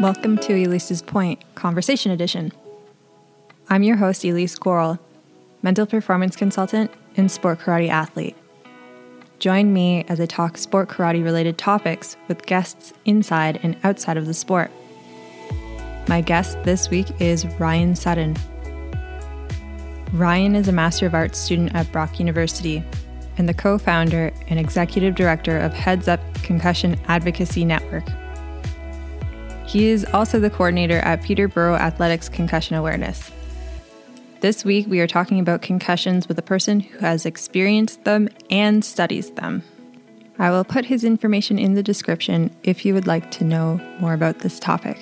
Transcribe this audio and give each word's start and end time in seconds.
Welcome 0.00 0.38
to 0.38 0.54
Elise's 0.54 1.02
Point 1.02 1.44
Conversation 1.56 2.10
Edition. 2.10 2.52
I'm 3.68 3.82
your 3.82 3.96
host, 3.96 4.24
Elise 4.24 4.58
Goral, 4.58 4.98
mental 5.60 5.84
performance 5.84 6.36
consultant 6.36 6.90
and 7.18 7.30
sport 7.30 7.58
karate 7.58 7.90
athlete. 7.90 8.34
Join 9.40 9.74
me 9.74 10.06
as 10.08 10.18
I 10.18 10.24
talk 10.24 10.56
sport 10.56 10.88
karate 10.88 11.22
related 11.22 11.58
topics 11.58 12.16
with 12.28 12.46
guests 12.46 12.94
inside 13.04 13.60
and 13.62 13.76
outside 13.84 14.16
of 14.16 14.24
the 14.24 14.32
sport. 14.32 14.70
My 16.08 16.22
guest 16.22 16.56
this 16.64 16.88
week 16.88 17.08
is 17.20 17.44
Ryan 17.58 17.94
Sutton. 17.94 18.38
Ryan 20.14 20.56
is 20.56 20.66
a 20.66 20.72
Master 20.72 21.04
of 21.04 21.14
Arts 21.14 21.38
student 21.38 21.74
at 21.74 21.92
Brock 21.92 22.18
University 22.18 22.82
and 23.36 23.46
the 23.46 23.52
co 23.52 23.76
founder 23.76 24.32
and 24.48 24.58
executive 24.58 25.14
director 25.14 25.58
of 25.58 25.74
Heads 25.74 26.08
Up 26.08 26.20
Concussion 26.36 26.98
Advocacy 27.06 27.66
Network. 27.66 28.08
He 29.70 29.86
is 29.86 30.04
also 30.06 30.40
the 30.40 30.50
coordinator 30.50 30.98
at 30.98 31.22
Peterborough 31.22 31.76
Athletics 31.76 32.28
Concussion 32.28 32.74
Awareness. 32.74 33.30
This 34.40 34.64
week, 34.64 34.88
we 34.88 34.98
are 34.98 35.06
talking 35.06 35.38
about 35.38 35.62
concussions 35.62 36.26
with 36.26 36.36
a 36.40 36.42
person 36.42 36.80
who 36.80 36.98
has 36.98 37.24
experienced 37.24 38.02
them 38.02 38.28
and 38.50 38.84
studies 38.84 39.30
them. 39.30 39.62
I 40.40 40.50
will 40.50 40.64
put 40.64 40.86
his 40.86 41.04
information 41.04 41.56
in 41.56 41.74
the 41.74 41.84
description 41.84 42.52
if 42.64 42.84
you 42.84 42.94
would 42.94 43.06
like 43.06 43.30
to 43.30 43.44
know 43.44 43.80
more 44.00 44.12
about 44.12 44.40
this 44.40 44.58
topic. 44.58 44.98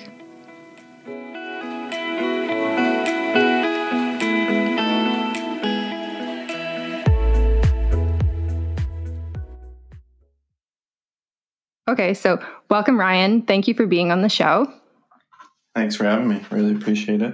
Okay, 11.89 12.13
so 12.13 12.39
welcome, 12.69 12.99
Ryan. 12.99 13.41
Thank 13.41 13.67
you 13.67 13.73
for 13.73 13.87
being 13.87 14.11
on 14.11 14.21
the 14.21 14.29
show. 14.29 14.71
Thanks 15.75 15.95
for 15.95 16.03
having 16.03 16.27
me. 16.27 16.45
Really 16.51 16.75
appreciate 16.75 17.23
it. 17.23 17.33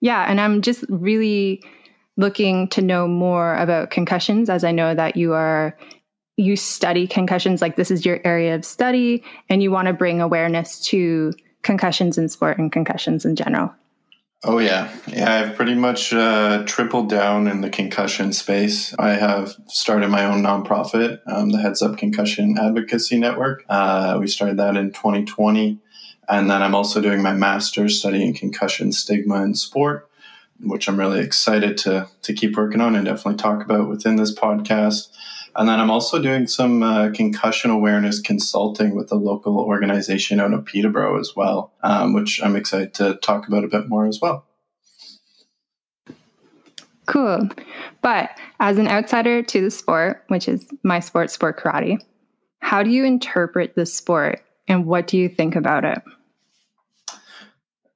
Yeah, 0.00 0.24
and 0.26 0.40
I'm 0.40 0.62
just 0.62 0.86
really 0.88 1.62
looking 2.16 2.68
to 2.68 2.80
know 2.80 3.06
more 3.06 3.54
about 3.56 3.90
concussions 3.90 4.48
as 4.48 4.64
I 4.64 4.72
know 4.72 4.94
that 4.94 5.16
you 5.16 5.34
are 5.34 5.76
you 6.38 6.56
study 6.56 7.06
concussions 7.06 7.60
like 7.60 7.76
this 7.76 7.90
is 7.90 8.06
your 8.06 8.20
area 8.24 8.54
of 8.54 8.64
study 8.64 9.22
and 9.50 9.62
you 9.62 9.70
want 9.70 9.86
to 9.86 9.92
bring 9.92 10.22
awareness 10.22 10.80
to 10.86 11.32
concussions 11.62 12.16
in 12.16 12.30
sport 12.30 12.58
and 12.58 12.72
concussions 12.72 13.26
in 13.26 13.36
general. 13.36 13.72
Oh 14.44 14.58
yeah, 14.58 14.92
yeah. 15.06 15.32
I've 15.32 15.54
pretty 15.54 15.76
much 15.76 16.12
uh, 16.12 16.64
tripled 16.66 17.08
down 17.08 17.46
in 17.46 17.60
the 17.60 17.70
concussion 17.70 18.32
space. 18.32 18.92
I 18.98 19.10
have 19.10 19.54
started 19.68 20.08
my 20.08 20.24
own 20.24 20.42
nonprofit, 20.42 21.20
um, 21.26 21.50
the 21.50 21.58
Heads 21.58 21.80
Up 21.80 21.96
Concussion 21.96 22.58
Advocacy 22.58 23.18
Network. 23.18 23.64
Uh, 23.68 24.16
we 24.18 24.26
started 24.26 24.56
that 24.56 24.76
in 24.76 24.90
2020, 24.90 25.78
and 26.28 26.50
then 26.50 26.60
I'm 26.60 26.74
also 26.74 27.00
doing 27.00 27.22
my 27.22 27.32
master's 27.32 28.00
studying 28.00 28.34
concussion 28.34 28.90
stigma 28.90 29.44
in 29.44 29.54
sport, 29.54 30.10
which 30.58 30.88
I'm 30.88 30.98
really 30.98 31.20
excited 31.20 31.78
to 31.78 32.08
to 32.22 32.32
keep 32.32 32.56
working 32.56 32.80
on 32.80 32.96
and 32.96 33.04
definitely 33.04 33.36
talk 33.36 33.64
about 33.64 33.88
within 33.88 34.16
this 34.16 34.34
podcast. 34.34 35.08
And 35.54 35.68
then 35.68 35.80
I'm 35.80 35.90
also 35.90 36.20
doing 36.20 36.46
some 36.46 36.82
uh, 36.82 37.10
concussion 37.10 37.70
awareness 37.70 38.20
consulting 38.20 38.94
with 38.96 39.12
a 39.12 39.16
local 39.16 39.58
organization 39.58 40.40
out 40.40 40.54
of 40.54 40.64
Peterborough 40.64 41.20
as 41.20 41.32
well, 41.36 41.72
um, 41.82 42.14
which 42.14 42.42
I'm 42.42 42.56
excited 42.56 42.94
to 42.94 43.16
talk 43.16 43.48
about 43.48 43.64
a 43.64 43.68
bit 43.68 43.88
more 43.88 44.06
as 44.06 44.20
well. 44.20 44.46
Cool. 47.06 47.48
But 48.00 48.30
as 48.60 48.78
an 48.78 48.88
outsider 48.88 49.42
to 49.42 49.60
the 49.60 49.70
sport, 49.70 50.24
which 50.28 50.48
is 50.48 50.66
my 50.82 51.00
sport, 51.00 51.30
sport 51.30 51.58
karate, 51.58 51.98
how 52.60 52.82
do 52.82 52.90
you 52.90 53.04
interpret 53.04 53.74
the 53.74 53.84
sport 53.84 54.40
and 54.68 54.86
what 54.86 55.06
do 55.06 55.18
you 55.18 55.28
think 55.28 55.56
about 55.56 55.84
it? 55.84 56.00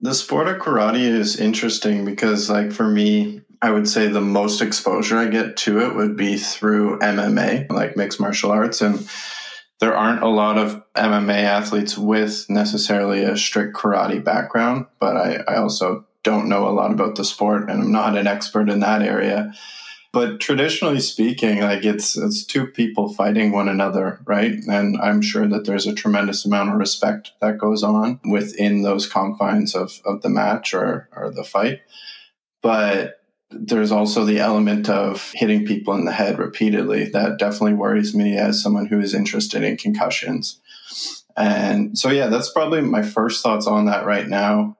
The 0.02 0.12
sport 0.12 0.48
of 0.48 0.58
karate 0.58 1.00
is 1.00 1.40
interesting 1.40 2.04
because, 2.04 2.50
like, 2.50 2.70
for 2.70 2.86
me, 2.86 3.40
I 3.62 3.70
would 3.70 3.88
say 3.88 4.08
the 4.08 4.20
most 4.20 4.60
exposure 4.60 5.18
I 5.18 5.28
get 5.28 5.56
to 5.58 5.80
it 5.80 5.94
would 5.94 6.16
be 6.16 6.36
through 6.36 6.98
MMA, 6.98 7.70
like 7.70 7.96
mixed 7.96 8.20
martial 8.20 8.50
arts. 8.50 8.80
And 8.82 9.08
there 9.80 9.96
aren't 9.96 10.22
a 10.22 10.28
lot 10.28 10.58
of 10.58 10.82
MMA 10.94 11.42
athletes 11.42 11.98
with 11.98 12.46
necessarily 12.48 13.22
a 13.22 13.36
strict 13.36 13.76
karate 13.76 14.22
background, 14.22 14.86
but 15.00 15.16
I, 15.16 15.36
I 15.48 15.56
also 15.56 16.06
don't 16.22 16.48
know 16.48 16.68
a 16.68 16.72
lot 16.72 16.90
about 16.90 17.14
the 17.14 17.24
sport 17.24 17.70
and 17.70 17.82
I'm 17.82 17.92
not 17.92 18.16
an 18.16 18.26
expert 18.26 18.68
in 18.68 18.80
that 18.80 19.02
area. 19.02 19.52
But 20.12 20.40
traditionally 20.40 21.00
speaking, 21.00 21.60
like 21.60 21.84
it's 21.84 22.16
it's 22.16 22.44
two 22.44 22.68
people 22.68 23.12
fighting 23.12 23.52
one 23.52 23.68
another, 23.68 24.18
right? 24.24 24.54
And 24.66 24.96
I'm 24.96 25.20
sure 25.20 25.46
that 25.46 25.66
there's 25.66 25.86
a 25.86 25.94
tremendous 25.94 26.46
amount 26.46 26.70
of 26.70 26.76
respect 26.76 27.32
that 27.42 27.58
goes 27.58 27.82
on 27.82 28.18
within 28.24 28.80
those 28.80 29.06
confines 29.06 29.74
of, 29.74 30.00
of 30.06 30.22
the 30.22 30.30
match 30.30 30.72
or, 30.72 31.10
or 31.14 31.30
the 31.30 31.44
fight. 31.44 31.80
But 32.62 33.15
there's 33.50 33.92
also 33.92 34.24
the 34.24 34.40
element 34.40 34.88
of 34.88 35.30
hitting 35.34 35.64
people 35.64 35.94
in 35.94 36.04
the 36.04 36.12
head 36.12 36.38
repeatedly. 36.38 37.04
That 37.10 37.38
definitely 37.38 37.74
worries 37.74 38.14
me 38.14 38.36
as 38.36 38.62
someone 38.62 38.86
who 38.86 39.00
is 39.00 39.14
interested 39.14 39.62
in 39.62 39.76
concussions. 39.76 40.60
And 41.36 41.96
so, 41.98 42.10
yeah, 42.10 42.26
that's 42.28 42.50
probably 42.50 42.80
my 42.80 43.02
first 43.02 43.42
thoughts 43.42 43.66
on 43.66 43.86
that 43.86 44.06
right 44.06 44.26
now. 44.26 44.76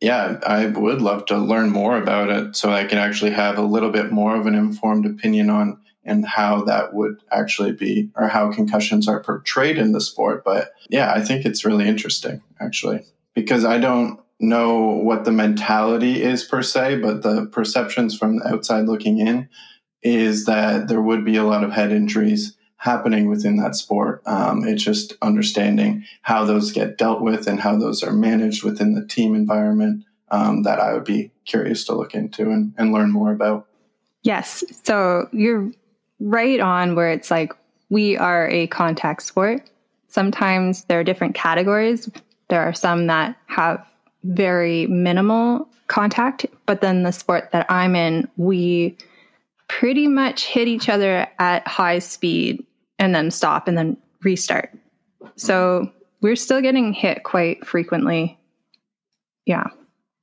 Yeah, 0.00 0.38
I 0.46 0.66
would 0.66 1.02
love 1.02 1.26
to 1.26 1.36
learn 1.36 1.70
more 1.70 1.96
about 1.96 2.30
it 2.30 2.56
so 2.56 2.70
I 2.70 2.84
can 2.84 2.98
actually 2.98 3.32
have 3.32 3.58
a 3.58 3.62
little 3.62 3.90
bit 3.90 4.12
more 4.12 4.36
of 4.36 4.46
an 4.46 4.54
informed 4.54 5.04
opinion 5.04 5.50
on 5.50 5.78
and 6.04 6.24
how 6.24 6.64
that 6.64 6.94
would 6.94 7.22
actually 7.30 7.72
be 7.72 8.10
or 8.16 8.28
how 8.28 8.50
concussions 8.50 9.08
are 9.08 9.22
portrayed 9.22 9.78
in 9.78 9.92
the 9.92 10.00
sport. 10.00 10.44
But 10.44 10.72
yeah, 10.88 11.12
I 11.12 11.20
think 11.20 11.44
it's 11.44 11.64
really 11.64 11.86
interesting 11.86 12.42
actually 12.60 13.04
because 13.34 13.64
I 13.64 13.78
don't 13.78 14.20
know 14.40 14.78
what 14.78 15.24
the 15.24 15.32
mentality 15.32 16.22
is 16.22 16.42
per 16.42 16.62
se, 16.62 16.98
but 16.98 17.22
the 17.22 17.46
perceptions 17.46 18.16
from 18.16 18.38
the 18.38 18.48
outside 18.48 18.86
looking 18.86 19.18
in 19.18 19.48
is 20.02 20.46
that 20.46 20.88
there 20.88 21.02
would 21.02 21.24
be 21.24 21.36
a 21.36 21.44
lot 21.44 21.62
of 21.62 21.72
head 21.72 21.92
injuries 21.92 22.56
happening 22.78 23.28
within 23.28 23.56
that 23.56 23.76
sport. 23.76 24.22
Um, 24.24 24.66
it's 24.66 24.82
just 24.82 25.12
understanding 25.20 26.04
how 26.22 26.46
those 26.46 26.72
get 26.72 26.96
dealt 26.96 27.20
with 27.20 27.46
and 27.46 27.60
how 27.60 27.76
those 27.76 28.02
are 28.02 28.12
managed 28.12 28.64
within 28.64 28.94
the 28.94 29.06
team 29.06 29.34
environment 29.34 30.04
um, 30.30 30.62
that 30.62 30.80
I 30.80 30.94
would 30.94 31.04
be 31.04 31.30
curious 31.44 31.84
to 31.84 31.94
look 31.94 32.14
into 32.14 32.50
and, 32.50 32.72
and 32.78 32.92
learn 32.92 33.10
more 33.10 33.32
about. 33.32 33.66
Yes. 34.22 34.64
So 34.84 35.28
you're 35.32 35.70
right 36.20 36.60
on 36.60 36.94
where 36.94 37.10
it's 37.10 37.30
like 37.30 37.52
we 37.90 38.16
are 38.16 38.48
a 38.48 38.66
contact 38.68 39.22
sport. 39.22 39.68
Sometimes 40.08 40.84
there 40.84 41.00
are 41.00 41.04
different 41.04 41.34
categories. 41.34 42.08
There 42.48 42.62
are 42.62 42.72
some 42.72 43.08
that 43.08 43.36
have 43.46 43.86
very 44.24 44.86
minimal 44.86 45.68
contact. 45.88 46.46
But 46.66 46.80
then 46.80 47.02
the 47.02 47.12
sport 47.12 47.50
that 47.52 47.66
I'm 47.70 47.94
in, 47.96 48.28
we 48.36 48.96
pretty 49.68 50.08
much 50.08 50.46
hit 50.46 50.68
each 50.68 50.88
other 50.88 51.26
at 51.38 51.66
high 51.66 51.98
speed 51.98 52.64
and 52.98 53.14
then 53.14 53.30
stop 53.30 53.68
and 53.68 53.78
then 53.78 53.96
restart. 54.22 54.70
So 55.36 55.90
we're 56.20 56.36
still 56.36 56.60
getting 56.60 56.92
hit 56.92 57.22
quite 57.24 57.66
frequently. 57.66 58.38
Yeah. 59.46 59.68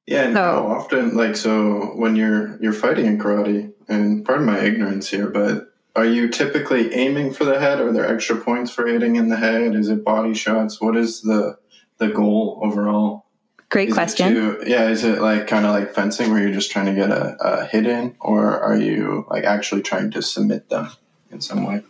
Yeah, 0.06 0.24
and 0.24 0.36
so, 0.36 0.42
how 0.42 0.68
often 0.68 1.18
like 1.18 1.36
so 1.36 1.92
when 1.96 2.16
you're 2.16 2.58
you're 2.62 2.72
fighting 2.72 3.08
in 3.08 3.18
karate, 3.20 3.74
and 3.90 4.24
pardon 4.26 4.46
my 4.46 4.60
ignorance 4.60 5.10
here, 5.10 5.28
but 5.30 5.74
are 5.98 6.06
you 6.06 6.30
typically 6.30 6.94
aiming 6.94 7.34
for 7.34 7.44
the 7.44 7.60
head? 7.60 7.82
Are 7.82 7.92
there 7.92 8.08
extra 8.08 8.38
points 8.38 8.72
for 8.72 8.88
hitting 8.88 9.18
in 9.18 9.28
the 9.28 9.36
head? 9.36 9.76
Is 9.76 9.90
it 9.90 10.06
body 10.06 10.34
shots? 10.34 10.80
What 10.80 10.96
is 10.96 11.22
the 11.22 11.58
the 11.98 12.08
goal 12.08 12.62
overall? 12.64 13.26
Great 13.70 13.90
is 13.90 13.94
question. 13.94 14.34
Too, 14.34 14.64
yeah, 14.66 14.88
is 14.88 15.04
it 15.04 15.22
like 15.22 15.48
kind 15.48 15.66
of 15.66 15.74
like 15.74 15.94
fencing 15.94 16.32
where 16.32 16.42
you're 16.42 16.54
just 16.54 16.72
trying 16.72 16.86
to 16.86 16.94
get 16.94 17.12
a, 17.12 17.36
a 17.42 17.66
hit 17.66 17.86
in, 17.86 18.16
or 18.20 18.60
are 18.60 18.78
you 18.78 19.26
like 19.30 19.44
actually 19.44 19.82
trying 19.82 20.12
to 20.12 20.22
submit 20.22 20.70
them 20.70 20.90
in 21.32 21.42
some 21.42 21.66
way? 21.66 21.84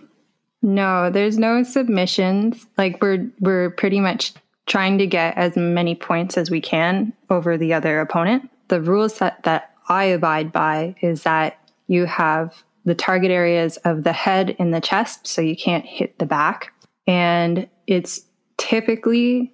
No, 0.63 1.11
there's 1.11 1.37
no 1.37 1.61
submissions. 1.63 2.65
Like 2.77 3.01
we're 3.01 3.29
we're 3.39 3.69
pretty 3.69 3.99
much 3.99 4.33
trying 4.65 4.97
to 4.97 5.07
get 5.07 5.37
as 5.37 5.55
many 5.55 5.95
points 5.95 6.37
as 6.37 6.51
we 6.51 6.61
can 6.61 7.13
over 7.29 7.57
the 7.57 7.73
other 7.73 8.01
opponent. 8.01 8.49
The 8.67 8.81
rules 8.81 9.19
that, 9.19 9.43
that 9.43 9.73
I 9.87 10.05
abide 10.05 10.51
by 10.51 10.95
is 11.01 11.23
that 11.23 11.57
you 11.87 12.05
have 12.05 12.63
the 12.83 12.95
target 12.95 13.31
areas 13.31 13.77
of 13.77 14.03
the 14.03 14.13
head 14.13 14.55
and 14.59 14.73
the 14.73 14.81
chest, 14.81 15.25
so 15.27 15.41
you 15.41 15.55
can't 15.55 15.85
hit 15.85 16.19
the 16.19 16.25
back. 16.25 16.73
And 17.05 17.69
it's 17.85 18.21
typically 18.57 19.53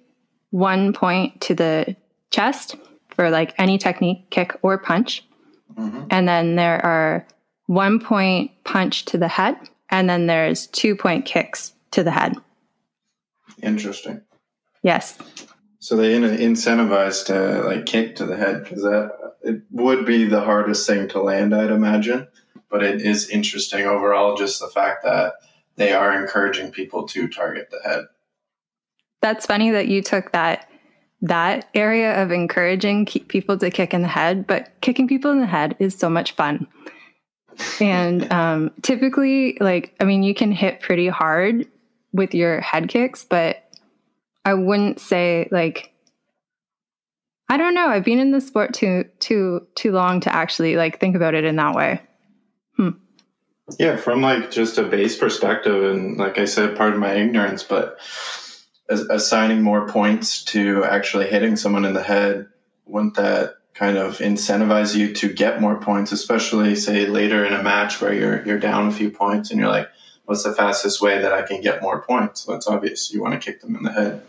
one 0.50 0.92
point 0.92 1.40
to 1.42 1.54
the 1.54 1.96
chest 2.34 2.76
for 3.08 3.30
like 3.30 3.54
any 3.58 3.78
technique, 3.78 4.28
kick 4.30 4.58
or 4.62 4.76
punch. 4.76 5.24
Mm-hmm. 5.76 6.06
And 6.10 6.28
then 6.28 6.56
there 6.56 6.84
are 6.84 7.26
one 7.66 8.00
point 8.00 8.50
punch 8.64 9.04
to 9.06 9.18
the 9.18 9.28
head, 9.28 9.56
and 9.88 10.10
then 10.10 10.26
there's 10.26 10.66
two 10.66 10.96
point 10.96 11.24
kicks 11.24 11.72
to 11.92 12.02
the 12.02 12.10
head. 12.10 12.36
Interesting. 13.62 14.20
Yes. 14.82 15.16
So 15.78 15.96
they 15.96 16.14
incentivize 16.14 17.24
to 17.26 17.62
like 17.66 17.86
kick 17.86 18.16
to 18.16 18.26
the 18.26 18.36
head 18.36 18.64
because 18.64 18.82
that 18.82 19.12
it 19.42 19.62
would 19.70 20.04
be 20.04 20.24
the 20.24 20.40
hardest 20.40 20.86
thing 20.86 21.08
to 21.08 21.22
land, 21.22 21.54
I'd 21.54 21.70
imagine. 21.70 22.26
But 22.70 22.82
it 22.82 23.02
is 23.02 23.28
interesting 23.28 23.86
overall, 23.86 24.36
just 24.36 24.60
the 24.60 24.68
fact 24.68 25.04
that 25.04 25.34
they 25.76 25.92
are 25.92 26.20
encouraging 26.20 26.70
people 26.70 27.06
to 27.08 27.28
target 27.28 27.70
the 27.70 27.80
head. 27.88 28.04
That's 29.20 29.46
funny 29.46 29.70
that 29.70 29.88
you 29.88 30.02
took 30.02 30.32
that 30.32 30.68
that 31.24 31.68
area 31.74 32.22
of 32.22 32.30
encouraging 32.30 33.06
people 33.06 33.58
to 33.58 33.70
kick 33.70 33.92
in 33.92 34.02
the 34.02 34.08
head, 34.08 34.46
but 34.46 34.70
kicking 34.80 35.08
people 35.08 35.30
in 35.30 35.40
the 35.40 35.46
head 35.46 35.74
is 35.78 35.94
so 35.94 36.08
much 36.08 36.32
fun. 36.32 36.66
And 37.80 38.30
um, 38.32 38.70
typically, 38.82 39.56
like, 39.60 39.94
I 40.00 40.04
mean, 40.04 40.22
you 40.22 40.34
can 40.34 40.52
hit 40.52 40.80
pretty 40.80 41.08
hard 41.08 41.66
with 42.12 42.34
your 42.34 42.60
head 42.60 42.88
kicks, 42.88 43.24
but 43.24 43.64
I 44.44 44.54
wouldn't 44.54 45.00
say 45.00 45.48
like 45.50 45.90
I 47.48 47.56
don't 47.56 47.74
know. 47.74 47.88
I've 47.88 48.04
been 48.04 48.20
in 48.20 48.30
the 48.30 48.40
sport 48.40 48.74
too 48.74 49.04
too 49.18 49.66
too 49.74 49.92
long 49.92 50.20
to 50.20 50.34
actually 50.34 50.76
like 50.76 51.00
think 51.00 51.16
about 51.16 51.34
it 51.34 51.44
in 51.44 51.56
that 51.56 51.74
way. 51.74 52.00
Hmm. 52.76 52.90
Yeah, 53.78 53.96
from 53.96 54.20
like 54.20 54.50
just 54.50 54.78
a 54.78 54.82
base 54.82 55.16
perspective, 55.16 55.84
and 55.84 56.16
like 56.16 56.38
I 56.38 56.44
said, 56.44 56.76
part 56.76 56.92
of 56.92 56.98
my 56.98 57.14
ignorance, 57.14 57.62
but 57.62 57.98
assigning 58.88 59.62
more 59.62 59.88
points 59.88 60.44
to 60.44 60.84
actually 60.84 61.26
hitting 61.28 61.56
someone 61.56 61.84
in 61.84 61.94
the 61.94 62.02
head, 62.02 62.48
wouldn't 62.86 63.14
that 63.14 63.56
kind 63.74 63.96
of 63.96 64.18
incentivize 64.18 64.94
you 64.94 65.12
to 65.14 65.32
get 65.32 65.60
more 65.60 65.80
points, 65.80 66.12
especially 66.12 66.76
say 66.76 67.06
later 67.06 67.44
in 67.44 67.52
a 67.52 67.62
match 67.62 68.00
where 68.00 68.14
you're 68.14 68.46
you're 68.46 68.58
down 68.58 68.88
a 68.88 68.92
few 68.92 69.10
points 69.10 69.50
and 69.50 69.58
you're 69.58 69.68
like, 69.68 69.88
what's 70.26 70.44
the 70.44 70.54
fastest 70.54 71.00
way 71.00 71.20
that 71.20 71.32
I 71.32 71.42
can 71.42 71.60
get 71.60 71.82
more 71.82 72.02
points? 72.02 72.46
Well, 72.46 72.56
it's 72.56 72.68
obvious 72.68 73.12
you 73.12 73.22
want 73.22 73.40
to 73.40 73.44
kick 73.44 73.60
them 73.60 73.76
in 73.76 73.82
the 73.82 73.92
head. 73.92 74.22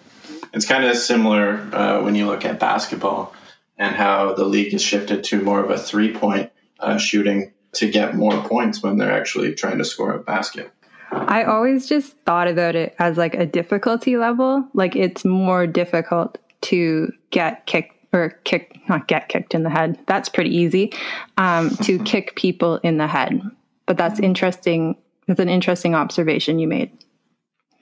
It's 0.53 0.65
kind 0.65 0.83
of 0.83 0.97
similar 0.97 1.69
uh, 1.73 2.01
when 2.01 2.15
you 2.15 2.25
look 2.25 2.45
at 2.45 2.59
basketball 2.59 3.35
and 3.77 3.95
how 3.95 4.33
the 4.33 4.45
league 4.45 4.71
has 4.71 4.81
shifted 4.81 5.23
to 5.25 5.41
more 5.41 5.63
of 5.63 5.69
a 5.69 5.77
three 5.77 6.13
point 6.13 6.51
uh, 6.79 6.97
shooting 6.97 7.53
to 7.73 7.89
get 7.89 8.15
more 8.15 8.41
points 8.43 8.81
when 8.81 8.97
they're 8.97 9.11
actually 9.11 9.53
trying 9.53 9.77
to 9.77 9.85
score 9.85 10.13
a 10.13 10.19
basket. 10.19 10.71
I 11.11 11.43
always 11.43 11.87
just 11.87 12.17
thought 12.25 12.47
about 12.47 12.75
it 12.75 12.95
as 12.99 13.17
like 13.17 13.35
a 13.35 13.45
difficulty 13.45 14.17
level. 14.17 14.67
Like 14.73 14.95
it's 14.95 15.25
more 15.25 15.67
difficult 15.67 16.37
to 16.61 17.11
get 17.31 17.65
kicked 17.65 17.93
or 18.13 18.29
kick, 18.43 18.79
not 18.87 19.07
get 19.07 19.29
kicked 19.29 19.53
in 19.53 19.63
the 19.63 19.69
head. 19.69 19.99
That's 20.07 20.29
pretty 20.29 20.55
easy. 20.55 20.93
Um, 21.37 21.69
to 21.77 21.99
kick 22.03 22.35
people 22.35 22.77
in 22.77 22.97
the 22.97 23.07
head. 23.07 23.41
But 23.85 23.97
that's 23.97 24.19
interesting. 24.19 24.95
That's 25.27 25.39
an 25.39 25.49
interesting 25.49 25.95
observation 25.95 26.59
you 26.59 26.67
made. 26.67 26.91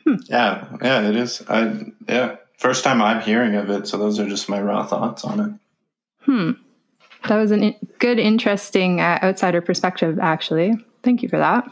Hmm. 0.03 0.15
Yeah, 0.25 0.67
yeah, 0.81 1.09
it 1.09 1.15
is. 1.15 1.41
I 1.47 1.85
yeah, 2.07 2.35
first 2.57 2.83
time 2.83 3.01
I'm 3.01 3.21
hearing 3.21 3.55
of 3.55 3.69
it, 3.69 3.87
so 3.87 3.97
those 3.97 4.19
are 4.19 4.27
just 4.27 4.49
my 4.49 4.61
raw 4.61 4.85
thoughts 4.85 5.23
on 5.23 5.39
it. 5.39 5.51
Hmm, 6.21 6.51
that 7.27 7.37
was 7.37 7.51
a 7.51 7.77
good, 7.99 8.19
interesting 8.19 8.99
uh, 8.99 9.19
outsider 9.23 9.61
perspective. 9.61 10.19
Actually, 10.19 10.73
thank 11.03 11.23
you 11.23 11.29
for 11.29 11.37
that. 11.37 11.69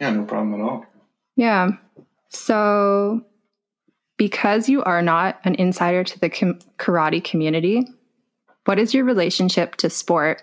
Yeah, 0.00 0.10
no 0.10 0.24
problem 0.24 0.60
at 0.60 0.64
all. 0.64 0.86
Yeah. 1.36 1.70
So, 2.30 3.24
because 4.16 4.68
you 4.68 4.82
are 4.84 5.02
not 5.02 5.40
an 5.44 5.54
insider 5.56 6.04
to 6.04 6.18
the 6.18 6.30
com- 6.30 6.58
karate 6.78 7.22
community, 7.22 7.86
what 8.64 8.78
is 8.78 8.94
your 8.94 9.04
relationship 9.04 9.76
to 9.76 9.90
sport? 9.90 10.42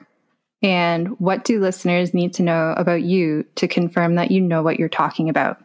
And 0.62 1.20
what 1.20 1.44
do 1.44 1.60
listeners 1.60 2.14
need 2.14 2.34
to 2.34 2.44
know 2.44 2.74
about 2.78 3.04
you 3.04 3.46
to 3.56 3.68
confirm 3.68 4.16
that 4.16 4.32
you 4.32 4.42
know 4.42 4.64
what 4.64 4.80
you're 4.80 4.90
talking 4.90 5.30
about? 5.30 5.64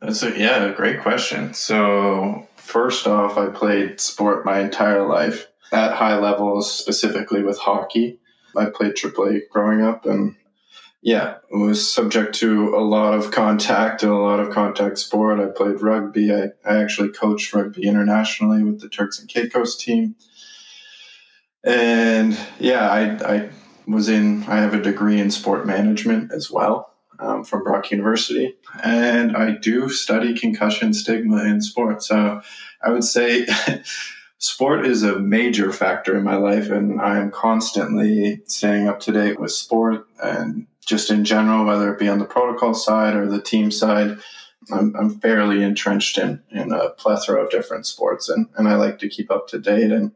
That's 0.00 0.22
a 0.22 0.36
yeah, 0.38 0.64
a 0.64 0.72
great 0.72 1.00
question. 1.00 1.54
So 1.54 2.46
first 2.56 3.06
off, 3.06 3.36
I 3.36 3.48
played 3.48 4.00
sport 4.00 4.44
my 4.44 4.60
entire 4.60 5.06
life 5.06 5.46
at 5.72 5.92
high 5.92 6.18
levels, 6.18 6.72
specifically 6.72 7.42
with 7.42 7.58
hockey. 7.58 8.18
I 8.56 8.66
played 8.66 8.94
AAA 8.94 9.48
growing 9.50 9.82
up, 9.82 10.06
and 10.06 10.34
yeah, 11.00 11.36
was 11.50 11.92
subject 11.92 12.34
to 12.36 12.74
a 12.74 12.80
lot 12.80 13.14
of 13.14 13.30
contact 13.30 14.02
and 14.02 14.10
a 14.10 14.16
lot 14.16 14.40
of 14.40 14.50
contact 14.50 14.98
sport. 14.98 15.38
I 15.38 15.46
played 15.46 15.80
rugby. 15.80 16.34
I, 16.34 16.50
I 16.64 16.82
actually 16.82 17.10
coached 17.10 17.52
rugby 17.54 17.86
internationally 17.86 18.64
with 18.64 18.80
the 18.80 18.88
Turks 18.88 19.20
and 19.20 19.28
Caicos 19.28 19.76
team. 19.76 20.16
And 21.62 22.36
yeah, 22.58 22.90
I, 22.90 23.34
I 23.36 23.50
was 23.86 24.08
in, 24.08 24.42
I 24.44 24.56
have 24.56 24.74
a 24.74 24.82
degree 24.82 25.20
in 25.20 25.30
sport 25.30 25.66
management 25.66 26.32
as 26.32 26.50
well 26.50 26.94
um, 27.20 27.44
from 27.44 27.62
Brock 27.62 27.90
University, 27.90 28.56
and 28.82 29.36
I 29.36 29.52
do 29.52 29.88
study 29.88 30.36
concussion 30.36 30.92
stigma 30.94 31.44
in 31.44 31.60
sport. 31.60 32.02
So 32.02 32.42
I 32.82 32.90
would 32.90 33.04
say 33.04 33.46
sport 34.38 34.86
is 34.86 35.02
a 35.02 35.18
major 35.18 35.72
factor 35.72 36.16
in 36.16 36.24
my 36.24 36.36
life, 36.36 36.70
and 36.70 37.00
I'm 37.00 37.30
constantly 37.30 38.42
staying 38.46 38.88
up 38.88 39.00
to 39.00 39.12
date 39.12 39.40
with 39.40 39.52
sport 39.52 40.06
and 40.22 40.66
just 40.88 41.10
in 41.10 41.24
general, 41.24 41.64
whether 41.64 41.92
it 41.92 41.98
be 41.98 42.08
on 42.08 42.18
the 42.18 42.24
protocol 42.24 42.74
side 42.74 43.14
or 43.14 43.26
the 43.26 43.42
team 43.42 43.70
side. 43.70 44.18
I'm, 44.72 44.94
I'm 44.96 45.20
fairly 45.20 45.62
entrenched 45.62 46.18
in, 46.18 46.42
in 46.50 46.72
a 46.72 46.90
plethora 46.90 47.44
of 47.44 47.50
different 47.50 47.86
sports, 47.86 48.28
and, 48.28 48.48
and 48.56 48.68
I 48.68 48.74
like 48.74 48.98
to 48.98 49.08
keep 49.08 49.30
up 49.30 49.48
to 49.48 49.58
date. 49.58 49.92
And 49.92 50.12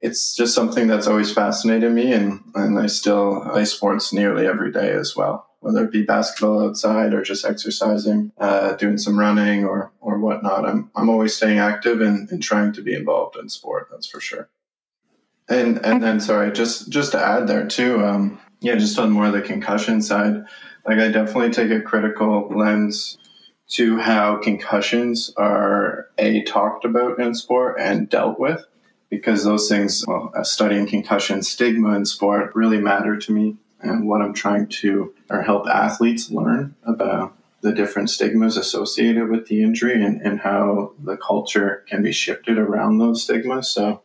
it's 0.00 0.36
just 0.36 0.54
something 0.54 0.86
that's 0.86 1.06
always 1.06 1.32
fascinated 1.32 1.92
me, 1.92 2.12
and, 2.12 2.40
and 2.54 2.78
I 2.78 2.86
still 2.86 3.40
play 3.50 3.64
sports 3.64 4.12
nearly 4.12 4.46
every 4.46 4.70
day 4.70 4.92
as 4.92 5.16
well 5.16 5.46
whether 5.66 5.84
it 5.84 5.90
be 5.90 6.02
basketball 6.02 6.64
outside 6.64 7.12
or 7.12 7.22
just 7.22 7.44
exercising, 7.44 8.30
uh, 8.38 8.74
doing 8.74 8.96
some 8.96 9.18
running 9.18 9.64
or 9.64 9.90
or 10.00 10.16
whatnot. 10.18 10.64
I'm 10.64 10.90
I'm 10.94 11.08
always 11.08 11.36
staying 11.36 11.58
active 11.58 12.00
and, 12.00 12.30
and 12.30 12.40
trying 12.40 12.72
to 12.74 12.82
be 12.82 12.94
involved 12.94 13.36
in 13.36 13.48
sport. 13.48 13.88
That's 13.90 14.06
for 14.06 14.20
sure. 14.20 14.48
And 15.48 15.84
and 15.84 16.00
then 16.00 16.20
sorry, 16.20 16.52
just 16.52 16.88
just 16.88 17.12
to 17.12 17.20
add 17.20 17.48
there 17.48 17.66
too, 17.66 18.04
um, 18.04 18.38
yeah, 18.60 18.76
just 18.76 18.98
on 18.98 19.10
more 19.10 19.26
of 19.26 19.32
the 19.32 19.42
concussion 19.42 20.02
side, 20.02 20.44
like 20.86 20.98
I 20.98 21.08
definitely 21.08 21.50
take 21.50 21.70
a 21.70 21.80
critical 21.80 22.48
lens 22.48 23.18
to 23.68 23.98
how 23.98 24.36
concussions 24.36 25.32
are 25.36 26.08
a 26.18 26.42
talked 26.44 26.84
about 26.84 27.18
in 27.18 27.34
sport 27.34 27.76
and 27.80 28.08
dealt 28.08 28.38
with 28.38 28.64
because 29.10 29.44
those 29.44 29.68
things 29.68 30.04
well 30.06 30.32
studying 30.44 30.86
concussion 30.86 31.42
stigma 31.42 31.94
in 31.94 32.04
sport 32.04 32.54
really 32.54 32.78
matter 32.78 33.16
to 33.16 33.32
me 33.32 33.56
and 33.80 34.08
what 34.08 34.22
I'm 34.22 34.34
trying 34.34 34.68
to 34.68 35.14
or 35.30 35.42
help 35.42 35.66
athletes 35.66 36.30
learn 36.30 36.74
about 36.84 37.36
the 37.62 37.72
different 37.72 38.10
stigmas 38.10 38.56
associated 38.56 39.28
with 39.28 39.48
the 39.48 39.62
injury 39.62 40.02
and, 40.04 40.20
and 40.22 40.40
how 40.40 40.92
the 41.02 41.16
culture 41.16 41.84
can 41.88 42.02
be 42.02 42.12
shifted 42.12 42.58
around 42.58 42.98
those 42.98 43.24
stigmas. 43.24 43.68
So, 43.68 44.02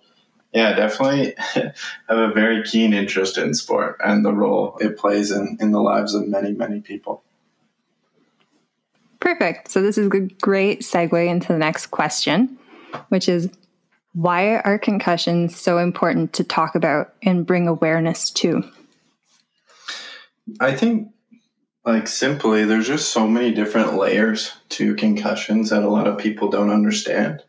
yeah, 0.53 0.73
definitely 0.73 1.33
have 1.37 1.73
a 2.17 2.31
very 2.33 2.63
keen 2.63 2.93
interest 2.93 3.37
in 3.37 3.53
sport 3.53 3.97
and 4.03 4.25
the 4.25 4.33
role 4.33 4.77
it 4.79 4.97
plays 4.97 5.31
in, 5.31 5.57
in 5.59 5.71
the 5.71 5.81
lives 5.81 6.13
of 6.13 6.27
many, 6.27 6.51
many 6.51 6.81
people. 6.81 7.23
Perfect. 9.19 9.69
So, 9.69 9.81
this 9.81 9.97
is 9.97 10.07
a 10.07 10.09
great 10.09 10.81
segue 10.81 11.27
into 11.27 11.47
the 11.49 11.59
next 11.59 11.87
question, 11.87 12.57
which 13.09 13.29
is 13.29 13.49
why 14.13 14.57
are 14.57 14.77
concussions 14.77 15.57
so 15.57 15.77
important 15.77 16.33
to 16.33 16.43
talk 16.43 16.75
about 16.75 17.13
and 17.23 17.45
bring 17.45 17.67
awareness 17.67 18.29
to? 18.31 18.63
I 20.59 20.75
think, 20.75 21.09
like, 21.85 22.07
simply, 22.07 22.65
there's 22.65 22.87
just 22.87 23.13
so 23.13 23.27
many 23.27 23.53
different 23.53 23.93
layers 23.93 24.51
to 24.69 24.95
concussions 24.95 25.69
that 25.69 25.83
a 25.83 25.89
lot 25.89 26.07
of 26.07 26.17
people 26.17 26.49
don't 26.49 26.71
understand. 26.71 27.43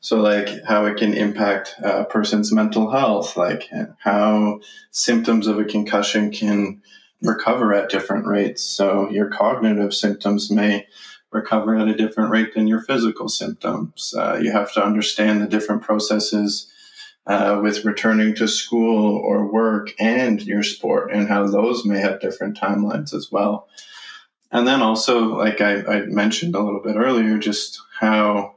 So, 0.00 0.20
like, 0.20 0.64
how 0.64 0.84
it 0.86 0.96
can 0.96 1.12
impact 1.12 1.74
a 1.82 2.04
person's 2.04 2.52
mental 2.52 2.90
health, 2.90 3.36
like, 3.36 3.68
how 3.98 4.60
symptoms 4.92 5.48
of 5.48 5.58
a 5.58 5.64
concussion 5.64 6.30
can 6.30 6.82
recover 7.20 7.74
at 7.74 7.90
different 7.90 8.26
rates. 8.26 8.62
So, 8.62 9.10
your 9.10 9.28
cognitive 9.28 9.92
symptoms 9.92 10.50
may 10.50 10.86
recover 11.32 11.76
at 11.76 11.88
a 11.88 11.96
different 11.96 12.30
rate 12.30 12.54
than 12.54 12.68
your 12.68 12.80
physical 12.80 13.28
symptoms. 13.28 14.14
Uh, 14.16 14.38
you 14.40 14.52
have 14.52 14.72
to 14.72 14.84
understand 14.84 15.42
the 15.42 15.48
different 15.48 15.82
processes 15.82 16.72
uh, 17.26 17.60
with 17.62 17.84
returning 17.84 18.34
to 18.36 18.48
school 18.48 19.16
or 19.16 19.52
work 19.52 19.92
and 19.98 20.40
your 20.42 20.62
sport 20.62 21.12
and 21.12 21.28
how 21.28 21.46
those 21.46 21.84
may 21.84 21.98
have 21.98 22.20
different 22.20 22.56
timelines 22.56 23.12
as 23.12 23.30
well. 23.30 23.68
And 24.50 24.66
then 24.66 24.80
also, 24.80 25.36
like 25.36 25.60
I, 25.60 25.82
I 25.82 26.00
mentioned 26.06 26.54
a 26.54 26.62
little 26.62 26.80
bit 26.80 26.96
earlier, 26.96 27.36
just 27.36 27.80
how 28.00 28.54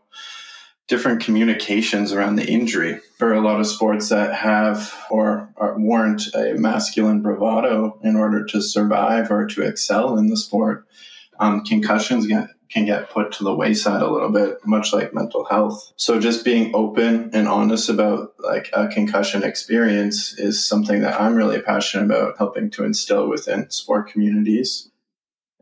different 0.91 1.23
communications 1.23 2.11
around 2.11 2.35
the 2.35 2.45
injury. 2.45 2.99
For 3.17 3.33
a 3.33 3.39
lot 3.39 3.61
of 3.61 3.65
sports 3.65 4.09
that 4.09 4.35
have 4.35 4.93
or 5.09 5.49
warrant 5.77 6.23
a 6.35 6.55
masculine 6.55 7.21
bravado 7.21 7.97
in 8.03 8.17
order 8.17 8.43
to 8.47 8.61
survive 8.61 9.31
or 9.31 9.47
to 9.47 9.61
excel 9.61 10.17
in 10.17 10.27
the 10.27 10.35
sport, 10.35 10.85
um, 11.39 11.63
concussions 11.63 12.27
get 12.27 12.49
can 12.69 12.85
get 12.85 13.09
put 13.09 13.31
to 13.33 13.43
the 13.45 13.55
wayside 13.55 14.01
a 14.01 14.11
little 14.11 14.31
bit, 14.31 14.57
much 14.65 14.93
like 14.93 15.13
mental 15.13 15.45
health. 15.45 15.93
So 15.95 16.19
just 16.19 16.43
being 16.43 16.71
open 16.73 17.29
and 17.33 17.47
honest 17.47 17.89
about 17.89 18.33
like 18.39 18.69
a 18.73 18.87
concussion 18.87 19.43
experience 19.43 20.37
is 20.37 20.65
something 20.65 21.01
that 21.01 21.19
I'm 21.19 21.35
really 21.35 21.61
passionate 21.61 22.05
about 22.05 22.37
helping 22.37 22.69
to 22.71 22.83
instill 22.83 23.29
within 23.29 23.69
sport 23.69 24.09
communities. 24.09 24.89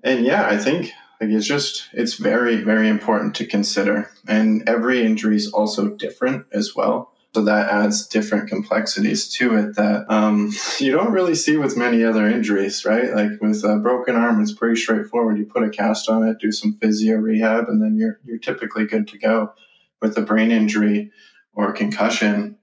And 0.04 0.26
yeah, 0.26 0.48
I 0.48 0.58
think 0.58 0.92
like 1.20 1.30
it's 1.30 1.48
just 1.48 1.90
it's 1.94 2.16
very 2.16 2.58
very 2.58 2.88
important 2.88 3.36
to 3.36 3.46
consider 3.46 4.10
and 4.28 4.68
every 4.68 5.06
injury 5.06 5.36
is 5.36 5.52
also 5.52 5.90
different 5.90 6.46
as 6.54 6.76
well 6.76 7.12
so 7.36 7.44
that 7.44 7.70
adds 7.70 8.08
different 8.08 8.50
complexities 8.50 9.30
to 9.36 9.56
it 9.56 9.76
that 9.76 10.06
um, 10.10 10.52
you 10.80 10.92
don't 10.92 11.12
really 11.12 11.36
see 11.36 11.58
with 11.58 11.78
many 11.78 12.04
other 12.04 12.28
injuries, 12.28 12.86
right? 12.86 13.14
Like 13.14 13.40
with 13.40 13.64
a 13.64 13.78
broken 13.78 14.16
arm, 14.16 14.42
it's 14.42 14.54
pretty 14.54 14.80
straightforward. 14.80 15.38
You 15.38 15.46
put 15.46 15.64
a 15.64 15.70
cast 15.70 16.10
on 16.10 16.28
it, 16.28 16.40
do 16.40 16.52
some 16.52 16.78
physio 16.82 17.18
rehab, 17.18 17.70
and 17.70 17.82
then 17.82 17.96
you're 17.96 18.20
you're 18.26 18.40
typically 18.40 18.88
good 18.88 19.08
to 19.10 19.20
go. 19.20 19.54
With 20.02 20.18
a 20.18 20.22
brain 20.22 20.50
injury 20.50 21.12
or 21.54 21.72
concussion, 21.72 22.58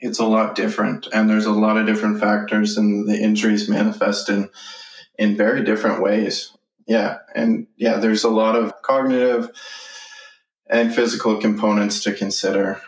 it's 0.00 0.18
a 0.18 0.24
lot 0.24 0.56
different. 0.56 1.06
And 1.12 1.30
there's 1.30 1.46
a 1.46 1.52
lot 1.52 1.76
of 1.76 1.86
different 1.86 2.18
factors, 2.18 2.76
and 2.76 3.08
the 3.08 3.16
injuries 3.16 3.68
manifest 3.68 4.28
in, 4.28 4.50
in 5.18 5.36
very 5.36 5.62
different 5.62 6.02
ways. 6.02 6.56
Yeah. 6.86 7.18
And 7.34 7.66
yeah, 7.76 7.98
there's 7.98 8.24
a 8.24 8.30
lot 8.30 8.56
of 8.56 8.80
cognitive 8.82 9.50
and 10.68 10.94
physical 10.94 11.36
components 11.40 12.02
to 12.04 12.12
consider 12.12 12.80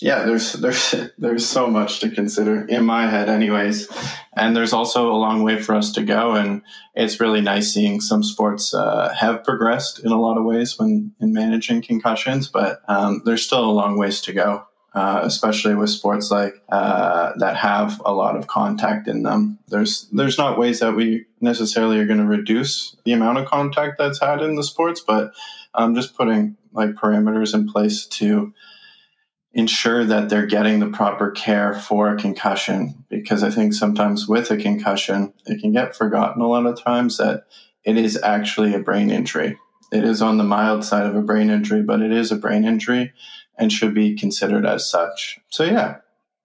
yeah 0.00 0.24
there's 0.24 0.52
there's 0.54 0.94
there's 1.18 1.46
so 1.46 1.66
much 1.66 2.00
to 2.00 2.10
consider 2.10 2.66
in 2.66 2.84
my 2.84 3.08
head 3.08 3.28
anyways 3.28 3.88
and 4.36 4.54
there's 4.54 4.72
also 4.72 5.10
a 5.10 5.16
long 5.16 5.42
way 5.42 5.60
for 5.60 5.74
us 5.74 5.92
to 5.92 6.02
go 6.02 6.34
and 6.34 6.62
it's 6.94 7.20
really 7.20 7.40
nice 7.40 7.72
seeing 7.72 8.00
some 8.00 8.22
sports 8.22 8.74
uh, 8.74 9.12
have 9.18 9.44
progressed 9.44 10.00
in 10.04 10.12
a 10.12 10.20
lot 10.20 10.36
of 10.36 10.44
ways 10.44 10.78
when 10.78 11.12
in 11.20 11.32
managing 11.32 11.82
concussions 11.82 12.48
but 12.48 12.80
um, 12.88 13.22
there's 13.24 13.44
still 13.44 13.64
a 13.64 13.70
long 13.70 13.98
ways 13.98 14.20
to 14.20 14.32
go 14.32 14.65
uh, 14.96 15.20
especially 15.24 15.74
with 15.74 15.90
sports 15.90 16.30
like 16.30 16.54
uh, 16.70 17.32
that 17.36 17.54
have 17.54 18.00
a 18.06 18.12
lot 18.12 18.34
of 18.34 18.46
contact 18.46 19.06
in 19.06 19.22
them 19.22 19.58
there's 19.68 20.08
there's 20.10 20.38
not 20.38 20.58
ways 20.58 20.80
that 20.80 20.96
we 20.96 21.26
necessarily 21.40 21.98
are 21.98 22.06
going 22.06 22.18
to 22.18 22.26
reduce 22.26 22.96
the 23.04 23.12
amount 23.12 23.36
of 23.36 23.46
contact 23.46 23.98
that's 23.98 24.20
had 24.20 24.40
in 24.40 24.56
the 24.56 24.64
sports 24.64 25.02
but 25.06 25.32
I'm 25.74 25.90
um, 25.90 25.94
just 25.94 26.16
putting 26.16 26.56
like 26.72 26.94
parameters 26.94 27.52
in 27.52 27.68
place 27.68 28.06
to 28.06 28.54
ensure 29.52 30.04
that 30.04 30.28
they're 30.28 30.46
getting 30.46 30.80
the 30.80 30.88
proper 30.88 31.30
care 31.30 31.74
for 31.74 32.10
a 32.12 32.16
concussion 32.16 33.04
because 33.08 33.42
I 33.42 33.50
think 33.50 33.72
sometimes 33.72 34.28
with 34.28 34.50
a 34.50 34.56
concussion, 34.56 35.32
it 35.46 35.60
can 35.60 35.72
get 35.72 35.96
forgotten 35.96 36.42
a 36.42 36.46
lot 36.46 36.66
of 36.66 36.82
times 36.82 37.16
that 37.16 37.44
it 37.82 37.96
is 37.96 38.20
actually 38.22 38.74
a 38.74 38.80
brain 38.80 39.10
injury. 39.10 39.58
It 39.92 40.04
is 40.04 40.20
on 40.20 40.36
the 40.36 40.44
mild 40.44 40.84
side 40.84 41.06
of 41.06 41.16
a 41.16 41.22
brain 41.22 41.48
injury, 41.48 41.82
but 41.82 42.02
it 42.02 42.12
is 42.12 42.30
a 42.30 42.36
brain 42.36 42.64
injury 42.64 43.12
and 43.58 43.72
should 43.72 43.94
be 43.94 44.14
considered 44.14 44.66
as 44.66 44.88
such. 44.88 45.38
So, 45.48 45.64
yeah, 45.64 45.96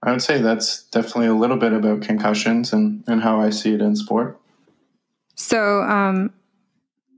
I 0.03 0.11
would 0.11 0.21
say 0.21 0.41
that's 0.41 0.83
definitely 0.83 1.27
a 1.27 1.33
little 1.33 1.57
bit 1.57 1.73
about 1.73 2.01
concussions 2.01 2.73
and, 2.73 3.03
and 3.07 3.21
how 3.21 3.39
I 3.39 3.49
see 3.49 3.73
it 3.73 3.81
in 3.81 3.95
sport. 3.95 4.39
So, 5.35 5.81
um, 5.83 6.31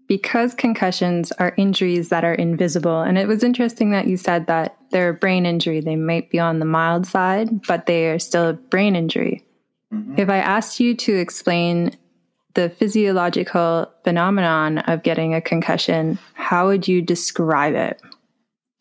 because 0.08 0.54
concussions 0.54 1.32
are 1.34 1.56
injuries 1.58 2.10
that 2.10 2.24
are 2.24 2.34
invisible. 2.34 3.02
And 3.02 3.18
it 3.18 3.28
was 3.28 3.44
interesting 3.44 3.92
that 3.92 4.08
you 4.08 4.18
said 4.18 4.48
that 4.48 4.78
they're 4.92 5.10
a 5.10 5.14
brain 5.14 5.46
injury. 5.46 5.80
They 5.80 5.96
might 5.96 6.30
be 6.30 6.40
on 6.40 6.60
the 6.60 6.66
mild 6.66 7.08
side, 7.08 7.66
but 7.68 7.86
they 7.86 8.10
are 8.10 8.20
still 8.20 8.50
a 8.50 8.54
brain 8.54 8.96
injury. 8.96 9.44
Mm-hmm. 9.94 10.20
If 10.20 10.30
I 10.30 10.38
asked 10.38 10.80
you 10.80 10.96
to 10.96 11.16
explain 11.16 11.98
the 12.54 12.70
physiological 12.70 13.92
phenomenon 14.04 14.80
of 14.80 15.04
getting 15.04 15.34
a 15.34 15.42
concussion, 15.42 16.20
how 16.34 16.68
would 16.68 16.88
you 16.88 17.02
describe 17.02 17.74
it? 17.74 18.00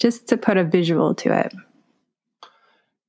Just 0.02 0.26
to 0.30 0.36
put 0.36 0.56
a 0.56 0.64
visual 0.64 1.14
to 1.14 1.32
it. 1.32 1.54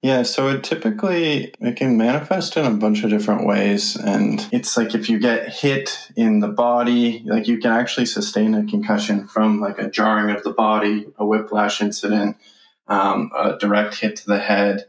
Yeah, 0.04 0.22
so 0.22 0.50
it 0.50 0.64
typically 0.64 1.52
it 1.60 1.76
can 1.76 1.98
manifest 1.98 2.56
in 2.56 2.68
a 2.68 2.70
bunch 2.70 3.04
of 3.04 3.10
different 3.10 3.48
ways 3.48 3.96
and 3.96 4.48
it's 4.52 4.78
like 4.78 4.94
if 4.94 5.10
you 5.10 5.18
get 5.18 5.50
hit 5.50 5.98
in 6.16 6.40
the 6.40 6.50
body, 6.50 7.24
like 7.26 7.48
you 7.48 7.58
can 7.58 7.72
actually 7.72 8.06
sustain 8.06 8.54
a 8.54 8.64
concussion 8.64 9.28
from 9.28 9.60
like 9.60 9.80
a 9.80 9.90
jarring 9.90 10.36
of 10.36 10.44
the 10.44 10.52
body, 10.52 11.08
a 11.18 11.26
whiplash 11.26 11.82
incident, 11.82 12.38
um, 12.88 13.32
a 13.36 13.58
direct 13.58 13.96
hit 13.96 14.18
to 14.18 14.28
the 14.28 14.38
head. 14.40 14.86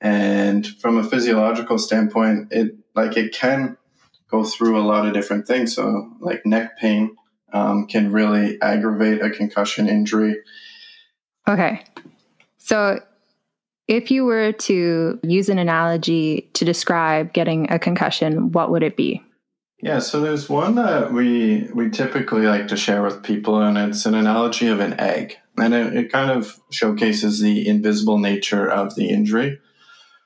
And 0.00 0.66
from 0.66 0.98
a 0.98 1.04
physiological 1.04 1.78
standpoint, 1.78 2.48
it 2.50 2.74
like 2.96 3.16
it 3.16 3.32
can 3.32 3.76
go 4.28 4.42
through 4.42 4.76
a 4.76 4.82
lot 4.82 5.06
of 5.06 5.14
different 5.14 5.46
things. 5.46 5.76
So 5.76 6.10
like 6.18 6.44
neck 6.44 6.78
pain 6.78 7.16
um, 7.52 7.86
can 7.86 8.10
really 8.10 8.60
aggravate 8.60 9.22
a 9.22 9.30
concussion 9.30 9.88
injury. 9.88 10.38
Okay. 11.48 11.82
So 12.58 13.00
if 13.88 14.10
you 14.10 14.26
were 14.26 14.52
to 14.52 15.18
use 15.22 15.48
an 15.48 15.58
analogy 15.58 16.50
to 16.52 16.64
describe 16.66 17.32
getting 17.32 17.70
a 17.72 17.78
concussion, 17.78 18.52
what 18.52 18.70
would 18.70 18.82
it 18.82 18.96
be? 18.96 19.22
Yeah, 19.80 20.00
so 20.00 20.20
there's 20.20 20.48
one 20.48 20.74
that 20.74 21.12
we 21.12 21.68
we 21.72 21.88
typically 21.90 22.42
like 22.42 22.68
to 22.68 22.76
share 22.76 23.00
with 23.00 23.22
people, 23.22 23.60
and 23.62 23.78
it's 23.78 24.06
an 24.06 24.14
analogy 24.14 24.66
of 24.66 24.80
an 24.80 24.98
egg, 24.98 25.36
and 25.56 25.72
it, 25.72 25.94
it 25.94 26.12
kind 26.12 26.32
of 26.32 26.60
showcases 26.70 27.40
the 27.40 27.66
invisible 27.66 28.18
nature 28.18 28.68
of 28.68 28.96
the 28.96 29.08
injury. 29.08 29.60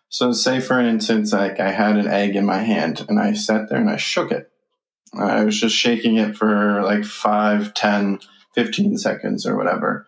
So, 0.08 0.32
say 0.32 0.60
for 0.60 0.80
instance, 0.80 1.34
like 1.34 1.60
I 1.60 1.70
had 1.70 1.98
an 1.98 2.08
egg 2.08 2.34
in 2.34 2.46
my 2.46 2.58
hand, 2.58 3.04
and 3.08 3.20
I 3.20 3.34
sat 3.34 3.68
there 3.68 3.78
and 3.78 3.90
I 3.90 3.96
shook 3.96 4.32
it. 4.32 4.50
I 5.14 5.44
was 5.44 5.60
just 5.60 5.76
shaking 5.76 6.16
it 6.16 6.34
for 6.34 6.80
like 6.82 7.04
5, 7.04 7.74
10, 7.74 8.20
15 8.54 8.96
seconds 8.96 9.44
or 9.44 9.58
whatever 9.58 10.06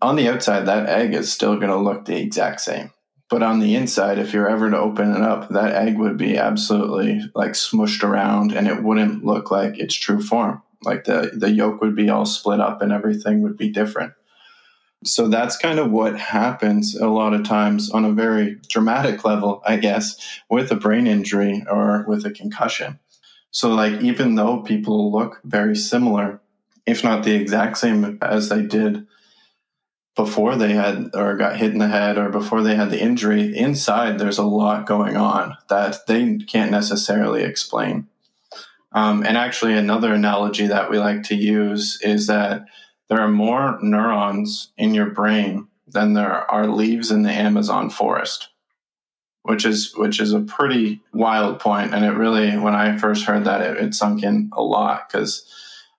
on 0.00 0.16
the 0.16 0.28
outside, 0.28 0.66
that 0.66 0.88
egg 0.88 1.14
is 1.14 1.32
still 1.32 1.56
going 1.56 1.68
to 1.68 1.76
look 1.76 2.04
the 2.04 2.20
exact 2.20 2.60
same. 2.60 2.92
But 3.30 3.42
on 3.42 3.58
the 3.58 3.74
inside, 3.74 4.18
if 4.18 4.32
you're 4.32 4.48
ever 4.48 4.70
to 4.70 4.78
open 4.78 5.14
it 5.14 5.22
up, 5.22 5.48
that 5.48 5.74
egg 5.74 5.98
would 5.98 6.16
be 6.16 6.36
absolutely 6.36 7.20
like 7.34 7.52
smushed 7.52 8.04
around 8.04 8.52
and 8.52 8.68
it 8.68 8.82
wouldn't 8.82 9.24
look 9.24 9.50
like 9.50 9.78
its 9.78 9.94
true 9.94 10.22
form. 10.22 10.62
Like 10.84 11.04
the, 11.04 11.32
the 11.34 11.50
yolk 11.50 11.80
would 11.80 11.96
be 11.96 12.10
all 12.10 12.26
split 12.26 12.60
up 12.60 12.82
and 12.82 12.92
everything 12.92 13.42
would 13.42 13.56
be 13.56 13.70
different. 13.70 14.12
So 15.04 15.28
that's 15.28 15.56
kind 15.56 15.78
of 15.78 15.90
what 15.90 16.18
happens 16.18 16.94
a 16.94 17.08
lot 17.08 17.34
of 17.34 17.44
times 17.44 17.90
on 17.90 18.04
a 18.04 18.12
very 18.12 18.58
dramatic 18.68 19.24
level, 19.24 19.62
I 19.66 19.76
guess, 19.76 20.16
with 20.48 20.70
a 20.70 20.76
brain 20.76 21.06
injury 21.06 21.64
or 21.70 22.04
with 22.08 22.24
a 22.24 22.30
concussion. 22.30 22.98
So, 23.50 23.68
like, 23.68 24.00
even 24.00 24.34
though 24.34 24.62
people 24.62 25.12
look 25.12 25.40
very 25.44 25.76
similar, 25.76 26.40
if 26.86 27.04
not 27.04 27.22
the 27.22 27.34
exact 27.34 27.78
same 27.78 28.18
as 28.22 28.48
they 28.48 28.62
did 28.62 29.06
before 30.14 30.56
they 30.56 30.72
had 30.72 31.10
or 31.14 31.36
got 31.36 31.56
hit 31.56 31.72
in 31.72 31.78
the 31.78 31.88
head 31.88 32.18
or 32.18 32.28
before 32.28 32.62
they 32.62 32.76
had 32.76 32.90
the 32.90 33.00
injury 33.00 33.56
inside 33.56 34.18
there's 34.18 34.38
a 34.38 34.44
lot 34.44 34.86
going 34.86 35.16
on 35.16 35.56
that 35.68 36.06
they 36.06 36.36
can't 36.38 36.70
necessarily 36.70 37.42
explain. 37.42 38.06
Um, 38.92 39.24
and 39.26 39.36
actually 39.36 39.74
another 39.74 40.14
analogy 40.14 40.68
that 40.68 40.88
we 40.88 40.98
like 40.98 41.24
to 41.24 41.34
use 41.34 41.98
is 42.00 42.28
that 42.28 42.64
there 43.08 43.20
are 43.20 43.28
more 43.28 43.78
neurons 43.82 44.70
in 44.78 44.94
your 44.94 45.10
brain 45.10 45.66
than 45.88 46.12
there 46.12 46.50
are 46.50 46.66
leaves 46.68 47.10
in 47.10 47.22
the 47.22 47.32
amazon 47.32 47.90
forest 47.90 48.48
which 49.44 49.66
is 49.66 49.94
which 49.96 50.20
is 50.20 50.32
a 50.32 50.40
pretty 50.40 51.00
wild 51.12 51.60
point. 51.60 51.94
And 51.94 52.04
it 52.04 52.12
really 52.12 52.56
when 52.56 52.74
i 52.74 52.96
first 52.96 53.24
heard 53.24 53.44
that 53.44 53.60
it, 53.60 53.76
it 53.76 53.94
sunk 53.94 54.22
in 54.22 54.50
a 54.52 54.62
lot 54.62 55.08
because 55.08 55.46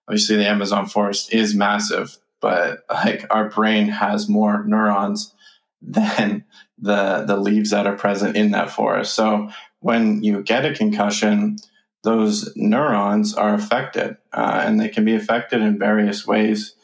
obviously 0.07 0.35
the 0.35 0.47
amazon 0.47 0.87
forest 0.87 1.33
is 1.33 1.55
massive 1.55 2.17
but 2.45 2.85
like 2.91 3.25
our 3.31 3.49
brain 3.49 3.87
has 3.87 4.29
more 4.29 4.63
neurons 4.65 5.33
than 5.81 6.45
the 6.77 7.23
the 7.25 7.37
leaves 7.37 7.71
that 7.71 7.87
are 7.87 7.95
present 7.97 8.37
in 8.37 8.51
that 8.51 8.69
forest. 8.69 9.15
So 9.15 9.49
when 9.79 10.21
you 10.23 10.43
get 10.43 10.63
a 10.63 10.75
concussion, 10.75 11.57
those 12.03 12.55
neurons 12.55 13.33
are 13.33 13.55
affected, 13.55 14.17
uh, 14.31 14.61
and 14.63 14.79
they 14.79 14.89
can 14.89 15.05
be 15.05 15.15
affected 15.15 15.61
in 15.61 15.79
various 15.79 16.27
ways, 16.27 16.75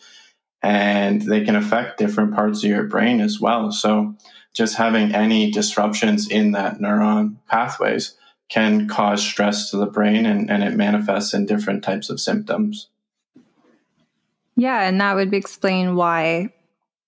and 0.64 1.22
they 1.22 1.46
can 1.46 1.56
affect 1.56 2.00
different 2.00 2.34
parts 2.34 2.64
of 2.64 2.70
your 2.72 2.86
brain 2.86 3.22
as 3.22 3.40
well. 3.40 3.72
So 3.72 4.16
just 4.56 4.78
having 4.78 5.14
any 5.14 5.52
disruptions 5.52 6.28
in 6.28 6.54
that 6.54 6.80
neuron 6.80 7.36
pathways 7.48 8.18
can 8.50 8.88
cause 8.88 9.22
stress 9.22 9.70
to 9.70 9.78
the 9.78 9.86
brain, 9.86 10.26
and, 10.26 10.50
and 10.50 10.64
it 10.64 10.76
manifests 10.76 11.36
in 11.36 11.46
different 11.46 11.84
types 11.84 12.10
of 12.10 12.20
symptoms. 12.20 12.90
Yeah, 14.62 14.84
and 14.84 15.02
that 15.02 15.16
would 15.16 15.34
explain 15.34 15.96
why 15.96 16.54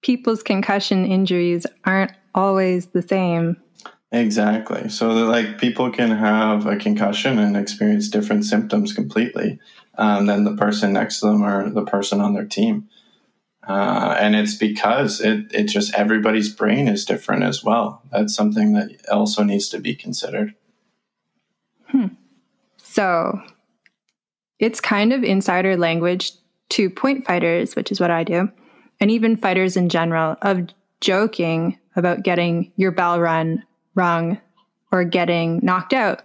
people's 0.01 0.41
concussion 0.41 1.05
injuries 1.05 1.67
aren't 1.85 2.13
always 2.33 2.87
the 2.87 3.03
same. 3.03 3.57
Exactly. 4.11 4.89
So, 4.89 5.11
like, 5.11 5.59
people 5.59 5.91
can 5.91 6.09
have 6.09 6.65
a 6.65 6.77
concussion 6.77 7.37
and 7.37 7.55
experience 7.55 8.09
different 8.09 8.45
symptoms 8.45 8.91
completely 8.91 9.59
um, 9.99 10.25
than 10.25 10.45
the 10.45 10.55
person 10.55 10.93
next 10.93 11.19
to 11.19 11.27
them 11.27 11.43
or 11.43 11.69
the 11.69 11.85
person 11.85 12.21
on 12.21 12.33
their 12.33 12.47
team. 12.47 12.89
Uh, 13.67 14.17
and 14.19 14.35
it's 14.35 14.55
because 14.55 15.21
it, 15.21 15.53
it 15.53 15.65
just 15.65 15.93
everybody's 15.93 16.51
brain 16.51 16.87
is 16.87 17.05
different 17.05 17.43
as 17.43 17.63
well. 17.63 18.01
That's 18.11 18.33
something 18.33 18.73
that 18.73 18.89
also 19.11 19.43
needs 19.43 19.69
to 19.69 19.79
be 19.79 19.93
considered. 19.93 20.55
Hmm. 21.89 22.07
So, 22.77 23.43
it's 24.57 24.81
kind 24.81 25.13
of 25.13 25.23
insider 25.23 25.77
language 25.77 26.31
to 26.73 26.89
point 26.89 27.23
fighters, 27.25 27.75
which 27.75 27.91
is 27.91 27.99
what 27.99 28.09
I 28.09 28.23
do, 28.23 28.49
and 28.99 29.11
even 29.11 29.37
fighters 29.37 29.77
in 29.77 29.89
general, 29.89 30.37
of 30.41 30.69
joking 31.01 31.77
about 31.95 32.23
getting 32.23 32.71
your 32.77 32.91
bell 32.91 33.19
run 33.19 33.63
rung 33.93 34.41
or 34.91 35.03
getting 35.03 35.59
knocked 35.61 35.93
out. 35.93 36.23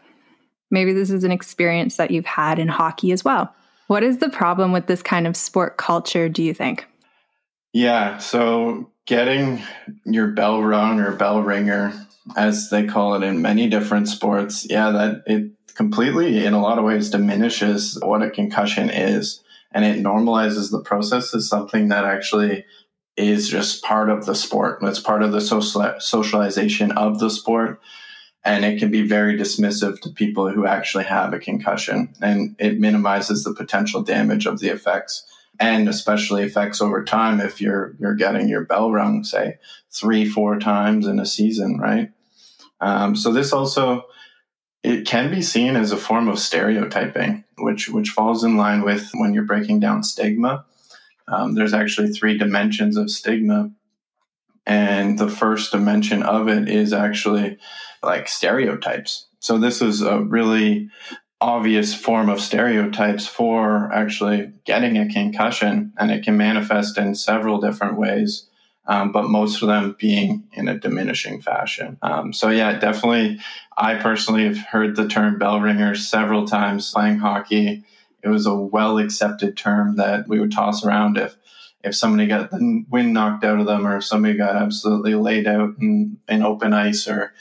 Maybe 0.71 0.95
this 0.95 1.11
is 1.11 1.23
an 1.23 1.33
experience 1.33 1.99
that 1.99 2.11
you've 2.11 2.25
had 2.25 2.59
in 2.59 2.69
hockey 2.69 3.13
as 3.13 3.23
well. 3.23 3.55
What 3.89 4.03
is 4.03 4.19
the 4.19 4.31
problem 4.31 4.73
with 4.73 4.87
this 4.87 5.03
kind 5.03 5.27
of 5.27 5.37
sport 5.37 5.77
culture, 5.77 6.31
do 6.31 6.43
you 6.43 6.55
think? 6.55 6.87
Yeah, 7.75 8.17
so 8.17 8.91
getting 9.07 9.61
your 10.07 10.29
bell 10.29 10.63
rung 10.63 11.01
or 11.01 11.13
bell 11.13 11.43
ringer, 11.43 11.93
as 12.37 12.71
they 12.71 12.87
call 12.87 13.15
it 13.15 13.23
in 13.23 13.43
many 13.43 13.69
different 13.69 14.09
sports, 14.09 14.67
yeah, 14.69 14.91
that 14.93 15.23
it 15.27 15.51
completely, 15.75 16.47
in 16.47 16.55
a 16.55 16.61
lot 16.63 16.79
of 16.79 16.85
ways, 16.85 17.11
diminishes 17.11 17.99
what 18.03 18.23
a 18.23 18.31
concussion 18.31 18.89
is 18.89 19.43
and 19.73 19.85
it 19.85 20.03
normalizes 20.03 20.71
the 20.71 20.81
process 20.81 21.35
is 21.35 21.49
something 21.49 21.89
that 21.89 22.05
actually 22.05 22.65
is 23.17 23.49
just 23.49 23.83
part 23.83 24.09
of 24.09 24.27
the 24.27 24.35
sport. 24.35 24.79
It's 24.83 25.01
part 25.01 25.23
of 25.23 25.33
the 25.33 25.41
social, 25.41 25.95
socialization 25.99 26.93
of 26.93 27.19
the 27.19 27.31
sport. 27.31 27.81
And 28.45 28.65
it 28.65 28.79
can 28.79 28.91
be 28.91 29.07
very 29.07 29.37
dismissive 29.37 30.01
to 30.01 30.11
people 30.11 30.49
who 30.49 30.65
actually 30.65 31.05
have 31.05 31.33
a 31.33 31.41
concussion. 31.41 32.15
And 32.23 32.55
it 32.59 32.79
minimizes 32.79 33.43
the 33.45 33.53
potential 33.53 34.03
damage 34.03 34.47
of 34.47 34.61
the 34.61 34.69
effects 34.69 35.25
and 35.61 35.89
especially 35.89 36.45
effects 36.45 36.81
over 36.81 37.05
time 37.05 37.41
if 37.41 37.61
you're 37.61 37.97
you're 37.99 38.15
getting 38.15 38.49
your 38.49 38.65
bell 38.65 38.93
rung, 38.93 39.25
say, 39.25 39.59
three, 39.91 40.25
four 40.29 40.59
times 40.59 41.07
in 41.07 41.19
a 41.19 41.27
season, 41.27 41.79
right? 41.79 42.11
Um, 42.81 43.17
so 43.17 43.33
this 43.33 43.53
also 43.53 44.05
it 44.83 45.07
can 45.07 45.31
be 45.31 45.43
seen 45.43 45.77
as 45.77 45.93
a 45.93 45.97
form 45.97 46.29
of 46.29 46.39
stereotyping, 46.39 47.45
which 47.59 47.89
which 47.89 48.11
falls 48.11 48.45
in 48.45 48.57
line 48.57 48.83
with 48.83 49.11
when 49.15 49.35
you're 49.35 49.45
breaking 49.45 49.81
down 49.81 50.03
stigma. 50.03 50.65
Um, 51.27 51.55
there's 51.55 51.75
actually 51.75 52.09
three 52.09 52.39
dimensions 52.39 52.97
of 52.97 53.11
stigma, 53.11 53.71
and 54.67 55.19
the 55.19 55.29
first 55.29 55.73
dimension 55.73 56.23
of 56.23 56.49
it 56.49 56.69
is 56.69 56.93
actually 56.93 57.59
like 58.03 58.29
stereotypes. 58.29 59.27
So 59.41 59.59
this 59.59 59.83
is 59.83 60.01
a 60.01 60.21
really 60.21 60.89
obvious 61.41 61.95
form 61.95 62.29
of 62.29 62.41
stereotypes 62.41 63.27
for 63.27 63.93
actually 63.93 64.53
getting 64.65 64.97
a 64.97 65.09
concussion, 65.09 65.93
and 65.99 66.11
it 66.11 66.25
can 66.25 66.37
manifest 66.37 66.99
in 66.99 67.15
several 67.15 67.61
different 67.61 67.99
ways 67.99 68.49
um, 68.89 69.13
but 69.13 69.29
most 69.29 69.63
of 69.63 69.69
them 69.69 69.95
being 69.99 70.49
in 70.53 70.67
a 70.67 70.79
diminishing 70.79 71.43
fashion. 71.43 71.99
Um, 72.01 72.33
so 72.33 72.49
yeah, 72.49 72.79
definitely. 72.79 73.39
I 73.77 73.97
personally 73.97 74.45
have 74.47 74.59
heard 74.59 74.97
the 74.97 75.07
term 75.07 75.39
bell 75.39 75.61
ringers 75.61 76.09
several 76.09 76.47
times 76.47 76.91
playing 76.91 77.19
hockey. 77.19 77.85
It 78.23 78.29
was 78.29 78.47
a 78.47 78.55
well 78.55 78.99
accepted 78.99 79.57
term 79.57 79.97
that 79.97 80.27
we 80.27 80.41
would 80.41 80.53
toss 80.53 80.85
around 80.85 81.19
if 81.19 81.37
if 81.85 81.95
somebody 81.95 82.27
got 82.27 82.51
the 82.51 82.85
wind 82.89 83.13
knocked 83.13 83.45
out 83.45 83.61
of 83.61 83.67
them 83.67 83.87
or 83.87 83.99
if 83.99 84.05
somebody 84.05 84.37
got 84.37 84.57
absolutely 84.57 85.15
laid 85.15 85.47
out 85.47 85.75
in, 85.79 86.19
in 86.27 86.43
open 86.43 86.73
ice 86.73 87.07
or 87.07 87.33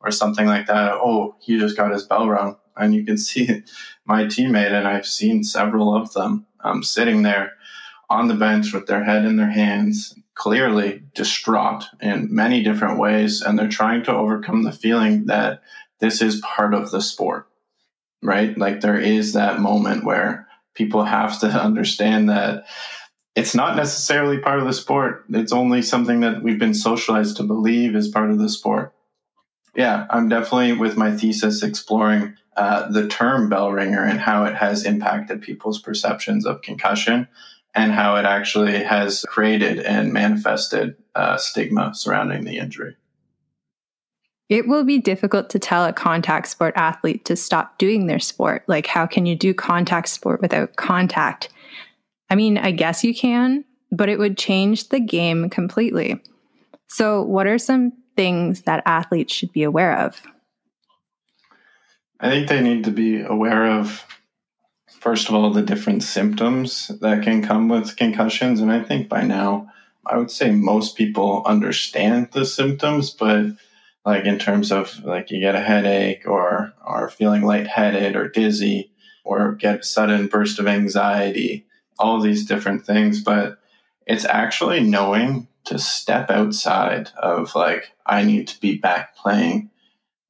or 0.00 0.10
something 0.10 0.46
like 0.46 0.66
that. 0.66 0.92
Oh, 0.94 1.36
he 1.40 1.58
just 1.58 1.76
got 1.76 1.92
his 1.92 2.04
bell 2.04 2.28
rung. 2.28 2.56
And 2.76 2.94
you 2.94 3.04
can 3.04 3.16
see 3.28 3.62
my 4.04 4.24
teammate, 4.24 4.72
and 4.72 4.88
I've 4.88 5.06
seen 5.06 5.44
several 5.44 5.94
of 5.94 6.12
them 6.12 6.46
um, 6.60 6.82
sitting 6.82 7.22
there 7.22 7.52
on 8.10 8.28
the 8.28 8.34
bench 8.34 8.72
with 8.72 8.86
their 8.86 9.04
head 9.04 9.24
in 9.24 9.36
their 9.36 9.50
hands, 9.50 10.14
clearly 10.36 11.02
distraught 11.14 11.84
in 12.00 12.32
many 12.32 12.62
different 12.62 13.00
ways. 13.00 13.42
And 13.42 13.58
they're 13.58 13.68
trying 13.68 14.04
to 14.04 14.14
overcome 14.14 14.62
the 14.62 14.70
feeling 14.70 15.26
that 15.26 15.62
this 15.98 16.22
is 16.22 16.42
part 16.42 16.74
of 16.74 16.90
the 16.90 17.00
sport, 17.00 17.48
right? 18.22 18.56
Like 18.56 18.80
there 18.80 19.00
is 19.00 19.32
that 19.32 19.60
moment 19.60 20.04
where 20.04 20.46
people 20.74 21.04
have 21.04 21.40
to 21.40 21.48
understand 21.48 22.28
that 22.28 22.66
it's 23.34 23.54
not 23.54 23.76
necessarily 23.76 24.38
part 24.38 24.60
of 24.60 24.66
the 24.66 24.72
sport. 24.72 25.24
It's 25.30 25.52
only 25.52 25.82
something 25.82 26.20
that 26.20 26.42
we've 26.42 26.58
been 26.58 26.74
socialized 26.74 27.38
to 27.38 27.42
believe 27.42 27.96
is 27.96 28.08
part 28.08 28.30
of 28.30 28.38
the 28.38 28.48
sport. 28.48 28.94
Yeah, 29.74 30.06
I'm 30.10 30.28
definitely 30.28 30.72
with 30.74 30.96
my 30.96 31.16
thesis 31.16 31.62
exploring 31.62 32.36
uh, 32.56 32.90
the 32.90 33.08
term 33.08 33.48
bell 33.48 33.72
ringer 33.72 34.02
and 34.02 34.18
how 34.18 34.44
it 34.44 34.54
has 34.54 34.84
impacted 34.84 35.42
people's 35.42 35.78
perceptions 35.78 36.46
of 36.46 36.62
concussion 36.62 37.28
and 37.76 37.92
how 37.92 38.16
it 38.16 38.24
actually 38.24 38.82
has 38.82 39.22
created 39.28 39.78
and 39.78 40.12
manifested 40.12 40.96
uh, 41.14 41.36
stigma 41.36 41.94
surrounding 41.94 42.44
the 42.44 42.56
injury. 42.56 42.96
It 44.48 44.66
will 44.66 44.84
be 44.84 44.98
difficult 44.98 45.50
to 45.50 45.58
tell 45.58 45.84
a 45.84 45.92
contact 45.92 46.48
sport 46.48 46.72
athlete 46.76 47.24
to 47.26 47.36
stop 47.36 47.78
doing 47.78 48.06
their 48.06 48.18
sport. 48.18 48.64
Like, 48.66 48.86
how 48.86 49.04
can 49.06 49.26
you 49.26 49.36
do 49.36 49.52
contact 49.52 50.08
sport 50.08 50.40
without 50.40 50.76
contact? 50.76 51.50
I 52.30 52.34
mean, 52.34 52.56
I 52.56 52.70
guess 52.70 53.04
you 53.04 53.14
can, 53.14 53.64
but 53.92 54.08
it 54.08 54.18
would 54.18 54.38
change 54.38 54.88
the 54.88 55.00
game 55.00 55.50
completely. 55.50 56.22
So, 56.88 57.22
what 57.22 57.46
are 57.46 57.58
some 57.58 57.92
things 58.16 58.62
that 58.62 58.82
athletes 58.86 59.34
should 59.34 59.52
be 59.52 59.64
aware 59.64 59.98
of? 59.98 60.22
I 62.20 62.30
think 62.30 62.48
they 62.48 62.62
need 62.62 62.84
to 62.84 62.90
be 62.90 63.20
aware 63.20 63.66
of 63.66 64.02
first 65.06 65.28
of 65.28 65.36
all, 65.36 65.52
the 65.52 65.62
different 65.62 66.02
symptoms 66.02 66.88
that 67.00 67.22
can 67.22 67.40
come 67.40 67.68
with 67.68 67.94
concussions. 67.94 68.60
And 68.60 68.72
I 68.72 68.82
think 68.82 69.08
by 69.08 69.22
now, 69.22 69.70
I 70.04 70.16
would 70.16 70.32
say 70.32 70.50
most 70.50 70.96
people 70.96 71.44
understand 71.46 72.30
the 72.32 72.44
symptoms, 72.44 73.10
but 73.10 73.52
like 74.04 74.24
in 74.24 74.40
terms 74.40 74.72
of 74.72 75.04
like 75.04 75.30
you 75.30 75.38
get 75.38 75.54
a 75.54 75.60
headache 75.60 76.26
or 76.26 76.72
are 76.82 77.08
feeling 77.08 77.42
lightheaded 77.42 78.16
or 78.16 78.28
dizzy 78.28 78.90
or 79.22 79.52
get 79.52 79.78
a 79.78 79.84
sudden 79.84 80.26
burst 80.26 80.58
of 80.58 80.66
anxiety, 80.66 81.66
all 82.00 82.20
these 82.20 82.44
different 82.44 82.84
things. 82.84 83.22
But 83.22 83.58
it's 84.08 84.24
actually 84.24 84.80
knowing 84.80 85.46
to 85.66 85.78
step 85.78 86.30
outside 86.32 87.10
of 87.16 87.54
like, 87.54 87.92
I 88.04 88.24
need 88.24 88.48
to 88.48 88.60
be 88.60 88.78
back 88.78 89.16
playing 89.16 89.70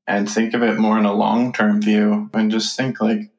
and 0.07 0.31
think 0.31 0.53
of 0.53 0.63
it 0.63 0.77
more 0.77 0.99
in 0.99 1.07
a 1.07 1.15
long 1.15 1.55
term 1.55 1.81
view 1.81 2.29
and 2.35 2.51
just 2.51 2.77
think 2.77 3.01
like, 3.01 3.31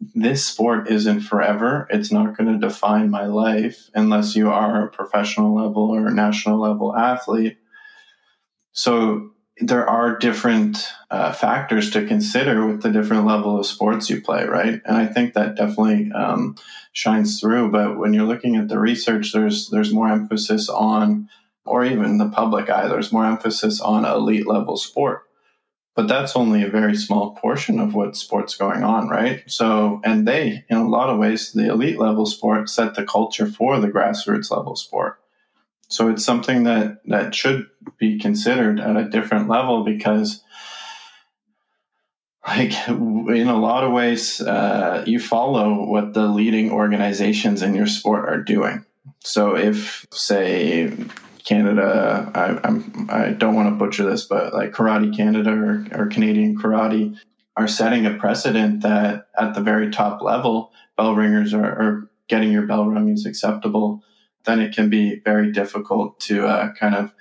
this 0.00 0.46
sport 0.46 0.88
isn't 0.88 1.20
forever. 1.20 1.86
It's 1.90 2.12
not 2.12 2.36
going 2.36 2.52
to 2.52 2.66
define 2.66 3.10
my 3.10 3.26
life 3.26 3.90
unless 3.94 4.36
you 4.36 4.50
are 4.50 4.84
a 4.84 4.90
professional 4.90 5.54
level 5.54 5.90
or 5.90 6.10
national 6.10 6.60
level 6.60 6.96
athlete. 6.96 7.58
So 8.72 9.30
there 9.60 9.88
are 9.88 10.18
different 10.18 10.86
uh, 11.10 11.32
factors 11.32 11.90
to 11.90 12.06
consider 12.06 12.64
with 12.64 12.82
the 12.82 12.92
different 12.92 13.26
level 13.26 13.58
of 13.58 13.66
sports 13.66 14.08
you 14.08 14.20
play, 14.20 14.44
right? 14.44 14.80
And 14.84 14.96
I 14.96 15.06
think 15.06 15.34
that 15.34 15.56
definitely 15.56 16.12
um, 16.12 16.54
shines 16.92 17.40
through. 17.40 17.72
But 17.72 17.98
when 17.98 18.14
you're 18.14 18.24
looking 18.26 18.54
at 18.54 18.68
the 18.68 18.78
research, 18.78 19.32
there's 19.32 19.68
there's 19.70 19.92
more 19.92 20.08
emphasis 20.08 20.68
on, 20.68 21.28
or 21.64 21.84
even 21.84 22.18
the 22.18 22.28
public 22.28 22.70
eye, 22.70 22.86
there's 22.86 23.12
more 23.12 23.26
emphasis 23.26 23.80
on 23.80 24.04
elite 24.04 24.46
level 24.46 24.76
sport 24.76 25.27
but 25.98 26.06
that's 26.06 26.36
only 26.36 26.62
a 26.62 26.70
very 26.70 26.94
small 26.94 27.34
portion 27.34 27.80
of 27.80 27.92
what 27.92 28.16
sports 28.16 28.54
going 28.54 28.84
on, 28.84 29.08
right? 29.08 29.42
So, 29.48 30.00
and 30.04 30.28
they, 30.28 30.64
in 30.70 30.76
a 30.76 30.88
lot 30.88 31.10
of 31.10 31.18
ways, 31.18 31.50
the 31.50 31.68
elite 31.70 31.98
level 31.98 32.24
sport 32.24 32.70
set 32.70 32.94
the 32.94 33.04
culture 33.04 33.46
for 33.46 33.80
the 33.80 33.88
grassroots 33.88 34.52
level 34.52 34.76
sport. 34.76 35.18
So 35.88 36.08
it's 36.08 36.24
something 36.24 36.62
that 36.62 37.00
that 37.06 37.34
should 37.34 37.66
be 37.98 38.16
considered 38.20 38.78
at 38.78 38.96
a 38.96 39.08
different 39.08 39.48
level 39.48 39.82
because, 39.82 40.40
like, 42.46 42.70
in 42.86 43.48
a 43.48 43.58
lot 43.58 43.82
of 43.82 43.90
ways, 43.90 44.40
uh, 44.40 45.02
you 45.04 45.18
follow 45.18 45.84
what 45.84 46.14
the 46.14 46.28
leading 46.28 46.70
organizations 46.70 47.60
in 47.60 47.74
your 47.74 47.88
sport 47.88 48.28
are 48.28 48.40
doing. 48.40 48.84
So 49.24 49.56
if, 49.56 50.06
say, 50.12 50.92
Canada. 51.44 52.30
I, 52.34 52.66
I'm 52.66 53.08
I 53.10 53.30
don't 53.30 53.54
want 53.54 53.68
to 53.68 53.74
butcher 53.74 54.08
this, 54.08 54.24
but 54.24 54.52
like 54.52 54.72
Karate 54.72 55.16
Canada 55.16 55.50
or, 55.50 55.86
or 55.92 56.06
Canadian 56.06 56.58
Karate 56.58 57.16
are 57.56 57.68
setting 57.68 58.06
a 58.06 58.14
precedent 58.14 58.82
that 58.82 59.26
at 59.38 59.54
the 59.54 59.60
very 59.60 59.90
top 59.90 60.22
level, 60.22 60.72
bell 60.96 61.14
ringers 61.14 61.52
are, 61.52 61.64
are 61.64 62.10
getting 62.28 62.52
your 62.52 62.66
bell 62.66 62.86
rung 62.86 63.08
is 63.08 63.26
acceptable. 63.26 64.02
Then 64.44 64.60
it 64.60 64.74
can 64.74 64.88
be 64.88 65.20
very 65.24 65.50
difficult 65.52 66.20
to 66.20 66.46
uh, 66.46 66.72
kind 66.74 66.94
of 66.94 67.12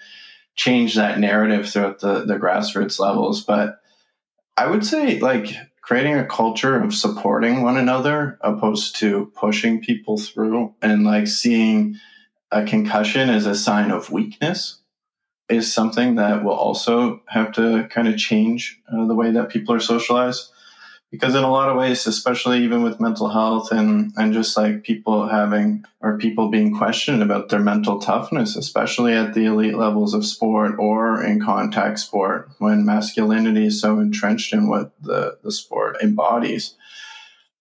change 0.56 0.96
that 0.96 1.20
narrative 1.20 1.70
throughout 1.70 2.00
the, 2.00 2.26
the 2.26 2.36
grassroots 2.36 3.00
levels. 3.00 3.44
But 3.44 3.80
I 4.56 4.68
would 4.68 4.86
say 4.86 5.20
like 5.20 5.56
creating 5.82 6.16
a 6.16 6.26
culture 6.26 6.80
of 6.80 6.94
supporting 6.94 7.62
one 7.62 7.78
another 7.78 8.38
opposed 8.42 8.98
to 8.98 9.32
pushing 9.36 9.82
people 9.82 10.18
through 10.18 10.76
and 10.82 11.06
like 11.06 11.28
seeing 11.28 11.96
a 12.52 12.64
concussion 12.64 13.30
as 13.30 13.46
a 13.46 13.56
sign 13.56 13.92
of 13.92 14.12
weakness 14.12 14.80
is 15.50 15.74
something 15.74 16.16
that 16.16 16.44
will 16.44 16.54
also 16.54 17.22
have 17.28 17.52
to 17.54 17.88
kind 17.90 18.08
of 18.08 18.18
change 18.18 18.80
uh, 18.92 19.06
the 19.06 19.16
way 19.16 19.32
that 19.32 19.50
people 19.50 19.74
are 19.74 19.80
socialized. 19.80 20.52
Because 21.10 21.36
in 21.36 21.44
a 21.44 21.52
lot 21.52 21.70
of 21.70 21.78
ways, 21.78 22.06
especially 22.06 22.64
even 22.66 22.84
with 22.84 23.00
mental 23.00 23.30
health 23.30 23.72
and, 23.72 24.12
and 24.18 24.34
just 24.34 24.58
like 24.58 24.84
people 24.84 25.30
having 25.30 25.86
or 26.02 26.18
people 26.18 26.50
being 26.50 26.76
questioned 26.78 27.24
about 27.24 27.48
their 27.48 27.62
mental 27.62 28.00
toughness, 28.00 28.58
especially 28.58 29.14
at 29.14 29.34
the 29.34 29.46
elite 29.46 29.78
levels 29.78 30.14
of 30.14 30.26
sport 30.26 30.76
or 30.78 31.24
in 31.24 31.40
contact 31.42 32.00
sport, 32.00 32.50
when 32.60 32.86
masculinity 32.86 33.68
is 33.68 33.80
so 33.80 34.00
entrenched 34.00 34.52
in 34.52 34.68
what 34.68 34.92
the, 35.02 35.38
the 35.44 35.52
sport 35.52 35.96
embodies 36.04 36.76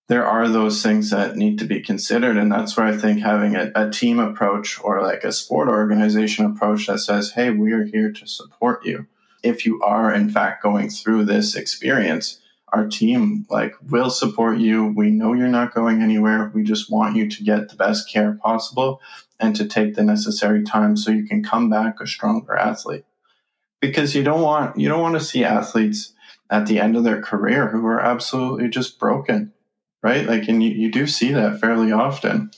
there 0.08 0.26
are 0.26 0.48
those 0.48 0.82
things 0.82 1.10
that 1.10 1.36
need 1.36 1.58
to 1.58 1.64
be 1.64 1.80
considered. 1.80 2.36
And 2.36 2.50
that's 2.50 2.76
where 2.76 2.86
I 2.86 2.96
think 2.96 3.20
having 3.20 3.56
a, 3.56 3.72
a, 3.74 3.90
team 3.90 4.20
approach 4.20 4.78
or 4.80 5.02
like 5.02 5.24
a 5.24 5.32
sport 5.32 5.68
organization 5.68 6.46
approach 6.46 6.86
that 6.86 7.00
says, 7.00 7.32
hey, 7.32 7.50
we 7.50 7.72
are 7.72 7.84
here 7.84 8.12
to 8.12 8.26
support 8.26 8.84
you. 8.84 9.06
If 9.42 9.66
you 9.66 9.82
are, 9.82 10.14
in 10.14 10.30
fact, 10.30 10.62
going 10.62 10.90
through 10.90 11.24
this 11.24 11.56
experience, 11.56 12.40
our 12.72 12.86
team 12.86 13.46
like 13.50 13.74
will 13.90 14.10
support 14.10 14.58
you. 14.58 14.86
We 14.86 15.10
know 15.10 15.32
you're 15.32 15.48
not 15.48 15.74
going 15.74 16.02
anywhere. 16.02 16.50
We 16.54 16.62
just 16.62 16.90
want 16.90 17.16
you 17.16 17.28
to 17.28 17.44
get 17.44 17.68
the 17.68 17.76
best 17.76 18.10
care 18.10 18.32
possible 18.34 19.00
and 19.38 19.54
to 19.56 19.66
take 19.66 19.94
the 19.94 20.02
necessary 20.02 20.62
time 20.62 20.96
so 20.96 21.10
you 21.10 21.26
can 21.26 21.42
come 21.42 21.68
back 21.68 22.00
a 22.00 22.06
stronger 22.06 22.56
athlete. 22.56 23.04
Because 23.80 24.14
you 24.14 24.22
don't 24.22 24.40
want 24.40 24.78
you 24.78 24.88
don't 24.88 25.02
want 25.02 25.14
to 25.14 25.24
see 25.24 25.44
athletes 25.44 26.14
at 26.50 26.66
the 26.66 26.80
end 26.80 26.96
of 26.96 27.04
their 27.04 27.20
career 27.20 27.68
who 27.68 27.86
are 27.86 28.00
absolutely 28.00 28.68
just 28.68 28.98
broken 28.98 29.52
right? 30.06 30.24
Like, 30.24 30.46
and 30.48 30.62
you, 30.62 30.70
you 30.70 30.92
do 30.92 31.04
see 31.08 31.32
that 31.32 31.60
fairly 31.60 31.90
often. 31.90 32.52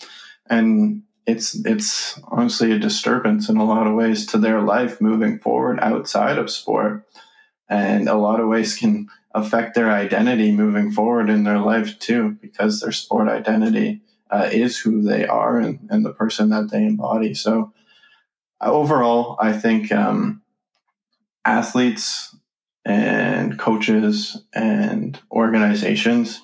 And 0.51 1.03
it's 1.27 1.55
it's 1.67 2.21
honestly 2.29 2.73
a 2.73 2.79
disturbance 2.79 3.49
in 3.49 3.57
a 3.57 3.65
lot 3.65 3.87
of 3.87 3.95
ways 3.95 4.27
to 4.27 4.39
their 4.39 4.61
life 4.61 5.01
moving 5.01 5.39
forward 5.39 5.79
outside 5.81 6.39
of 6.39 6.51
sport 6.51 7.07
and 7.69 8.09
a 8.09 8.15
lot 8.15 8.41
of 8.41 8.49
ways 8.49 8.77
can 8.77 9.09
affect 9.35 9.75
their 9.75 9.91
identity 9.91 10.51
moving 10.53 10.91
forward 10.91 11.29
in 11.29 11.45
their 11.45 11.59
life 11.59 11.99
too 11.99 12.31
because 12.41 12.81
their 12.81 12.93
sport 12.93 13.29
identity 13.29 14.01
uh, 14.31 14.49
is 14.51 14.79
who 14.79 15.03
they 15.03 15.27
are 15.27 15.59
and, 15.59 15.87
and 15.91 16.03
the 16.05 16.15
person 16.15 16.49
that 16.49 16.71
they 16.71 16.85
embody 16.85 17.35
so 17.35 17.71
overall 18.63 19.37
i 19.39 19.53
think 19.53 19.93
um, 19.93 20.41
athletes 21.45 22.35
and 22.87 23.59
coaches 23.59 24.43
and 24.55 25.21
organizations 25.31 26.41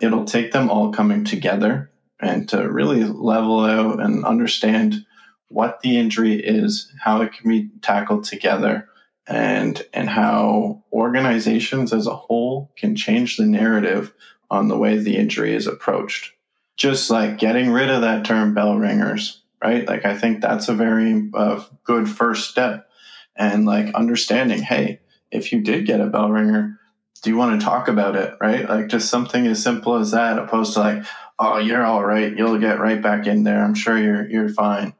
it'll 0.00 0.24
take 0.24 0.52
them 0.52 0.70
all 0.70 0.92
coming 0.92 1.24
together 1.24 1.90
and 2.20 2.48
to 2.48 2.70
really 2.70 3.04
level 3.04 3.64
out 3.64 4.00
and 4.00 4.24
understand 4.24 5.04
what 5.48 5.80
the 5.80 5.96
injury 5.96 6.34
is, 6.34 6.92
how 7.00 7.22
it 7.22 7.32
can 7.32 7.48
be 7.48 7.68
tackled 7.80 8.24
together, 8.24 8.88
and 9.26 9.82
and 9.92 10.08
how 10.08 10.82
organizations 10.92 11.92
as 11.92 12.06
a 12.06 12.14
whole 12.14 12.70
can 12.76 12.96
change 12.96 13.36
the 13.36 13.46
narrative 13.46 14.12
on 14.50 14.68
the 14.68 14.76
way 14.76 14.96
the 14.96 15.16
injury 15.16 15.54
is 15.54 15.66
approached. 15.66 16.32
Just 16.76 17.10
like 17.10 17.38
getting 17.38 17.70
rid 17.70 17.88
of 17.88 18.02
that 18.02 18.24
term 18.24 18.52
bell 18.52 18.76
ringers, 18.76 19.42
right? 19.62 19.86
Like 19.86 20.04
I 20.04 20.16
think 20.16 20.40
that's 20.40 20.68
a 20.68 20.74
very 20.74 21.30
uh, 21.34 21.62
good 21.84 22.08
first 22.08 22.50
step, 22.50 22.88
and 23.36 23.64
like 23.64 23.94
understanding, 23.94 24.62
hey, 24.62 25.00
if 25.30 25.52
you 25.52 25.60
did 25.60 25.86
get 25.86 26.00
a 26.00 26.06
bell 26.06 26.30
ringer, 26.30 26.78
do 27.24 27.30
you 27.30 27.36
want 27.38 27.58
to 27.58 27.64
talk 27.64 27.88
about 27.88 28.16
it, 28.16 28.34
right? 28.38 28.68
Like 28.68 28.88
just 28.88 29.08
something 29.08 29.46
as 29.46 29.62
simple 29.62 29.96
as 29.96 30.10
that, 30.10 30.38
opposed 30.38 30.74
to 30.74 30.80
like, 30.80 31.04
oh, 31.38 31.56
you're 31.56 31.84
all 31.84 32.04
right. 32.04 32.36
You'll 32.36 32.58
get 32.58 32.78
right 32.78 33.00
back 33.00 33.26
in 33.26 33.44
there. 33.44 33.64
I'm 33.64 33.74
sure 33.74 33.98
you're 33.98 34.28
you're 34.28 34.50
fine. 34.50 34.94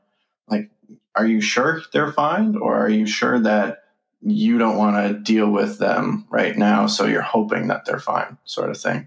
Like, 0.48 0.70
are 1.14 1.26
you 1.26 1.42
sure 1.42 1.82
they're 1.92 2.12
fine, 2.12 2.56
or 2.56 2.74
are 2.76 2.88
you 2.88 3.06
sure 3.06 3.38
that 3.40 3.84
you 4.22 4.56
don't 4.56 4.78
want 4.78 4.96
to 5.06 5.20
deal 5.20 5.50
with 5.50 5.78
them 5.78 6.26
right 6.30 6.56
now, 6.56 6.86
so 6.86 7.04
you're 7.04 7.20
hoping 7.20 7.68
that 7.68 7.84
they're 7.84 7.98
fine, 7.98 8.38
sort 8.44 8.70
of 8.70 8.78
thing. 8.78 9.06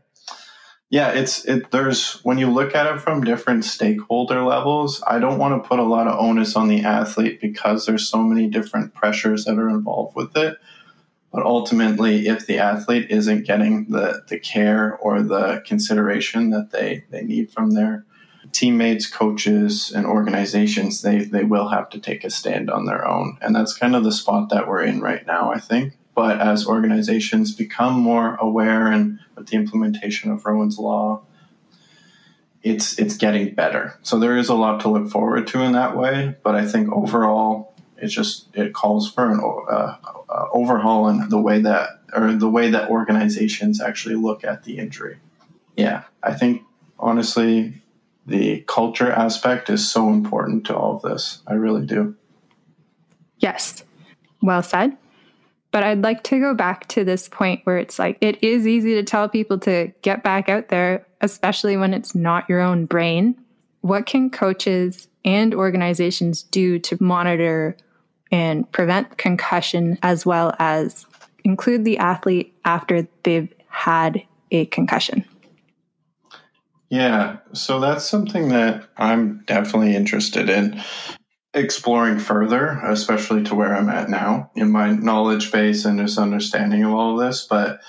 Yeah, 0.92 1.10
it's 1.10 1.44
it. 1.46 1.72
There's 1.72 2.20
when 2.24 2.38
you 2.38 2.52
look 2.52 2.76
at 2.76 2.86
it 2.86 3.02
from 3.02 3.24
different 3.24 3.66
stakeholder 3.66 4.44
levels. 4.44 5.04
I 5.08 5.18
don't 5.18 5.40
want 5.40 5.62
to 5.62 5.68
put 5.68 5.80
a 5.80 5.84
lot 5.84 6.08
of 6.08 6.20
onus 6.20 6.56
on 6.56 6.68
the 6.68 6.82
athlete 6.82 7.42
because 7.42 7.88
there's 7.88 8.08
so 8.08 8.22
many 8.22 8.48
different 8.48 8.94
pressures 8.94 9.46
that 9.46 9.58
are 9.58 9.70
involved 9.70 10.16
with 10.16 10.38
it. 10.38 10.58
But 11.32 11.46
ultimately, 11.46 12.28
if 12.28 12.48
the 12.48 12.60
athlete 12.60 13.08
isn't 13.10 13.46
getting 13.46 13.86
the, 13.86 14.24
the 14.28 14.40
care 14.40 14.98
or 14.98 15.22
the 15.22 15.62
consideration 15.66 16.52
that 16.52 16.72
they, 16.72 17.04
they 17.10 17.24
need 17.24 17.52
from 17.52 17.72
their 17.72 18.06
teammates, 18.52 19.08
coaches, 19.08 19.92
and 19.94 20.06
organizations, 20.06 21.02
they, 21.02 21.20
they 21.20 21.44
will 21.44 21.68
have 21.68 21.90
to 21.90 22.00
take 22.00 22.24
a 22.24 22.30
stand 22.30 22.70
on 22.70 22.86
their 22.86 23.06
own. 23.08 23.38
And 23.42 23.56
that's 23.56 23.78
kind 23.78 23.96
of 23.96 24.04
the 24.04 24.12
spot 24.12 24.50
that 24.50 24.68
we're 24.68 24.84
in 24.84 25.02
right 25.02 25.26
now, 25.28 25.52
I 25.52 25.60
think. 25.60 25.98
But 26.16 26.42
as 26.42 26.66
organizations 26.66 27.54
become 27.54 28.00
more 28.00 28.36
aware 28.38 28.88
and 28.88 29.20
with 29.36 29.48
the 29.48 29.58
implementation 29.58 30.32
of 30.32 30.46
Rowan's 30.46 30.80
Law, 30.80 31.22
it's 32.64 32.98
it's 32.98 33.16
getting 33.16 33.54
better. 33.54 34.00
So 34.02 34.18
there 34.18 34.36
is 34.36 34.50
a 34.50 34.56
lot 34.56 34.80
to 34.82 34.90
look 34.90 35.10
forward 35.10 35.46
to 35.48 35.62
in 35.62 35.74
that 35.74 35.96
way. 35.96 36.36
But 36.44 36.56
I 36.56 36.66
think 36.66 36.92
overall, 36.92 37.77
it's 37.98 38.14
just 38.14 38.48
it 38.56 38.74
calls 38.74 39.12
for 39.12 39.32
an 39.32 39.40
uh, 39.40 39.96
uh, 40.30 40.48
overhaul 40.52 41.08
in 41.10 41.30
the 41.30 41.42
way 41.42 41.60
that 41.62 42.02
or 42.14 42.34
the 42.34 42.50
way 42.50 42.70
that 42.72 42.90
organizations 42.90 43.82
actually 43.82 44.16
look 44.16 44.44
at 44.44 44.64
the 44.64 44.78
injury. 44.78 45.18
Yeah, 45.76 46.04
I 46.24 46.34
think 46.34 46.64
honestly, 47.00 47.82
the 48.26 48.62
culture 48.68 49.12
aspect 49.12 49.70
is 49.70 49.90
so 49.90 50.10
important 50.10 50.66
to 50.68 50.76
all 50.76 50.96
of 50.96 51.02
this. 51.02 51.42
I 51.48 51.54
really 51.54 51.86
do. 51.86 52.16
Yes, 53.40 53.84
well 54.42 54.64
said. 54.64 54.98
But 55.72 55.84
I'd 55.84 56.02
like 56.02 56.24
to 56.24 56.40
go 56.40 56.54
back 56.54 56.88
to 56.90 57.04
this 57.04 57.28
point 57.28 57.62
where 57.66 57.78
it's 57.78 58.00
like 58.00 58.18
it 58.22 58.42
is 58.44 58.66
easy 58.66 58.96
to 58.96 59.04
tell 59.04 59.28
people 59.28 59.60
to 59.60 59.92
get 60.02 60.24
back 60.24 60.50
out 60.50 60.70
there, 60.70 61.06
especially 61.22 61.78
when 61.78 61.94
it's 61.94 62.16
not 62.16 62.50
your 62.50 62.62
own 62.62 62.86
brain. 62.86 63.40
What 63.82 64.06
can 64.06 64.30
coaches 64.30 65.08
and 65.24 65.54
organizations 65.54 66.42
do 66.42 66.80
to 66.80 66.98
monitor 67.04 67.78
and 68.32 68.70
prevent 68.72 69.18
concussion 69.18 69.98
as 70.02 70.26
well 70.26 70.56
as 70.60 71.06
include 71.44 71.86
the 71.86 71.98
athlete 71.98 72.54
after 72.66 73.08
they've 73.24 73.54
had 73.70 74.22
a 74.52 74.66
concussion? 74.68 75.26
Yeah, 76.90 77.38
so 77.54 77.80
that's 77.80 78.06
something 78.06 78.50
that 78.50 78.88
I'm 78.98 79.44
definitely 79.46 79.96
interested 79.96 80.50
in 80.50 80.82
exploring 81.54 82.20
further, 82.20 82.80
especially 82.86 83.44
to 83.44 83.56
where 83.56 83.76
I'm 83.76 83.90
at 83.90 84.10
now 84.10 84.52
in 84.56 84.72
my 84.72 84.92
knowledge 84.92 85.52
base 85.52 85.84
and 85.84 86.00
just 86.00 86.18
understanding 86.18 86.84
of 86.84 86.94
all 86.94 87.20
of 87.20 87.26
this. 87.26 87.46
But 87.50 87.82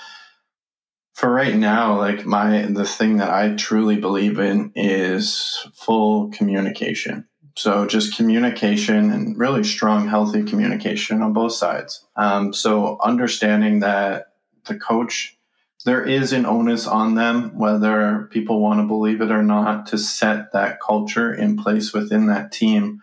for 1.13 1.31
right 1.31 1.55
now, 1.55 1.97
like 1.97 2.25
my 2.25 2.63
the 2.63 2.85
thing 2.85 3.17
that 3.17 3.29
I 3.29 3.55
truly 3.55 3.97
believe 3.97 4.39
in 4.39 4.71
is 4.75 5.65
full 5.73 6.29
communication. 6.31 7.28
So 7.59 7.85
just 7.85 8.15
communication 8.15 9.11
and 9.11 9.37
really 9.37 9.65
strong, 9.65 10.07
healthy 10.07 10.43
communication 10.43 11.21
on 11.21 11.33
both 11.33 11.51
sides. 11.51 12.05
Um, 12.15 12.53
so 12.53 12.97
understanding 13.03 13.81
that 13.81 14.27
the 14.65 14.79
coach, 14.79 15.37
there 15.83 16.01
is 16.01 16.31
an 16.31 16.45
onus 16.45 16.87
on 16.87 17.15
them, 17.15 17.57
whether 17.57 18.29
people 18.31 18.61
want 18.61 18.79
to 18.79 18.87
believe 18.87 19.19
it 19.19 19.29
or 19.29 19.43
not, 19.43 19.87
to 19.87 19.97
set 19.97 20.53
that 20.53 20.79
culture 20.79 21.33
in 21.33 21.57
place 21.57 21.91
within 21.91 22.27
that 22.27 22.53
team 22.53 23.01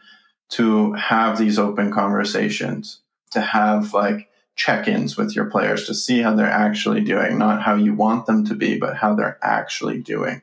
to 0.53 0.95
have 0.95 1.37
these 1.37 1.59
open 1.59 1.93
conversations, 1.93 3.03
to 3.33 3.43
have 3.43 3.93
like 3.93 4.31
check-ins 4.55 5.19
with 5.19 5.37
your 5.37 5.51
players 5.51 5.85
to 5.85 5.93
see 5.93 6.23
how 6.23 6.35
they're 6.35 6.47
actually 6.47 7.03
doing, 7.03 7.37
not 7.37 7.61
how 7.61 7.75
you 7.75 7.93
want 7.93 8.25
them 8.25 8.47
to 8.47 8.55
be, 8.55 8.79
but 8.79 8.97
how 8.97 9.15
they're 9.15 9.39
actually 9.43 9.99
doing. 9.99 10.41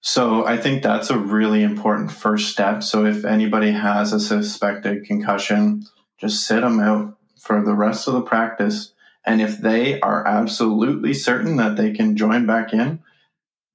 So 0.00 0.46
I 0.46 0.56
think 0.56 0.82
that's 0.82 1.10
a 1.10 1.18
really 1.18 1.62
important 1.62 2.12
first 2.12 2.50
step. 2.50 2.82
So 2.82 3.04
if 3.04 3.24
anybody 3.24 3.72
has 3.72 4.12
a 4.12 4.20
suspected 4.20 5.04
concussion, 5.04 5.84
just 6.18 6.46
sit 6.46 6.60
them 6.60 6.80
out 6.80 7.16
for 7.40 7.62
the 7.62 7.74
rest 7.74 8.06
of 8.06 8.14
the 8.14 8.22
practice. 8.22 8.92
And 9.24 9.40
if 9.40 9.58
they 9.58 10.00
are 10.00 10.26
absolutely 10.26 11.14
certain 11.14 11.56
that 11.56 11.76
they 11.76 11.92
can 11.92 12.16
join 12.16 12.46
back 12.46 12.72
in, 12.72 13.00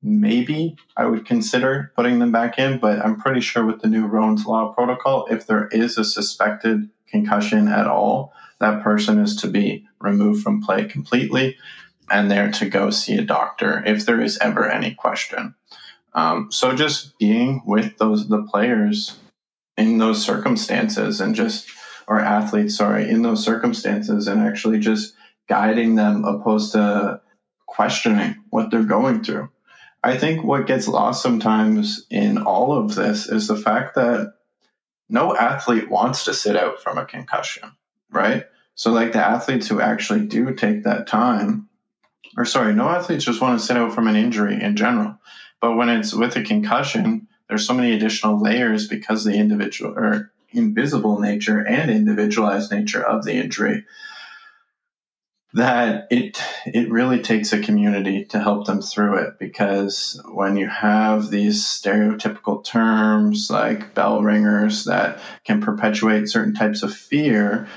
maybe 0.01 0.77
I 0.95 1.05
would 1.05 1.25
consider 1.25 1.91
putting 1.95 2.19
them 2.19 2.31
back 2.31 2.57
in. 2.57 2.79
But 2.79 2.99
I'm 2.99 3.19
pretty 3.19 3.41
sure 3.41 3.65
with 3.65 3.81
the 3.81 3.89
new 3.89 4.05
Rowan's 4.05 4.45
Law 4.45 4.73
protocol, 4.73 5.27
if 5.29 5.45
there 5.45 5.67
is 5.67 5.97
a 5.97 6.05
suspected 6.05 6.89
concussion 7.07 7.67
at 7.67 7.87
all, 7.87 8.33
that 8.59 8.81
person 8.81 9.19
is 9.19 9.35
to 9.37 9.47
be 9.47 9.85
removed 9.99 10.41
from 10.41 10.63
play 10.63 10.85
completely 10.85 11.57
and 12.09 12.29
there 12.29 12.51
to 12.51 12.69
go 12.69 12.89
see 12.89 13.17
a 13.17 13.23
doctor 13.23 13.83
if 13.85 14.05
there 14.05 14.21
is 14.21 14.37
ever 14.39 14.69
any 14.69 14.93
question. 14.93 15.55
Um, 16.15 16.51
so 16.51 16.75
just 16.75 17.17
being 17.17 17.61
with 17.65 17.97
those 17.97 18.27
the 18.27 18.43
players 18.43 19.17
in 19.77 19.97
those 19.97 20.23
circumstances 20.23 21.19
and 21.19 21.35
just 21.35 21.67
or 22.07 22.19
athletes, 22.19 22.75
sorry, 22.77 23.09
in 23.09 23.21
those 23.21 23.43
circumstances 23.43 24.27
and 24.27 24.41
actually 24.41 24.79
just 24.79 25.15
guiding 25.47 25.95
them 25.95 26.25
opposed 26.25 26.73
to 26.73 27.21
questioning 27.65 28.35
what 28.49 28.69
they're 28.69 28.83
going 28.83 29.23
through. 29.23 29.49
I 30.03 30.17
think 30.17 30.43
what 30.43 30.67
gets 30.67 30.87
lost 30.87 31.23
sometimes 31.23 32.05
in 32.09 32.37
all 32.37 32.77
of 32.77 32.95
this 32.95 33.27
is 33.27 33.47
the 33.47 33.55
fact 33.55 33.95
that 33.95 34.33
no 35.09 35.35
athlete 35.35 35.89
wants 35.89 36.25
to 36.25 36.33
sit 36.33 36.57
out 36.57 36.81
from 36.81 36.97
a 36.97 37.05
concussion, 37.05 37.71
right? 38.11 38.45
So, 38.75 38.91
like 38.91 39.13
the 39.13 39.25
athletes 39.25 39.67
who 39.67 39.79
actually 39.79 40.25
do 40.25 40.53
take 40.53 40.83
that 40.83 41.07
time, 41.07 41.69
or 42.35 42.45
sorry, 42.45 42.73
no 42.73 42.89
athletes 42.89 43.23
just 43.23 43.41
want 43.41 43.59
to 43.59 43.65
sit 43.65 43.77
out 43.77 43.93
from 43.93 44.07
an 44.07 44.15
injury 44.15 44.61
in 44.61 44.75
general. 44.75 45.17
But 45.63 45.77
when 45.77 45.87
it's 45.87 46.13
with 46.13 46.35
a 46.35 46.43
concussion, 46.43 47.29
there's 47.47 47.65
so 47.65 47.73
many 47.73 47.93
additional 47.93 48.37
layers 48.37 48.85
because 48.85 49.23
the 49.23 49.35
individual 49.35 49.97
or 49.97 50.29
invisible 50.51 51.21
nature 51.21 51.65
and 51.65 51.89
individualized 51.89 52.69
nature 52.69 53.01
of 53.01 53.23
the 53.23 53.35
injury 53.35 53.85
that 55.53 56.07
it 56.11 56.43
it 56.65 56.91
really 56.91 57.21
takes 57.21 57.53
a 57.53 57.61
community 57.61 58.25
to 58.25 58.39
help 58.39 58.67
them 58.67 58.81
through 58.81 59.19
it. 59.19 59.39
Because 59.39 60.21
when 60.33 60.57
you 60.57 60.67
have 60.67 61.29
these 61.29 61.63
stereotypical 61.63 62.61
terms 62.61 63.47
like 63.49 63.93
bell 63.93 64.21
ringers 64.21 64.83
that 64.83 65.21
can 65.45 65.61
perpetuate 65.61 66.27
certain 66.27 66.53
types 66.53 66.83
of 66.83 66.93
fear 66.93 67.69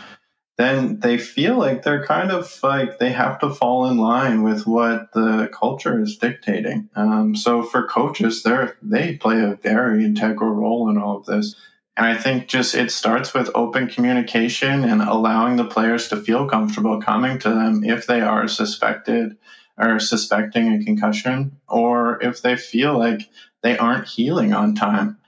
then 0.56 1.00
they 1.00 1.18
feel 1.18 1.58
like 1.58 1.82
they're 1.82 2.04
kind 2.04 2.30
of 2.30 2.58
like 2.62 2.98
they 2.98 3.12
have 3.12 3.38
to 3.40 3.54
fall 3.54 3.86
in 3.86 3.98
line 3.98 4.42
with 4.42 4.66
what 4.66 5.12
the 5.12 5.50
culture 5.52 6.00
is 6.00 6.16
dictating. 6.16 6.88
Um, 6.96 7.36
so 7.36 7.62
for 7.62 7.86
coaches, 7.86 8.42
they 8.42 8.68
they 8.82 9.16
play 9.16 9.40
a 9.42 9.58
very 9.62 10.04
integral 10.04 10.50
role 10.50 10.88
in 10.88 10.96
all 10.96 11.18
of 11.18 11.26
this. 11.26 11.54
And 11.96 12.06
I 12.06 12.16
think 12.16 12.48
just 12.48 12.74
it 12.74 12.90
starts 12.90 13.34
with 13.34 13.50
open 13.54 13.88
communication 13.88 14.84
and 14.84 15.02
allowing 15.02 15.56
the 15.56 15.64
players 15.64 16.08
to 16.08 16.16
feel 16.16 16.48
comfortable 16.48 17.00
coming 17.00 17.38
to 17.40 17.50
them 17.50 17.84
if 17.84 18.06
they 18.06 18.20
are 18.20 18.48
suspected 18.48 19.36
or 19.78 19.98
suspecting 19.98 20.72
a 20.72 20.84
concussion 20.84 21.58
or 21.68 22.22
if 22.22 22.40
they 22.40 22.56
feel 22.56 22.98
like 22.98 23.28
they 23.62 23.76
aren't 23.76 24.08
healing 24.08 24.54
on 24.54 24.74
time 24.74 25.18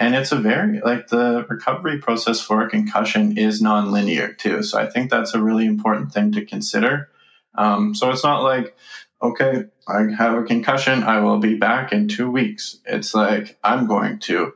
And 0.00 0.14
it's 0.14 0.32
a 0.32 0.36
very, 0.36 0.80
like 0.80 1.08
the 1.08 1.44
recovery 1.50 1.98
process 1.98 2.40
for 2.40 2.62
a 2.62 2.70
concussion 2.70 3.36
is 3.36 3.62
nonlinear 3.62 4.36
too. 4.36 4.62
So 4.62 4.80
I 4.80 4.88
think 4.88 5.10
that's 5.10 5.34
a 5.34 5.42
really 5.42 5.66
important 5.66 6.10
thing 6.10 6.32
to 6.32 6.44
consider. 6.46 7.10
Um, 7.54 7.94
so 7.94 8.10
it's 8.10 8.24
not 8.24 8.42
like, 8.42 8.74
okay, 9.20 9.64
I 9.86 10.04
have 10.16 10.38
a 10.38 10.44
concussion, 10.44 11.02
I 11.02 11.20
will 11.20 11.38
be 11.38 11.54
back 11.54 11.92
in 11.92 12.08
two 12.08 12.30
weeks. 12.30 12.78
It's 12.86 13.14
like, 13.14 13.58
I'm 13.62 13.86
going 13.86 14.20
to 14.20 14.54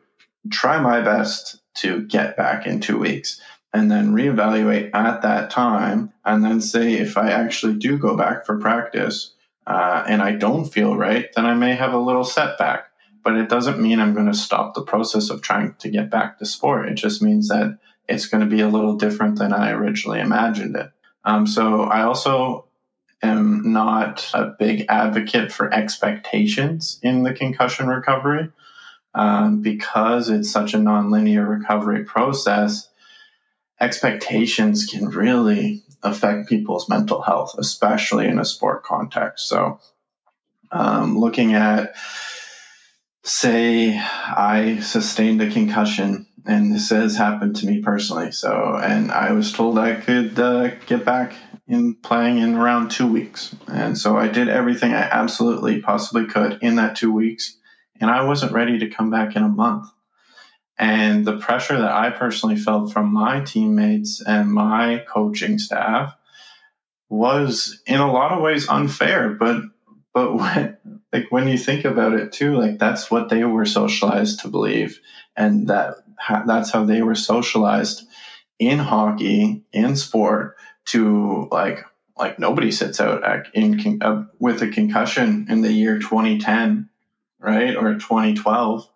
try 0.50 0.80
my 0.80 1.02
best 1.02 1.61
to 1.74 2.07
get 2.07 2.38
back 2.38 2.66
in 2.66 2.80
two 2.80 2.98
weeks 2.98 3.38
and 3.74 3.90
then 3.90 4.14
reevaluate 4.14 4.94
at 4.94 5.20
that 5.22 5.50
time 5.50 6.11
and 6.24 6.42
then 6.42 6.62
say 6.62 6.94
if 6.94 7.18
I 7.18 7.33
actually 7.33 7.74
do 7.74 7.98
go 7.98 8.16
back 8.16 8.46
for 8.46 8.59
practice 8.59 9.35
uh, 9.66 10.04
and 10.09 10.22
I 10.22 10.33
don't 10.33 10.64
feel 10.64 10.96
right, 10.96 11.28
then 11.37 11.44
I 11.44 11.52
may 11.52 11.74
have 11.74 11.92
a 11.92 11.98
little 11.98 12.24
setback 12.24 12.87
but 13.24 13.37
it 13.37 13.48
doesn't 13.48 13.80
mean 13.80 13.98
I'm 13.98 14.14
going 14.14 14.26
to 14.26 14.34
stop 14.34 14.74
the 14.74 14.82
process 14.82 15.30
of 15.30 15.42
trying 15.42 15.74
to 15.78 15.88
get 15.88 16.10
back 16.10 16.38
to 16.38 16.46
sport. 16.46 16.88
It 16.88 16.94
just 16.94 17.22
means 17.22 17.48
that 17.48 17.78
it's 18.06 18.26
going 18.26 18.42
to 18.42 18.54
be 18.54 18.60
a 18.60 18.68
little 18.68 18.96
different 18.96 19.38
than 19.38 19.52
I 19.52 19.70
originally 19.70 20.20
imagined 20.20 20.76
it. 20.76 20.90
Um, 21.24 21.46
so 21.46 21.84
I 21.84 22.02
also 22.02 22.66
am 23.22 23.72
not 23.72 24.30
a 24.34 24.52
big 24.58 24.84
advocate 24.90 25.50
for 25.50 25.72
expectations 25.72 27.00
in 27.02 27.22
the 27.22 27.32
concussion 27.32 27.88
recovery 27.88 28.50
um, 29.14 29.62
because 29.62 30.28
it's 30.28 30.52
such 30.52 30.74
a 30.74 30.78
nonlinear 30.78 31.48
recovery 31.48 32.04
process. 32.04 32.88
Expectations 33.80 34.84
can 34.84 35.08
really 35.08 35.82
affect 36.02 36.48
people's 36.48 36.90
mental 36.90 37.22
health, 37.22 37.54
especially 37.56 38.26
in 38.26 38.38
a 38.38 38.44
sport 38.44 38.84
context. 38.84 39.48
So, 39.48 39.80
um, 40.70 41.18
looking 41.18 41.54
at 41.54 41.94
say 43.24 43.98
I 43.98 44.80
sustained 44.80 45.40
a 45.40 45.50
concussion, 45.50 46.26
and 46.46 46.72
this 46.72 46.90
has 46.90 47.16
happened 47.16 47.56
to 47.56 47.66
me 47.66 47.80
personally. 47.80 48.30
So, 48.30 48.78
and 48.82 49.10
I 49.10 49.32
was 49.32 49.50
told 49.50 49.78
I 49.78 49.94
could 49.94 50.38
uh, 50.38 50.74
get 50.87 51.04
back 51.04 51.34
in 51.66 51.94
playing 51.94 52.38
in 52.38 52.54
around 52.54 52.90
two 52.90 53.10
weeks, 53.10 53.56
and 53.66 53.96
so 53.96 54.16
I 54.16 54.28
did 54.28 54.48
everything 54.48 54.92
I 54.92 55.02
absolutely 55.02 55.80
possibly 55.80 56.26
could 56.26 56.58
in 56.62 56.76
that 56.76 56.96
two 56.96 57.12
weeks, 57.12 57.56
and 57.98 58.10
I 58.10 58.24
wasn't 58.24 58.52
ready 58.52 58.78
to 58.80 58.90
come 58.90 59.10
back 59.10 59.34
in 59.34 59.42
a 59.42 59.48
month. 59.48 59.88
And 60.76 61.24
the 61.24 61.38
pressure 61.38 61.78
that 61.78 61.92
I 61.92 62.10
personally 62.10 62.56
felt 62.56 62.92
from 62.92 63.12
my 63.12 63.40
teammates 63.40 64.20
and 64.20 64.52
my 64.52 65.04
coaching 65.08 65.58
staff 65.58 66.14
was 67.08 67.80
in 67.87 68.00
a 68.00 68.12
lot 68.12 68.32
of 68.32 68.42
ways 68.42 68.68
unfair, 68.68 69.30
but 69.30 69.62
but 70.12 70.34
when 70.38 70.73
like 71.14 71.31
when 71.31 71.46
you 71.46 71.57
think 71.57 71.85
about 71.85 72.12
it 72.12 72.33
too 72.33 72.57
like 72.57 72.79
that's 72.79 73.09
what 73.09 73.29
they 73.29 73.44
were 73.44 73.64
socialized 73.64 74.40
to 74.40 74.48
believe. 74.48 75.00
And 75.37 75.68
that 75.68 75.94
that's 76.44 76.72
how 76.72 76.85
they 76.85 77.03
were 77.03 77.14
socialized 77.14 78.07
in 78.59 78.81
hockey 78.81 79.62
in 79.72 79.94
sport 79.94 80.57
to 80.87 81.48
like 81.53 81.85
like 82.16 82.38
nobody 82.40 82.72
sits 82.72 83.00
out 83.00 83.46
in 83.55 84.00
uh, 84.03 84.24
with 84.40 84.61
a 84.62 84.68
concussion 84.68 85.46
in 85.48 85.62
the 85.62 85.72
year 85.72 85.98
2010 86.00 86.88
right? 87.38 87.77
Or 87.77 87.94
2012 87.94 88.88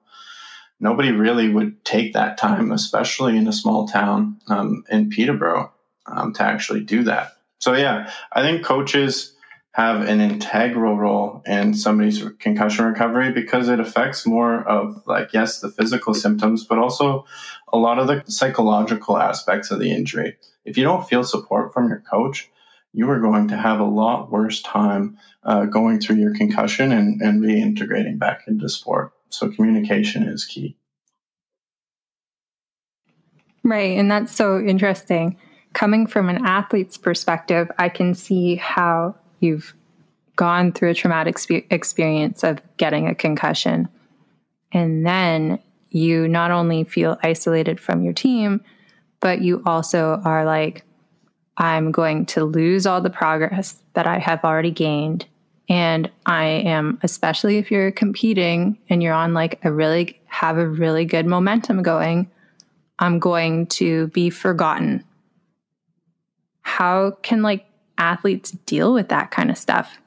nobody 0.80 1.12
really 1.12 1.48
would 1.48 1.84
take 1.84 2.14
that 2.14 2.36
time 2.36 2.72
especially 2.72 3.36
in 3.36 3.46
a 3.46 3.52
small 3.52 3.86
town 3.86 4.40
um, 4.48 4.82
in 4.90 5.08
peterborough 5.08 5.72
um, 6.06 6.32
to 6.32 6.42
actually 6.42 6.82
do 6.82 7.04
that. 7.04 7.32
So 7.60 7.74
yeah 7.74 8.10
i 8.32 8.42
think 8.42 8.64
coaches 8.64 9.34
have 9.78 10.08
an 10.08 10.20
integral 10.20 10.96
role 10.96 11.40
in 11.46 11.72
somebody's 11.72 12.20
concussion 12.40 12.84
recovery 12.84 13.30
because 13.30 13.68
it 13.68 13.78
affects 13.78 14.26
more 14.26 14.68
of 14.68 15.00
like 15.06 15.32
yes 15.32 15.60
the 15.60 15.70
physical 15.70 16.12
symptoms 16.12 16.64
but 16.64 16.78
also 16.78 17.24
a 17.72 17.78
lot 17.78 18.00
of 18.00 18.08
the 18.08 18.20
psychological 18.26 19.16
aspects 19.16 19.70
of 19.70 19.78
the 19.78 19.92
injury. 19.92 20.36
If 20.64 20.76
you 20.76 20.82
don't 20.82 21.08
feel 21.08 21.22
support 21.22 21.72
from 21.72 21.88
your 21.88 22.00
coach 22.10 22.50
you 22.92 23.08
are 23.08 23.20
going 23.20 23.46
to 23.48 23.56
have 23.56 23.78
a 23.78 23.84
lot 23.84 24.32
worse 24.32 24.60
time 24.62 25.16
uh, 25.44 25.66
going 25.66 26.00
through 26.00 26.16
your 26.16 26.34
concussion 26.34 26.90
and, 26.90 27.22
and 27.22 27.40
reintegrating 27.40 28.18
back 28.18 28.48
into 28.48 28.68
sport. 28.68 29.12
So 29.28 29.48
communication 29.48 30.24
is 30.24 30.44
key. 30.44 30.76
Right 33.62 33.96
and 33.96 34.10
that's 34.10 34.34
so 34.34 34.58
interesting. 34.58 35.36
Coming 35.72 36.08
from 36.08 36.28
an 36.28 36.44
athlete's 36.44 36.96
perspective 36.96 37.70
i 37.78 37.88
can 37.88 38.12
see 38.16 38.56
how 38.56 39.14
you've 39.40 39.74
gone 40.36 40.72
through 40.72 40.90
a 40.90 40.94
traumatic 40.94 41.36
experience 41.70 42.44
of 42.44 42.60
getting 42.76 43.08
a 43.08 43.14
concussion. 43.14 43.88
And 44.72 45.04
then 45.04 45.58
you 45.90 46.28
not 46.28 46.50
only 46.50 46.84
feel 46.84 47.18
isolated 47.22 47.80
from 47.80 48.02
your 48.02 48.12
team, 48.12 48.62
but 49.20 49.40
you 49.40 49.62
also 49.66 50.20
are 50.24 50.44
like, 50.44 50.84
I'm 51.56 51.90
going 51.90 52.26
to 52.26 52.44
lose 52.44 52.86
all 52.86 53.00
the 53.00 53.10
progress 53.10 53.82
that 53.94 54.06
I 54.06 54.18
have 54.18 54.44
already 54.44 54.70
gained. 54.70 55.26
And 55.68 56.10
I 56.24 56.44
am, 56.44 56.98
especially 57.02 57.58
if 57.58 57.70
you're 57.70 57.90
competing 57.90 58.78
and 58.88 59.02
you're 59.02 59.12
on 59.12 59.34
like 59.34 59.58
a 59.64 59.72
really, 59.72 60.20
have 60.26 60.56
a 60.56 60.68
really 60.68 61.04
good 61.04 61.26
momentum 61.26 61.82
going, 61.82 62.30
I'm 63.00 63.18
going 63.18 63.66
to 63.66 64.06
be 64.08 64.30
forgotten. 64.30 65.04
How 66.62 67.12
can 67.22 67.42
like 67.42 67.66
athletes 67.98 68.50
deal 68.50 68.94
with 68.94 69.08
that 69.08 69.30
kind 69.30 69.50
of 69.50 69.58
stuff? 69.58 69.98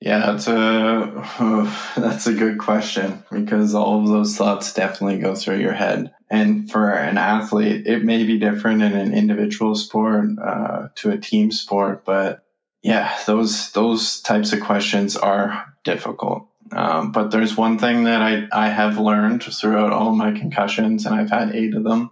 Yeah, 0.00 0.30
that's 0.30 0.46
a 0.46 1.74
that's 1.96 2.26
a 2.28 2.34
good 2.34 2.58
question 2.58 3.24
because 3.32 3.74
all 3.74 4.02
of 4.02 4.08
those 4.08 4.36
thoughts 4.36 4.72
definitely 4.72 5.18
go 5.18 5.34
through 5.34 5.58
your 5.58 5.72
head. 5.72 6.12
And 6.30 6.70
for 6.70 6.90
an 6.90 7.18
athlete, 7.18 7.86
it 7.86 8.04
may 8.04 8.24
be 8.24 8.38
different 8.38 8.82
in 8.82 8.92
an 8.92 9.12
individual 9.12 9.74
sport 9.74 10.28
uh, 10.40 10.88
to 10.96 11.10
a 11.10 11.18
team 11.18 11.50
sport, 11.50 12.04
but 12.04 12.44
yeah, 12.82 13.16
those 13.26 13.72
those 13.72 14.20
types 14.20 14.52
of 14.52 14.60
questions 14.60 15.16
are 15.16 15.74
difficult. 15.84 16.46
Um, 16.70 17.12
but 17.12 17.30
there's 17.30 17.56
one 17.56 17.78
thing 17.78 18.04
that 18.04 18.20
I, 18.20 18.46
I 18.52 18.68
have 18.68 18.98
learned 18.98 19.42
throughout 19.42 19.92
all 19.92 20.14
my 20.14 20.32
concussions, 20.32 21.06
and 21.06 21.14
I've 21.14 21.30
had 21.30 21.54
eight 21.54 21.74
of 21.74 21.82
them, 21.82 22.10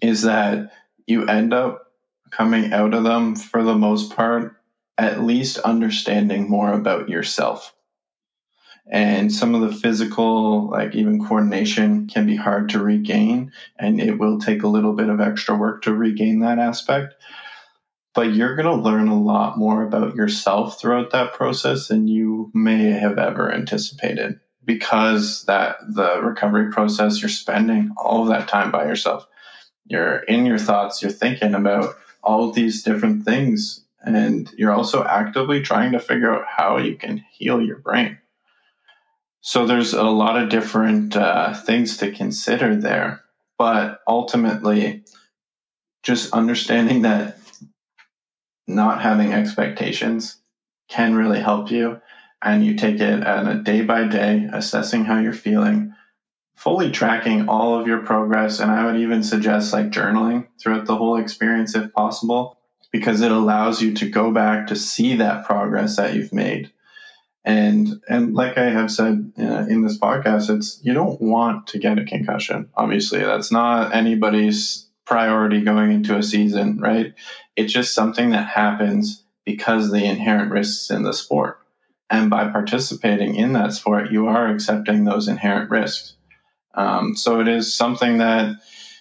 is 0.00 0.22
that 0.22 0.70
you 1.06 1.26
end 1.26 1.52
up 1.52 1.83
coming 2.36 2.72
out 2.72 2.94
of 2.94 3.04
them 3.04 3.36
for 3.36 3.62
the 3.62 3.74
most 3.74 4.14
part, 4.14 4.56
at 4.98 5.22
least 5.22 5.58
understanding 5.58 6.48
more 6.48 6.72
about 6.72 7.08
yourself. 7.08 7.74
And 8.90 9.32
some 9.32 9.54
of 9.54 9.62
the 9.62 9.74
physical, 9.74 10.68
like 10.70 10.94
even 10.94 11.24
coordination, 11.24 12.06
can 12.06 12.26
be 12.26 12.36
hard 12.36 12.68
to 12.70 12.82
regain, 12.82 13.52
and 13.78 14.00
it 14.00 14.18
will 14.18 14.38
take 14.38 14.62
a 14.62 14.68
little 14.68 14.92
bit 14.92 15.08
of 15.08 15.20
extra 15.20 15.56
work 15.56 15.82
to 15.82 15.94
regain 15.94 16.40
that 16.40 16.58
aspect. 16.58 17.14
But 18.14 18.34
you're 18.34 18.56
going 18.56 18.68
to 18.68 18.82
learn 18.82 19.08
a 19.08 19.20
lot 19.20 19.56
more 19.56 19.82
about 19.82 20.14
yourself 20.14 20.80
throughout 20.80 21.12
that 21.12 21.32
process 21.32 21.88
than 21.88 22.08
you 22.08 22.50
may 22.52 22.90
have 22.90 23.18
ever 23.18 23.52
anticipated 23.52 24.38
because 24.64 25.44
that 25.44 25.76
the 25.88 26.20
recovery 26.22 26.70
process 26.70 27.20
you're 27.20 27.28
spending 27.28 27.90
all 27.96 28.22
of 28.22 28.28
that 28.28 28.48
time 28.48 28.70
by 28.70 28.84
yourself 28.86 29.26
you're 29.86 30.18
in 30.20 30.46
your 30.46 30.58
thoughts 30.58 31.02
you're 31.02 31.10
thinking 31.10 31.54
about 31.54 31.94
all 32.24 32.50
these 32.50 32.82
different 32.82 33.24
things. 33.24 33.84
And 34.02 34.50
you're 34.56 34.72
also 34.72 35.04
actively 35.04 35.62
trying 35.62 35.92
to 35.92 36.00
figure 36.00 36.34
out 36.34 36.46
how 36.46 36.78
you 36.78 36.96
can 36.96 37.24
heal 37.32 37.60
your 37.60 37.78
brain. 37.78 38.18
So 39.40 39.66
there's 39.66 39.92
a 39.92 40.02
lot 40.04 40.40
of 40.40 40.48
different 40.48 41.16
uh, 41.16 41.54
things 41.54 41.98
to 41.98 42.12
consider 42.12 42.74
there. 42.76 43.22
But 43.58 44.00
ultimately, 44.08 45.04
just 46.02 46.32
understanding 46.32 47.02
that 47.02 47.38
not 48.66 49.02
having 49.02 49.32
expectations 49.32 50.38
can 50.88 51.14
really 51.14 51.40
help 51.40 51.70
you. 51.70 52.00
And 52.42 52.64
you 52.64 52.74
take 52.74 53.00
it 53.00 53.26
on 53.26 53.48
a 53.48 53.62
day 53.62 53.82
by 53.82 54.06
day, 54.06 54.48
assessing 54.52 55.04
how 55.04 55.18
you're 55.18 55.32
feeling, 55.32 55.94
fully 56.54 56.90
tracking 56.90 57.48
all 57.48 57.78
of 57.78 57.86
your 57.86 57.98
progress. 57.98 58.60
And 58.60 58.70
I 58.70 58.86
would 58.86 58.96
even 58.96 59.22
suggest 59.22 59.72
like 59.72 59.90
journaling 59.90 60.46
throughout 60.60 60.86
the 60.86 60.96
whole 60.96 61.16
experience 61.16 61.74
if 61.74 61.92
possible, 61.92 62.58
because 62.92 63.20
it 63.20 63.32
allows 63.32 63.82
you 63.82 63.94
to 63.94 64.08
go 64.08 64.30
back 64.30 64.68
to 64.68 64.76
see 64.76 65.16
that 65.16 65.44
progress 65.44 65.96
that 65.96 66.14
you've 66.14 66.32
made. 66.32 66.70
And 67.44 68.00
and 68.08 68.34
like 68.34 68.56
I 68.56 68.70
have 68.70 68.90
said 68.90 69.32
uh, 69.38 69.66
in 69.68 69.82
this 69.82 69.98
podcast, 69.98 70.54
it's 70.54 70.80
you 70.82 70.94
don't 70.94 71.20
want 71.20 71.66
to 71.68 71.78
get 71.78 71.98
a 71.98 72.04
concussion. 72.04 72.70
Obviously, 72.74 73.20
that's 73.20 73.52
not 73.52 73.94
anybody's 73.94 74.88
priority 75.04 75.60
going 75.60 75.92
into 75.92 76.16
a 76.16 76.22
season, 76.22 76.78
right? 76.78 77.12
It's 77.56 77.72
just 77.72 77.94
something 77.94 78.30
that 78.30 78.48
happens 78.48 79.22
because 79.44 79.90
the 79.90 80.04
inherent 80.04 80.50
risks 80.50 80.90
in 80.90 81.02
the 81.02 81.12
sport. 81.12 81.58
And 82.08 82.30
by 82.30 82.48
participating 82.48 83.34
in 83.34 83.52
that 83.52 83.72
sport, 83.72 84.10
you 84.10 84.26
are 84.26 84.48
accepting 84.48 85.04
those 85.04 85.28
inherent 85.28 85.70
risks. 85.70 86.16
Um, 86.76 87.16
so 87.16 87.40
it 87.40 87.48
is 87.48 87.74
something 87.74 88.18
that 88.18 88.56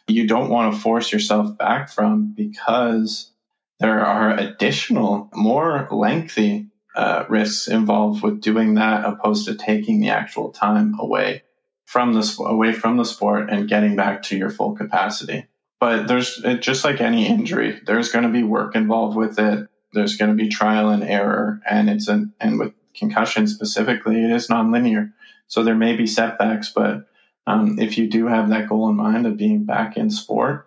you 0.07 0.27
don't 0.27 0.49
want 0.49 0.73
to 0.73 0.79
force 0.79 1.11
yourself 1.11 1.57
back 1.57 1.89
from 1.89 2.33
because 2.35 3.31
there 3.79 4.05
are 4.05 4.37
additional, 4.37 5.29
more 5.33 5.87
lengthy 5.91 6.67
uh, 6.95 7.25
risks 7.27 7.67
involved 7.67 8.23
with 8.23 8.41
doing 8.41 8.75
that 8.75 9.05
opposed 9.05 9.47
to 9.47 9.55
taking 9.55 9.99
the 9.99 10.09
actual 10.09 10.51
time 10.51 10.95
away 10.99 11.43
from 11.85 12.13
the 12.13 12.37
away 12.45 12.71
from 12.71 12.97
the 12.97 13.05
sport 13.05 13.49
and 13.49 13.67
getting 13.67 13.95
back 13.95 14.23
to 14.23 14.37
your 14.37 14.49
full 14.49 14.75
capacity. 14.75 15.45
But 15.79 16.07
there's 16.07 16.41
it, 16.43 16.61
just 16.61 16.85
like 16.85 17.01
any 17.01 17.27
injury, 17.27 17.81
there's 17.85 18.11
going 18.11 18.23
to 18.23 18.31
be 18.31 18.43
work 18.43 18.75
involved 18.75 19.17
with 19.17 19.37
it. 19.39 19.67
There's 19.91 20.17
going 20.17 20.35
to 20.35 20.41
be 20.41 20.49
trial 20.49 20.89
and 20.89 21.03
error, 21.03 21.59
and 21.69 21.89
it's 21.89 22.07
an 22.07 22.33
and 22.39 22.59
with 22.59 22.73
concussion 22.95 23.47
specifically, 23.47 24.23
it 24.23 24.31
is 24.31 24.47
nonlinear. 24.47 25.11
So 25.47 25.63
there 25.63 25.75
may 25.75 25.95
be 25.95 26.07
setbacks, 26.07 26.71
but 26.73 27.07
um, 27.45 27.79
if 27.79 27.97
you 27.97 28.07
do 28.07 28.27
have 28.27 28.49
that 28.49 28.69
goal 28.69 28.89
in 28.89 28.95
mind 28.95 29.27
of 29.27 29.37
being 29.37 29.65
back 29.65 29.97
in 29.97 30.09
sport, 30.09 30.65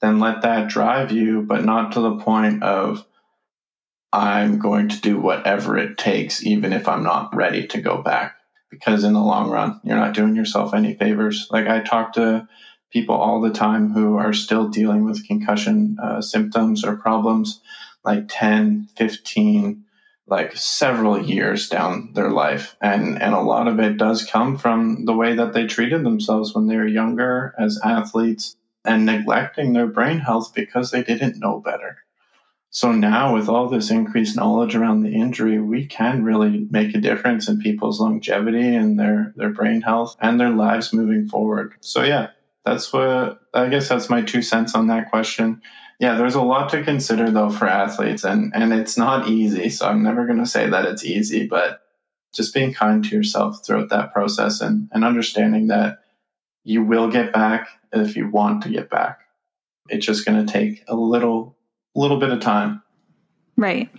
then 0.00 0.20
let 0.20 0.42
that 0.42 0.68
drive 0.68 1.10
you, 1.10 1.42
but 1.42 1.64
not 1.64 1.92
to 1.92 2.00
the 2.00 2.16
point 2.16 2.62
of 2.62 3.04
I'm 4.12 4.58
going 4.58 4.88
to 4.88 5.00
do 5.00 5.20
whatever 5.20 5.76
it 5.76 5.98
takes, 5.98 6.44
even 6.44 6.72
if 6.72 6.88
I'm 6.88 7.02
not 7.02 7.34
ready 7.34 7.66
to 7.68 7.80
go 7.80 8.02
back. 8.02 8.36
Because 8.70 9.04
in 9.04 9.14
the 9.14 9.20
long 9.20 9.50
run, 9.50 9.80
you're 9.82 9.96
not 9.96 10.14
doing 10.14 10.36
yourself 10.36 10.74
any 10.74 10.94
favors. 10.94 11.48
Like 11.50 11.66
I 11.66 11.80
talk 11.80 12.14
to 12.14 12.46
people 12.90 13.14
all 13.14 13.40
the 13.40 13.50
time 13.50 13.92
who 13.92 14.16
are 14.16 14.32
still 14.32 14.68
dealing 14.68 15.04
with 15.04 15.26
concussion 15.26 15.96
uh, 16.02 16.20
symptoms 16.20 16.84
or 16.84 16.96
problems 16.96 17.60
like 18.04 18.24
10, 18.28 18.88
15, 18.96 19.84
like 20.28 20.56
several 20.56 21.22
years 21.22 21.68
down 21.68 22.12
their 22.14 22.30
life. 22.30 22.76
And, 22.80 23.20
and 23.20 23.34
a 23.34 23.40
lot 23.40 23.68
of 23.68 23.80
it 23.80 23.96
does 23.96 24.24
come 24.24 24.58
from 24.58 25.04
the 25.04 25.14
way 25.14 25.34
that 25.34 25.52
they 25.52 25.66
treated 25.66 26.04
themselves 26.04 26.54
when 26.54 26.66
they 26.66 26.76
were 26.76 26.86
younger 26.86 27.54
as 27.58 27.80
athletes 27.82 28.56
and 28.84 29.06
neglecting 29.06 29.72
their 29.72 29.86
brain 29.86 30.18
health 30.18 30.52
because 30.54 30.90
they 30.90 31.02
didn't 31.02 31.38
know 31.38 31.60
better. 31.60 31.98
So 32.70 32.92
now, 32.92 33.34
with 33.34 33.48
all 33.48 33.68
this 33.68 33.90
increased 33.90 34.36
knowledge 34.36 34.74
around 34.74 35.02
the 35.02 35.14
injury, 35.14 35.58
we 35.58 35.86
can 35.86 36.22
really 36.22 36.66
make 36.70 36.94
a 36.94 37.00
difference 37.00 37.48
in 37.48 37.60
people's 37.60 37.98
longevity 37.98 38.74
and 38.74 39.00
their, 39.00 39.32
their 39.36 39.48
brain 39.48 39.80
health 39.80 40.16
and 40.20 40.38
their 40.38 40.50
lives 40.50 40.92
moving 40.92 41.28
forward. 41.28 41.72
So, 41.80 42.02
yeah, 42.02 42.28
that's 42.66 42.92
what 42.92 43.40
I 43.54 43.68
guess 43.68 43.88
that's 43.88 44.10
my 44.10 44.20
two 44.20 44.42
cents 44.42 44.74
on 44.74 44.88
that 44.88 45.10
question. 45.10 45.62
Yeah, 45.98 46.14
there's 46.16 46.36
a 46.36 46.42
lot 46.42 46.70
to 46.70 46.84
consider 46.84 47.30
though 47.30 47.50
for 47.50 47.66
athletes, 47.66 48.24
and, 48.24 48.52
and 48.54 48.72
it's 48.72 48.96
not 48.96 49.28
easy. 49.28 49.68
So, 49.68 49.88
I'm 49.88 50.02
never 50.02 50.26
going 50.26 50.38
to 50.38 50.46
say 50.46 50.68
that 50.68 50.84
it's 50.84 51.04
easy, 51.04 51.46
but 51.46 51.80
just 52.32 52.54
being 52.54 52.72
kind 52.72 53.04
to 53.04 53.16
yourself 53.16 53.64
throughout 53.64 53.88
that 53.88 54.12
process 54.12 54.60
and, 54.60 54.88
and 54.92 55.04
understanding 55.04 55.68
that 55.68 56.00
you 56.62 56.84
will 56.84 57.10
get 57.10 57.32
back 57.32 57.68
if 57.92 58.16
you 58.16 58.28
want 58.28 58.62
to 58.62 58.68
get 58.68 58.90
back. 58.90 59.20
It's 59.88 60.06
just 60.06 60.26
going 60.26 60.44
to 60.44 60.52
take 60.52 60.84
a 60.86 60.94
little 60.94 61.56
little 61.94 62.20
bit 62.20 62.30
of 62.30 62.40
time. 62.40 62.82
Right. 63.56 63.90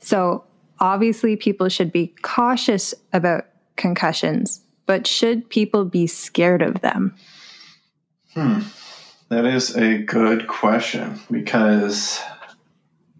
So 0.00 0.44
obviously 0.78 1.36
people 1.36 1.68
should 1.68 1.90
be 1.90 2.14
cautious 2.22 2.92
about 3.12 3.46
concussions, 3.76 4.60
but 4.84 5.06
should 5.06 5.48
people 5.48 5.84
be 5.84 6.06
scared 6.06 6.62
of 6.62 6.80
them? 6.82 7.14
Hmm. 8.34 8.60
That 9.28 9.44
is 9.44 9.76
a 9.76 9.98
good 9.98 10.46
question 10.46 11.20
because 11.30 12.20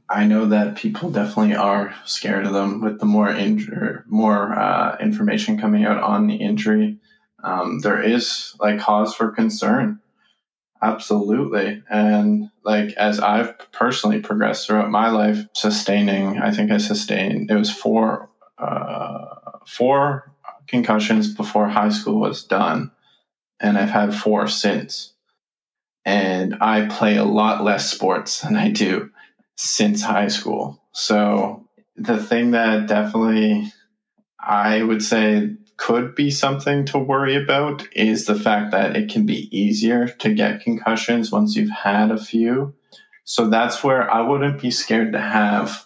I 0.08 0.24
know 0.24 0.46
that 0.46 0.76
people 0.76 1.10
definitely 1.10 1.56
are 1.56 1.94
scared 2.04 2.46
of 2.46 2.52
them 2.52 2.80
with 2.80 3.00
the 3.00 3.06
more 3.06 3.28
injury, 3.28 3.98
more 4.06 4.56
uh, 4.56 4.96
information 5.00 5.58
coming 5.58 5.84
out 5.84 6.00
on 6.02 6.28
the 6.28 6.36
injury. 6.36 6.98
Um, 7.42 7.80
there 7.80 8.00
is 8.00 8.54
like 8.60 8.78
cause 8.78 9.14
for 9.14 9.30
concern 9.30 10.00
Absolutely. 10.82 11.82
And 11.88 12.50
like 12.64 12.92
as 12.94 13.18
I've 13.18 13.56
personally 13.72 14.20
progressed 14.20 14.66
throughout 14.66 14.90
my 14.90 15.08
life, 15.08 15.46
sustaining, 15.54 16.38
I 16.38 16.50
think 16.50 16.70
I 16.70 16.78
sustained, 16.78 17.50
it 17.50 17.56
was 17.56 17.70
four, 17.70 18.28
uh, 18.58 19.26
four 19.66 20.32
concussions 20.68 21.32
before 21.34 21.68
high 21.68 21.88
school 21.88 22.20
was 22.20 22.44
done. 22.44 22.90
And 23.58 23.78
I've 23.78 23.90
had 23.90 24.14
four 24.14 24.48
since. 24.48 25.14
And 26.06 26.56
I 26.62 26.86
play 26.86 27.16
a 27.16 27.24
lot 27.24 27.64
less 27.64 27.90
sports 27.90 28.40
than 28.40 28.56
I 28.56 28.70
do 28.70 29.10
since 29.56 30.02
high 30.02 30.28
school. 30.28 30.80
So 30.92 31.68
the 31.96 32.16
thing 32.16 32.52
that 32.52 32.86
definitely 32.86 33.72
I 34.38 34.82
would 34.82 35.02
say 35.02 35.56
could 35.76 36.14
be 36.14 36.30
something 36.30 36.86
to 36.86 36.98
worry 36.98 37.36
about 37.36 37.86
is 37.92 38.24
the 38.24 38.34
fact 38.34 38.70
that 38.70 38.96
it 38.96 39.10
can 39.10 39.26
be 39.26 39.48
easier 39.56 40.06
to 40.06 40.32
get 40.32 40.62
concussions 40.62 41.32
once 41.32 41.56
you've 41.56 41.70
had 41.70 42.10
a 42.10 42.16
few. 42.16 42.74
So 43.24 43.50
that's 43.50 43.82
where 43.82 44.08
I 44.08 44.20
wouldn't 44.20 44.62
be 44.62 44.70
scared 44.70 45.12
to 45.12 45.20
have, 45.20 45.84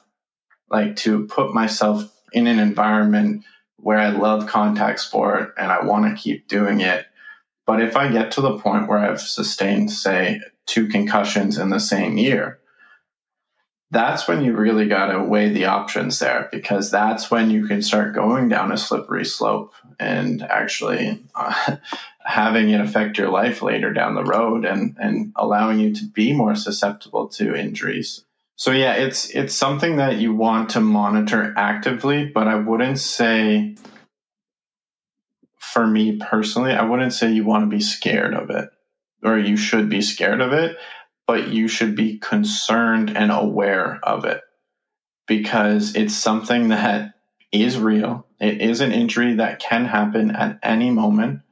like, 0.70 0.96
to 0.96 1.26
put 1.26 1.54
myself 1.54 2.04
in 2.32 2.46
an 2.46 2.58
environment 2.58 3.44
where 3.76 3.98
I 3.98 4.10
love 4.10 4.46
contact 4.46 5.00
sport 5.00 5.54
and 5.56 5.72
I 5.72 5.84
want 5.84 6.04
to 6.14 6.22
keep 6.22 6.46
doing 6.46 6.80
it. 6.82 7.06
But 7.70 7.80
if 7.80 7.96
I 7.96 8.10
get 8.10 8.32
to 8.32 8.40
the 8.40 8.58
point 8.58 8.88
where 8.88 8.98
I've 8.98 9.20
sustained, 9.20 9.92
say, 9.92 10.40
two 10.66 10.88
concussions 10.88 11.56
in 11.56 11.70
the 11.70 11.78
same 11.78 12.16
year, 12.16 12.58
that's 13.92 14.26
when 14.26 14.42
you 14.42 14.56
really 14.56 14.88
got 14.88 15.12
to 15.12 15.22
weigh 15.22 15.50
the 15.50 15.66
options 15.66 16.18
there 16.18 16.48
because 16.50 16.90
that's 16.90 17.30
when 17.30 17.48
you 17.48 17.68
can 17.68 17.80
start 17.80 18.12
going 18.12 18.48
down 18.48 18.72
a 18.72 18.76
slippery 18.76 19.24
slope 19.24 19.72
and 20.00 20.42
actually 20.42 21.22
uh, 21.36 21.76
having 22.24 22.70
it 22.70 22.80
affect 22.80 23.16
your 23.16 23.28
life 23.28 23.62
later 23.62 23.92
down 23.92 24.16
the 24.16 24.24
road 24.24 24.64
and, 24.64 24.96
and 24.98 25.32
allowing 25.36 25.78
you 25.78 25.94
to 25.94 26.04
be 26.06 26.32
more 26.32 26.56
susceptible 26.56 27.28
to 27.28 27.54
injuries. 27.54 28.24
So 28.56 28.72
yeah, 28.72 28.94
it's 28.94 29.30
it's 29.30 29.54
something 29.54 29.98
that 29.98 30.16
you 30.16 30.34
want 30.34 30.70
to 30.70 30.80
monitor 30.80 31.54
actively, 31.56 32.26
but 32.26 32.48
I 32.48 32.56
wouldn't 32.56 32.98
say 32.98 33.76
for 35.72 35.86
me 35.86 36.16
personally, 36.18 36.72
I 36.72 36.84
wouldn't 36.84 37.12
say 37.12 37.32
you 37.32 37.44
want 37.44 37.64
to 37.64 37.76
be 37.76 37.82
scared 37.82 38.34
of 38.34 38.50
it 38.50 38.70
or 39.22 39.38
you 39.38 39.56
should 39.56 39.88
be 39.88 40.00
scared 40.00 40.40
of 40.40 40.52
it 40.52 40.76
but 41.30 41.46
you 41.46 41.68
should 41.68 41.94
be 41.94 42.18
concerned 42.18 43.16
and 43.16 43.30
aware 43.30 44.00
of 44.02 44.24
it 44.24 44.40
because 45.28 45.94
it's 45.94 46.12
something 46.12 46.70
that 46.70 47.14
is 47.52 47.78
real. 47.78 48.26
It 48.40 48.60
is 48.60 48.80
an 48.80 48.90
injury 48.90 49.34
that 49.34 49.60
can 49.60 49.84
happen 49.84 50.32
at 50.32 50.58
any 50.60 50.90
moment. 50.90 51.42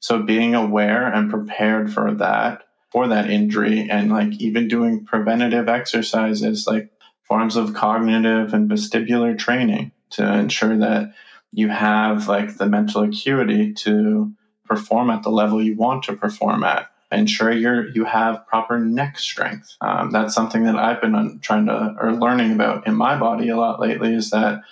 So 0.00 0.24
being 0.24 0.56
aware 0.56 1.06
and 1.06 1.30
prepared 1.30 1.92
for 1.92 2.14
that, 2.14 2.64
for 2.90 3.06
that 3.06 3.30
injury, 3.30 3.88
and 3.88 4.10
like 4.10 4.32
even 4.40 4.66
doing 4.66 5.04
preventative 5.04 5.68
exercises 5.68 6.66
like 6.66 6.90
forms 7.22 7.54
of 7.54 7.74
cognitive 7.74 8.52
and 8.52 8.68
vestibular 8.68 9.38
training 9.38 9.92
to 10.10 10.34
ensure 10.34 10.76
that 10.78 11.12
you 11.52 11.68
have 11.68 12.28
like 12.28 12.56
the 12.56 12.66
mental 12.66 13.02
acuity 13.02 13.72
to 13.72 14.32
perform 14.64 15.10
at 15.10 15.22
the 15.22 15.30
level 15.30 15.62
you 15.62 15.76
want 15.76 16.04
to 16.04 16.16
perform 16.16 16.62
at 16.62 16.90
ensure 17.10 17.50
you're 17.50 17.88
you 17.90 18.04
have 18.04 18.46
proper 18.46 18.78
neck 18.78 19.18
strength. 19.18 19.74
Um, 19.80 20.10
that's 20.10 20.34
something 20.34 20.64
that 20.64 20.76
I've 20.76 21.00
been 21.00 21.38
trying 21.40 21.66
to 21.66 21.96
or 21.98 22.12
learning 22.12 22.52
about 22.52 22.86
in 22.86 22.94
my 22.94 23.18
body 23.18 23.48
a 23.48 23.56
lot 23.56 23.80
lately. 23.80 24.14
Is 24.14 24.30
that 24.30 24.62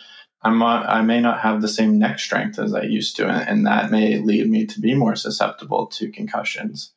I'm 0.42 0.58
not, 0.58 0.88
I 0.88 1.02
may 1.02 1.20
not 1.20 1.40
have 1.40 1.60
the 1.60 1.68
same 1.68 1.98
neck 1.98 2.20
strength 2.20 2.58
as 2.58 2.72
I 2.72 2.82
used 2.82 3.16
to, 3.16 3.26
and, 3.26 3.48
and 3.48 3.66
that 3.66 3.90
may 3.90 4.18
lead 4.18 4.48
me 4.48 4.66
to 4.66 4.80
be 4.80 4.94
more 4.94 5.16
susceptible 5.16 5.86
to 5.88 6.12
concussions. 6.12 6.92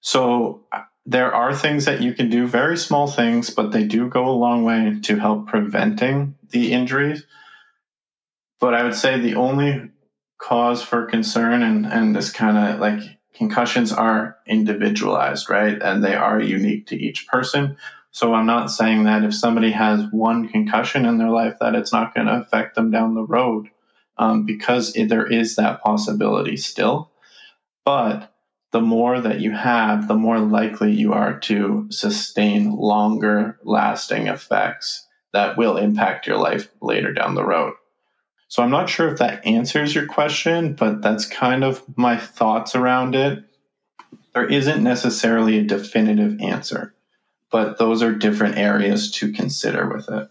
So 0.00 0.64
uh, 0.72 0.82
there 1.06 1.34
are 1.34 1.54
things 1.54 1.86
that 1.86 2.02
you 2.02 2.14
can 2.14 2.30
do, 2.30 2.46
very 2.46 2.76
small 2.76 3.08
things, 3.08 3.50
but 3.50 3.72
they 3.72 3.84
do 3.84 4.08
go 4.08 4.28
a 4.28 4.30
long 4.30 4.64
way 4.64 4.98
to 5.02 5.16
help 5.16 5.48
preventing 5.48 6.36
the 6.50 6.72
injuries. 6.72 7.24
But 8.60 8.74
I 8.74 8.84
would 8.84 8.94
say 8.94 9.18
the 9.18 9.36
only 9.36 9.90
cause 10.38 10.82
for 10.82 11.06
concern 11.06 11.62
and, 11.62 11.86
and 11.86 12.14
this 12.14 12.30
kind 12.30 12.56
of 12.56 12.80
like 12.80 13.00
concussions 13.34 13.92
are 13.92 14.36
individualized, 14.46 15.48
right? 15.48 15.80
And 15.80 16.04
they 16.04 16.14
are 16.14 16.40
unique 16.40 16.86
to 16.88 16.96
each 16.96 17.26
person. 17.26 17.76
So 18.10 18.34
I'm 18.34 18.46
not 18.46 18.70
saying 18.70 19.04
that 19.04 19.24
if 19.24 19.34
somebody 19.34 19.70
has 19.70 20.04
one 20.10 20.48
concussion 20.48 21.06
in 21.06 21.18
their 21.18 21.30
life 21.30 21.56
that 21.60 21.74
it's 21.74 21.92
not 21.92 22.14
going 22.14 22.26
to 22.26 22.40
affect 22.40 22.74
them 22.74 22.90
down 22.90 23.14
the 23.14 23.24
road 23.24 23.68
um, 24.18 24.44
because 24.44 24.94
it, 24.96 25.08
there 25.08 25.26
is 25.26 25.56
that 25.56 25.82
possibility 25.82 26.56
still. 26.56 27.10
But 27.84 28.32
the 28.72 28.80
more 28.80 29.20
that 29.20 29.40
you 29.40 29.52
have, 29.52 30.06
the 30.06 30.14
more 30.14 30.38
likely 30.38 30.92
you 30.92 31.12
are 31.12 31.38
to 31.40 31.86
sustain 31.90 32.76
longer 32.76 33.58
lasting 33.64 34.26
effects 34.26 35.06
that 35.32 35.56
will 35.56 35.76
impact 35.76 36.26
your 36.26 36.36
life 36.36 36.68
later 36.82 37.12
down 37.12 37.34
the 37.34 37.44
road. 37.44 37.74
So 38.50 38.64
I'm 38.64 38.70
not 38.70 38.88
sure 38.88 39.08
if 39.08 39.18
that 39.18 39.46
answers 39.46 39.94
your 39.94 40.06
question, 40.06 40.74
but 40.74 41.02
that's 41.02 41.24
kind 41.24 41.62
of 41.62 41.84
my 41.96 42.16
thoughts 42.16 42.74
around 42.74 43.14
it. 43.14 43.44
There 44.34 44.44
isn't 44.44 44.82
necessarily 44.82 45.58
a 45.58 45.62
definitive 45.62 46.40
answer, 46.40 46.92
but 47.52 47.78
those 47.78 48.02
are 48.02 48.12
different 48.12 48.58
areas 48.58 49.12
to 49.12 49.32
consider 49.32 49.88
with 49.88 50.08
it. 50.08 50.28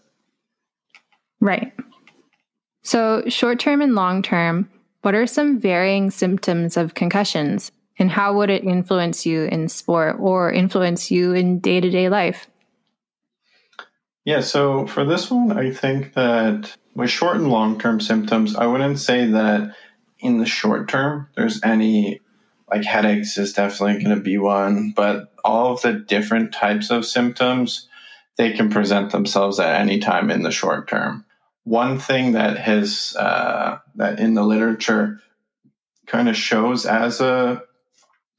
Right. 1.40 1.72
So, 2.82 3.24
short 3.26 3.58
term 3.58 3.80
and 3.80 3.94
long 3.94 4.20
term, 4.20 4.68
what 5.00 5.14
are 5.14 5.26
some 5.26 5.58
varying 5.58 6.10
symptoms 6.10 6.76
of 6.76 6.92
concussions? 6.92 7.72
And 7.98 8.10
how 8.10 8.34
would 8.34 8.50
it 8.50 8.64
influence 8.64 9.24
you 9.24 9.44
in 9.44 9.70
sport 9.70 10.16
or 10.20 10.52
influence 10.52 11.10
you 11.10 11.32
in 11.32 11.58
day 11.58 11.80
to 11.80 11.88
day 11.88 12.10
life? 12.10 12.48
Yeah, 14.26 14.40
so 14.40 14.86
for 14.86 15.06
this 15.06 15.30
one, 15.30 15.52
I 15.52 15.70
think 15.70 16.12
that 16.12 16.76
with 16.94 17.10
short 17.10 17.36
and 17.36 17.50
long 17.50 17.78
term 17.78 18.00
symptoms, 18.00 18.56
I 18.56 18.66
wouldn't 18.66 18.98
say 18.98 19.26
that 19.26 19.74
in 20.18 20.38
the 20.38 20.46
short 20.46 20.88
term 20.88 21.28
there's 21.36 21.62
any 21.62 22.20
like 22.70 22.84
headaches 22.84 23.36
is 23.36 23.52
definitely 23.52 24.02
going 24.02 24.16
to 24.16 24.22
be 24.22 24.38
one, 24.38 24.92
but 24.94 25.32
all 25.44 25.72
of 25.72 25.82
the 25.82 25.92
different 25.92 26.52
types 26.52 26.90
of 26.90 27.04
symptoms, 27.04 27.88
they 28.36 28.52
can 28.52 28.70
present 28.70 29.10
themselves 29.10 29.58
at 29.58 29.80
any 29.80 29.98
time 29.98 30.30
in 30.30 30.42
the 30.42 30.52
short 30.52 30.88
term. 30.88 31.24
One 31.64 31.98
thing 31.98 32.32
that 32.32 32.56
has 32.58 33.14
uh, 33.18 33.78
that 33.96 34.20
in 34.20 34.34
the 34.34 34.44
literature 34.44 35.20
kind 36.06 36.28
of 36.28 36.36
shows 36.36 36.86
as 36.86 37.20
a 37.20 37.62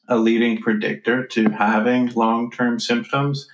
a 0.08 0.18
leading 0.18 0.58
predictor 0.58 1.26
to 1.28 1.50
having 1.50 2.08
long 2.14 2.52
term 2.52 2.80
symptoms 2.80 3.48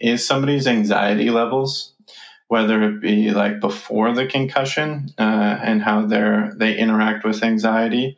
is 0.00 0.26
somebody's 0.26 0.66
anxiety 0.66 1.30
levels, 1.30 1.94
whether 2.48 2.82
it 2.82 3.00
be 3.00 3.30
like 3.30 3.60
before 3.60 4.12
the 4.12 4.26
concussion 4.26 5.08
uh, 5.18 5.58
and 5.62 5.82
how 5.82 6.06
they 6.06 6.48
they 6.56 6.76
interact 6.76 7.24
with 7.24 7.42
anxiety, 7.42 8.16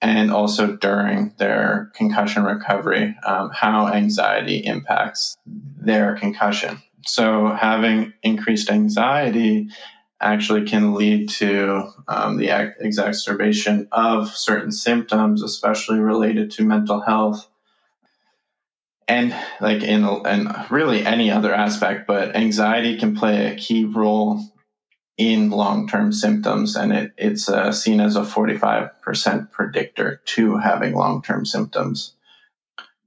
and 0.00 0.30
also 0.30 0.76
during 0.76 1.32
their 1.38 1.90
concussion 1.94 2.44
recovery, 2.44 3.16
um, 3.24 3.50
how 3.50 3.88
anxiety 3.88 4.58
impacts 4.58 5.36
their 5.46 6.14
concussion. 6.16 6.80
So, 7.06 7.48
having 7.48 8.12
increased 8.22 8.70
anxiety 8.70 9.68
actually 10.20 10.64
can 10.64 10.94
lead 10.94 11.28
to 11.28 11.90
um, 12.08 12.36
the 12.36 12.74
exacerbation 12.78 13.88
of 13.90 14.28
certain 14.28 14.70
symptoms, 14.70 15.42
especially 15.42 15.98
related 15.98 16.50
to 16.52 16.64
mental 16.64 17.00
health. 17.00 17.48
And 19.12 19.36
like 19.60 19.82
in 19.82 20.04
and 20.04 20.48
really 20.70 21.04
any 21.04 21.30
other 21.30 21.52
aspect, 21.52 22.06
but 22.06 22.34
anxiety 22.34 22.96
can 22.96 23.14
play 23.14 23.52
a 23.52 23.56
key 23.56 23.84
role 23.84 24.40
in 25.18 25.50
long-term 25.50 26.14
symptoms, 26.14 26.76
and 26.76 26.94
it, 26.94 27.12
it's 27.18 27.46
uh, 27.46 27.72
seen 27.72 28.00
as 28.00 28.16
a 28.16 28.22
45% 28.22 29.50
predictor 29.50 30.22
to 30.24 30.56
having 30.56 30.94
long-term 30.94 31.44
symptoms. 31.44 32.14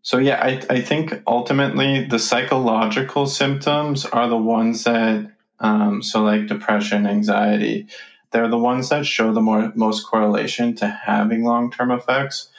So 0.03 0.20
yeah, 0.20 0.39
I, 0.39 0.62
I 0.70 0.82
think 0.82 1.24
ultimately 1.26 2.06
the 2.06 2.20
psychological 2.20 3.26
symptoms 3.26 4.06
are 4.06 4.30
the 4.30 4.38
ones 4.38 4.84
that, 4.84 5.32
um, 5.60 6.03
so 6.03 6.22
like 6.22 6.45
depression, 6.45 7.08
anxiety, 7.08 7.88
they're 8.30 8.47
the 8.47 8.60
ones 8.60 8.89
that 8.89 9.08
show 9.08 9.34
the 9.34 9.41
more, 9.41 9.72
most 9.76 10.06
correlation 10.06 10.76
to 10.76 10.88
having 10.88 11.43
long-term 11.43 11.89
effects. 11.89 12.49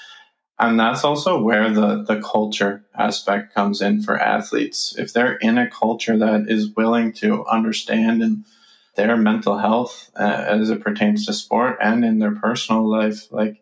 And 0.59 0.81
that's 0.81 1.05
also 1.05 1.41
where 1.43 1.71
the, 1.71 2.03
the 2.03 2.21
culture 2.23 2.83
aspect 2.95 3.55
comes 3.55 3.83
in 3.83 4.03
for 4.03 4.19
athletes. 4.19 4.95
If 4.97 5.13
they're 5.13 5.37
in 5.37 5.59
a 5.59 5.71
culture 5.71 6.17
that 6.19 6.47
is 6.49 6.75
willing 6.75 7.13
to 7.15 7.45
understand 7.47 8.23
and 8.23 8.45
their 8.95 9.17
mental 9.17 9.59
health 9.59 10.11
uh, 10.19 10.23
as 10.23 10.71
it 10.71 10.81
pertains 10.81 11.27
to 11.27 11.33
sport 11.33 11.79
and 11.83 12.05
in 12.05 12.19
their 12.19 12.35
personal 12.35 12.89
life 12.91 13.31
like 13.31 13.61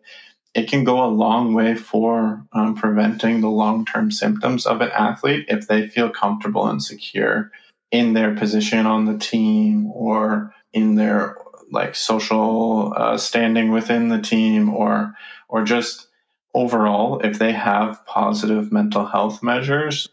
it 0.53 0.69
can 0.69 0.83
go 0.83 1.03
a 1.03 1.07
long 1.07 1.53
way 1.53 1.75
for 1.75 2.45
um, 2.53 2.75
preventing 2.75 3.41
the 3.41 3.49
long-term 3.49 4.11
symptoms 4.11 4.65
of 4.65 4.81
an 4.81 4.91
athlete 4.91 5.45
if 5.49 5.67
they 5.67 5.87
feel 5.87 6.09
comfortable 6.09 6.67
and 6.67 6.83
secure 6.83 7.51
in 7.91 8.13
their 8.13 8.35
position 8.35 8.85
on 8.85 9.05
the 9.05 9.17
team 9.17 9.91
or 9.93 10.53
in 10.73 10.95
their 10.95 11.37
like 11.71 11.95
social 11.95 12.93
uh, 12.95 13.17
standing 13.17 13.71
within 13.71 14.09
the 14.09 14.21
team 14.21 14.73
or 14.73 15.13
or 15.49 15.63
just 15.63 16.07
overall 16.55 17.19
if 17.19 17.37
they 17.37 17.51
have 17.51 18.03
positive 18.05 18.71
mental 18.71 19.05
health 19.05 19.43
measures 19.43 20.09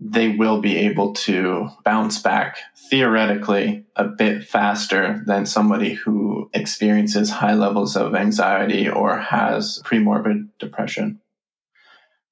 they 0.00 0.28
will 0.28 0.60
be 0.60 0.76
able 0.76 1.12
to 1.14 1.68
bounce 1.84 2.20
back 2.20 2.58
theoretically 2.90 3.84
a 3.96 4.04
bit 4.04 4.44
faster 4.44 5.22
than 5.26 5.46
somebody 5.46 5.94
who 5.94 6.50
experiences 6.52 7.30
high 7.30 7.54
levels 7.54 7.96
of 7.96 8.14
anxiety 8.14 8.88
or 8.88 9.16
has 9.16 9.80
premorbid 9.84 10.48
depression. 10.58 11.20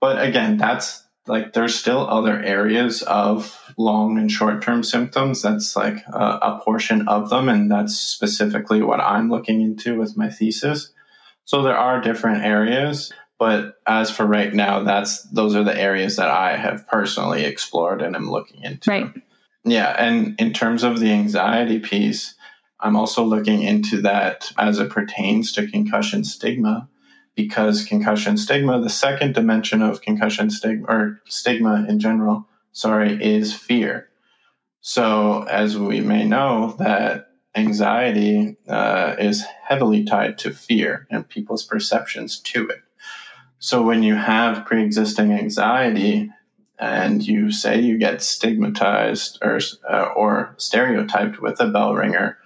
But 0.01 0.23
again, 0.23 0.57
that's 0.57 1.03
like 1.27 1.53
there's 1.53 1.75
still 1.75 2.07
other 2.09 2.43
areas 2.43 3.03
of 3.03 3.57
long 3.79 4.19
and 4.19 4.31
short 4.31 4.61
term 4.61 4.83
symptoms. 4.83 5.41
That's 5.41 5.77
like 5.77 6.05
a, 6.13 6.19
a, 6.19 6.61
portion 6.65 7.07
of 7.07 7.31
them. 7.31 7.49
And 7.49 7.71
that's 7.71 7.97
specifically 7.97 8.83
what 8.83 9.01
I'm 9.01 9.31
looking 9.31 9.61
into 9.61 9.97
with 9.97 10.17
my 10.17 10.29
thesis. 10.29 10.93
So 11.45 11.63
there 11.63 11.77
are 11.77 12.01
different 12.01 12.45
areas. 12.45 13.13
But 13.43 13.81
as 13.89 14.09
for 14.09 14.25
right 14.25 14.55
now, 14.55 14.85
that's 14.85 15.25
those 15.25 15.57
are 15.57 15.65
the 15.65 15.77
areas 15.77 16.15
that 16.15 16.31
I 16.31 16.57
have 16.57 16.87
personally 16.87 17.43
explored 17.43 18.01
and 18.01 18.15
am 18.15 18.31
looking 18.31 18.63
into. 18.63 18.89
Right. 18.89 19.13
Yeah, 19.65 19.97
and 19.99 20.41
in 20.41 20.53
terms 20.53 20.85
of 20.85 21.01
the 21.01 21.11
anxiety 21.11 21.81
piece, 21.81 22.37
I'm 22.79 22.95
also 22.95 23.25
looking 23.25 23.65
into 23.65 24.01
that 24.03 24.53
as 24.57 24.79
it 24.79 24.91
pertains 24.91 25.51
to 25.55 25.69
concussion 25.69 26.23
stigma 26.23 26.89
because 27.35 27.85
concussion 27.85 28.37
stigma, 28.37 28.81
the 28.81 28.89
second 28.89 29.35
dimension 29.35 29.83
of 29.83 30.03
concussion 30.03 30.49
stigma 30.49 30.87
or 30.87 31.21
stigma 31.27 31.85
in 31.89 31.99
general, 31.99 32.47
sorry, 32.71 33.21
is 33.21 33.53
fear. 33.53 34.09
So 34.83 35.43
as 35.51 35.77
we 35.77 36.01
may 36.01 36.25
know 36.29 36.77
that 36.79 37.33
anxiety 37.57 38.57
uh, 38.69 39.17
is 39.19 39.45
heavily 39.65 40.05
tied 40.05 40.39
to 40.39 40.53
fear 40.53 41.09
and 41.11 41.29
people's 41.29 41.65
perceptions 41.65 42.39
to 42.39 42.69
it. 42.69 42.82
So 43.63 43.81
when 43.81 44.03
you 44.03 44.17
have 44.17 44.67
pre-existing 44.67 45.31
anxiety 45.31 46.33
and 46.81 47.25
you 47.25 47.53
say 47.53 47.79
you 47.79 47.97
get 47.97 48.21
stigmatized 48.21 49.39
or 49.41 49.61
uh, 49.89 50.09
or 50.17 50.57
stereotyped 50.59 51.41
with 51.41 51.61
a 51.61 51.69
bell 51.69 51.95
ringer, 51.95 52.39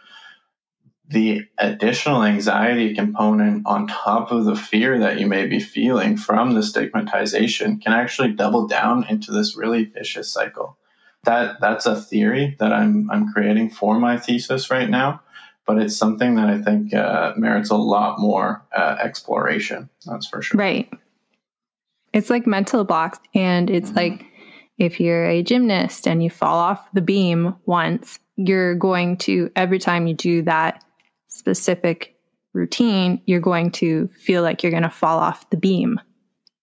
the 1.08 1.46
additional 1.56 2.22
anxiety 2.22 2.94
component 2.94 3.66
on 3.66 3.86
top 3.86 4.30
of 4.30 4.44
the 4.44 4.54
fear 4.54 4.98
that 4.98 5.18
you 5.18 5.26
may 5.26 5.46
be 5.46 5.58
feeling 5.58 6.18
from 6.18 6.52
the 6.52 6.62
stigmatization 6.62 7.78
can 7.78 7.94
actually 7.94 8.32
double 8.32 8.66
down 8.66 9.06
into 9.08 9.32
this 9.32 9.56
really 9.56 9.86
vicious 9.86 10.30
cycle. 10.30 10.76
That 11.24 11.62
that's 11.62 11.86
a 11.86 11.98
theory 11.98 12.56
that 12.58 12.74
I'm 12.74 13.10
I'm 13.10 13.32
creating 13.32 13.70
for 13.70 13.98
my 13.98 14.18
thesis 14.18 14.70
right 14.70 14.90
now, 14.90 15.22
but 15.64 15.78
it's 15.78 15.96
something 15.96 16.34
that 16.34 16.50
I 16.50 16.60
think 16.60 16.92
uh, 16.92 17.32
merits 17.38 17.70
a 17.70 17.76
lot 17.76 18.20
more 18.20 18.66
uh, 18.76 18.98
exploration. 19.00 19.88
That's 20.04 20.26
for 20.26 20.42
sure. 20.42 20.58
Right. 20.58 20.92
It's 22.16 22.30
like 22.30 22.46
mental 22.46 22.82
blocks. 22.84 23.18
And 23.34 23.68
it's 23.68 23.90
mm-hmm. 23.90 23.98
like 23.98 24.26
if 24.78 25.00
you're 25.00 25.26
a 25.26 25.42
gymnast 25.42 26.08
and 26.08 26.24
you 26.24 26.30
fall 26.30 26.58
off 26.58 26.88
the 26.94 27.02
beam 27.02 27.54
once, 27.66 28.18
you're 28.36 28.74
going 28.74 29.18
to, 29.18 29.50
every 29.54 29.78
time 29.78 30.06
you 30.06 30.14
do 30.14 30.42
that 30.42 30.82
specific 31.28 32.16
routine, 32.54 33.20
you're 33.26 33.40
going 33.40 33.70
to 33.70 34.08
feel 34.18 34.42
like 34.42 34.62
you're 34.62 34.72
going 34.72 34.82
to 34.82 34.90
fall 34.90 35.18
off 35.18 35.48
the 35.50 35.58
beam. 35.58 36.00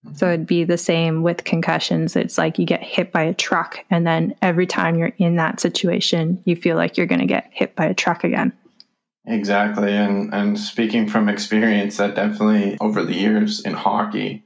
Mm-hmm. 0.05 0.15
So 0.15 0.27
it'd 0.27 0.47
be 0.47 0.63
the 0.63 0.77
same 0.77 1.21
with 1.21 1.43
concussions. 1.43 2.15
It's 2.15 2.37
like 2.37 2.57
you 2.57 2.65
get 2.65 2.81
hit 2.81 3.11
by 3.11 3.21
a 3.21 3.33
truck, 3.33 3.77
and 3.89 4.05
then 4.05 4.35
every 4.41 4.65
time 4.65 4.97
you're 4.97 5.13
in 5.17 5.35
that 5.35 5.59
situation, 5.59 6.41
you 6.45 6.55
feel 6.55 6.75
like 6.75 6.97
you're 6.97 7.07
going 7.07 7.21
to 7.21 7.27
get 7.27 7.49
hit 7.51 7.75
by 7.75 7.85
a 7.85 7.93
truck 7.93 8.23
again. 8.23 8.51
Exactly. 9.25 9.93
And 9.93 10.33
and 10.33 10.59
speaking 10.59 11.07
from 11.07 11.29
experience, 11.29 11.97
that 11.97 12.15
definitely 12.15 12.77
over 12.81 13.03
the 13.05 13.15
years 13.15 13.61
in 13.61 13.73
hockey, 13.73 14.43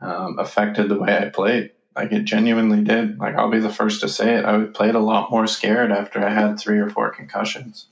um, 0.00 0.38
affected 0.38 0.88
the 0.88 0.98
way 0.98 1.16
I 1.16 1.28
played. 1.28 1.70
Like 1.94 2.12
it 2.12 2.24
genuinely 2.24 2.82
did. 2.82 3.18
Like 3.18 3.34
I'll 3.34 3.50
be 3.50 3.58
the 3.58 3.72
first 3.72 4.00
to 4.02 4.08
say 4.08 4.36
it. 4.36 4.44
I 4.44 4.64
played 4.64 4.94
a 4.94 5.00
lot 5.00 5.30
more 5.30 5.46
scared 5.46 5.90
after 5.90 6.24
I 6.24 6.30
had 6.30 6.58
three 6.58 6.78
or 6.78 6.88
four 6.88 7.10
concussions 7.10 7.86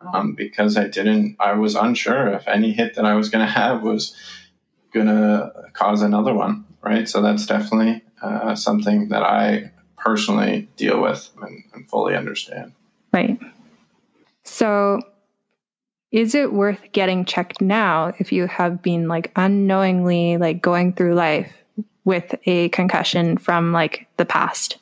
um, 0.00 0.34
because 0.34 0.76
I 0.76 0.88
didn't. 0.88 1.36
I 1.40 1.52
was 1.52 1.74
unsure 1.74 2.28
if 2.28 2.46
any 2.46 2.72
hit 2.72 2.94
that 2.94 3.04
I 3.04 3.14
was 3.14 3.28
going 3.28 3.44
to 3.46 3.50
have 3.50 3.82
was 3.82 4.16
going 4.92 5.06
to 5.06 5.52
cause 5.72 6.02
another 6.02 6.34
one. 6.34 6.64
Right. 6.82 7.08
So 7.08 7.22
that's 7.22 7.46
definitely 7.46 8.02
uh, 8.22 8.54
something 8.54 9.08
that 9.08 9.22
I 9.22 9.72
personally 9.96 10.68
deal 10.76 11.00
with 11.00 11.30
and, 11.40 11.64
and 11.72 11.88
fully 11.88 12.14
understand. 12.14 12.72
Right. 13.12 13.38
So 14.44 15.00
is 16.14 16.36
it 16.36 16.52
worth 16.52 16.78
getting 16.92 17.24
checked 17.24 17.60
now 17.60 18.12
if 18.20 18.30
you 18.30 18.46
have 18.46 18.80
been 18.80 19.08
like 19.08 19.32
unknowingly 19.34 20.36
like 20.36 20.62
going 20.62 20.92
through 20.92 21.14
life 21.14 21.52
with 22.04 22.36
a 22.46 22.68
concussion 22.68 23.36
from 23.36 23.72
like 23.72 24.06
the 24.16 24.24
past? 24.24 24.78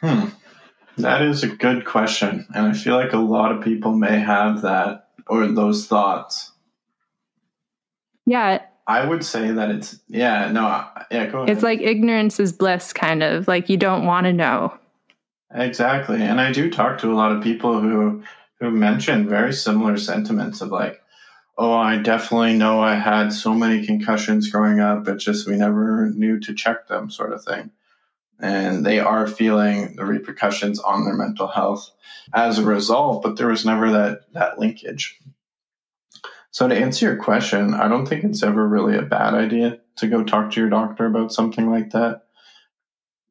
Hmm. 0.00 0.30
That 0.98 1.22
is 1.22 1.44
a 1.44 1.48
good 1.48 1.84
question. 1.84 2.44
And 2.52 2.66
I 2.66 2.72
feel 2.72 2.96
like 2.96 3.12
a 3.12 3.18
lot 3.18 3.52
of 3.52 3.62
people 3.62 3.92
may 3.92 4.18
have 4.18 4.62
that 4.62 5.10
or 5.28 5.46
those 5.46 5.86
thoughts. 5.86 6.50
Yeah. 8.26 8.62
I 8.88 9.06
would 9.06 9.24
say 9.24 9.52
that 9.52 9.70
it's, 9.70 9.96
yeah, 10.08 10.50
no, 10.50 10.84
yeah, 11.12 11.26
go 11.26 11.38
ahead. 11.38 11.50
It's 11.50 11.62
like 11.62 11.80
ignorance 11.80 12.40
is 12.40 12.52
bliss, 12.52 12.92
kind 12.92 13.22
of. 13.22 13.46
Like 13.46 13.68
you 13.68 13.76
don't 13.76 14.06
want 14.06 14.24
to 14.24 14.32
know. 14.32 14.76
Exactly. 15.54 16.20
And 16.20 16.40
I 16.40 16.50
do 16.50 16.68
talk 16.68 16.98
to 16.98 17.12
a 17.12 17.14
lot 17.14 17.30
of 17.30 17.44
people 17.44 17.80
who 17.80 18.24
who 18.62 18.70
mentioned 18.70 19.28
very 19.28 19.52
similar 19.52 19.96
sentiments 19.96 20.60
of 20.60 20.68
like, 20.68 21.02
oh, 21.58 21.72
I 21.72 21.96
definitely 21.96 22.54
know 22.54 22.80
I 22.80 22.94
had 22.94 23.32
so 23.32 23.54
many 23.54 23.84
concussions 23.84 24.50
growing 24.50 24.78
up, 24.78 25.04
but 25.04 25.18
just 25.18 25.48
we 25.48 25.56
never 25.56 26.10
knew 26.14 26.38
to 26.38 26.54
check 26.54 26.86
them, 26.86 27.10
sort 27.10 27.32
of 27.32 27.44
thing. 27.44 27.72
And 28.40 28.86
they 28.86 29.00
are 29.00 29.26
feeling 29.26 29.96
the 29.96 30.04
repercussions 30.04 30.78
on 30.78 31.04
their 31.04 31.16
mental 31.16 31.48
health 31.48 31.90
as 32.32 32.60
a 32.60 32.64
result, 32.64 33.24
but 33.24 33.36
there 33.36 33.48
was 33.48 33.66
never 33.66 33.90
that 33.90 34.32
that 34.32 34.60
linkage. 34.60 35.18
So, 36.52 36.68
to 36.68 36.76
answer 36.76 37.06
your 37.06 37.16
question, 37.16 37.74
I 37.74 37.88
don't 37.88 38.06
think 38.06 38.22
it's 38.22 38.44
ever 38.44 38.66
really 38.66 38.96
a 38.96 39.02
bad 39.02 39.34
idea 39.34 39.80
to 39.96 40.06
go 40.06 40.22
talk 40.22 40.52
to 40.52 40.60
your 40.60 40.70
doctor 40.70 41.06
about 41.06 41.32
something 41.32 41.68
like 41.68 41.90
that. 41.90 42.22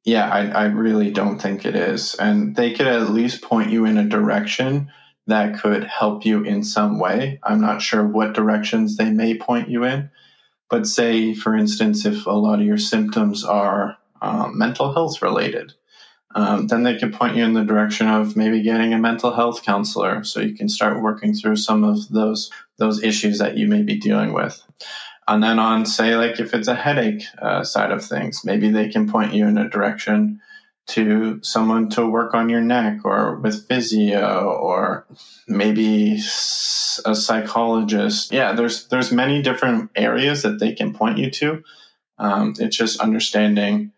Yeah, 0.04 0.30
I, 0.30 0.48
I 0.48 0.66
really 0.66 1.12
don't 1.12 1.40
think 1.40 1.66
it 1.66 1.76
is. 1.76 2.16
And 2.16 2.56
they 2.56 2.74
could 2.74 2.88
at 2.88 3.12
least 3.12 3.44
point 3.44 3.70
you 3.70 3.86
in 3.86 3.98
a 3.98 4.04
direction 4.04 4.92
that 5.28 5.60
could 5.60 5.84
help 5.84 6.26
you 6.26 6.44
in 6.44 6.64
some 6.64 7.00
way. 7.00 7.40
I'm 7.44 7.62
not 7.62 7.82
sure 7.82 8.06
what 8.06 8.34
directions 8.34 8.98
they 8.98 9.10
may 9.10 9.38
point 9.38 9.70
you 9.70 9.84
in. 9.84 10.10
But 10.70 10.88
say, 10.88 11.34
for 11.34 11.56
instance, 11.56 12.06
if 12.06 12.26
a 12.26 12.32
lot 12.32 12.60
of 12.60 12.66
your 12.66 12.78
symptoms 12.78 13.44
are 13.44 13.98
um, 14.22 14.58
mental 14.58 14.94
health 14.94 15.22
related, 15.22 15.74
um, 16.34 16.68
then 16.68 16.84
they 16.84 16.98
could 16.98 17.14
point 17.14 17.36
you 17.36 17.44
in 17.44 17.54
the 17.54 17.64
direction 17.64 18.08
of 18.08 18.36
maybe 18.36 18.62
getting 18.62 18.94
a 18.94 18.98
mental 18.98 19.34
health 19.34 19.64
counselor 19.64 20.24
so 20.24 20.40
you 20.40 20.56
can 20.56 20.70
start 20.70 21.02
working 21.02 21.34
through 21.34 21.58
some 21.58 21.84
of 21.84 22.08
those 22.10 22.52
those 22.78 23.04
issues 23.04 23.40
that 23.40 23.58
you 23.58 23.68
may 23.68 23.82
be 23.82 24.00
dealing 24.00 24.34
with 24.34 24.64
and 25.28 25.44
then 25.44 25.60
on 25.60 25.86
say 25.86 26.16
like 26.16 26.40
if 26.40 26.54
it's 26.54 26.68
a 26.68 26.76
headache 26.76 27.24
uh, 27.42 27.64
side 27.64 27.92
of 27.92 28.04
things 28.04 28.46
maybe 28.46 28.70
they 28.70 28.88
can 28.90 29.10
point 29.10 29.34
you 29.34 29.46
in 29.46 29.58
a 29.58 29.70
direction 29.70 30.40
to 30.88 31.40
someone 31.44 31.90
to 31.90 32.06
work 32.06 32.34
on 32.34 32.50
your 32.50 32.62
neck 32.62 33.00
or 33.06 33.36
with 33.36 33.68
physio 33.68 34.52
or 34.52 35.06
maybe 35.48 36.14
a 36.16 37.16
psychologist. 37.16 38.32
Yeah 38.32 38.54
there's 38.54 38.88
there's 38.88 39.12
many 39.12 39.42
different 39.42 39.92
areas 39.96 40.42
that 40.44 40.60
they 40.60 40.74
can 40.74 40.94
point 40.94 41.18
you 41.18 41.30
to. 41.32 41.64
Um, 42.18 42.54
it's 42.60 42.78
just 42.78 43.00
understanding 43.00 43.92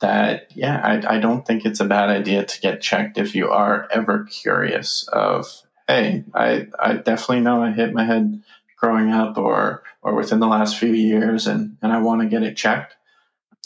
that 0.00 0.52
yeah 0.54 0.80
I, 0.82 1.16
I 1.16 1.20
don't 1.20 1.46
think 1.46 1.64
it's 1.64 1.80
a 1.80 1.86
bad 1.86 2.10
idea 2.10 2.44
to 2.44 2.60
get 2.60 2.82
checked 2.82 3.18
if 3.18 3.34
you 3.34 3.50
are 3.50 3.88
ever 3.90 4.24
curious 4.24 5.08
of 5.12 5.46
hey 5.88 6.24
i 6.34 6.66
i 6.78 6.94
definitely 6.94 7.40
know 7.40 7.62
i 7.62 7.70
hit 7.72 7.94
my 7.94 8.04
head 8.04 8.42
growing 8.76 9.10
up 9.10 9.38
or 9.38 9.82
or 10.02 10.14
within 10.14 10.38
the 10.38 10.46
last 10.46 10.76
few 10.76 10.92
years 10.92 11.46
and 11.46 11.78
and 11.80 11.92
i 11.92 11.98
want 11.98 12.20
to 12.20 12.28
get 12.28 12.42
it 12.42 12.56
checked 12.56 12.94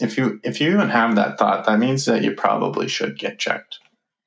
if 0.01 0.17
you 0.17 0.41
if 0.43 0.61
you 0.61 0.73
even 0.73 0.89
have 0.89 1.17
that 1.17 1.39
thought 1.39 1.67
that 1.67 1.79
means 1.79 2.05
that 2.07 2.23
you 2.23 2.33
probably 2.33 2.89
should 2.89 3.19
get 3.19 3.39
checked. 3.39 3.79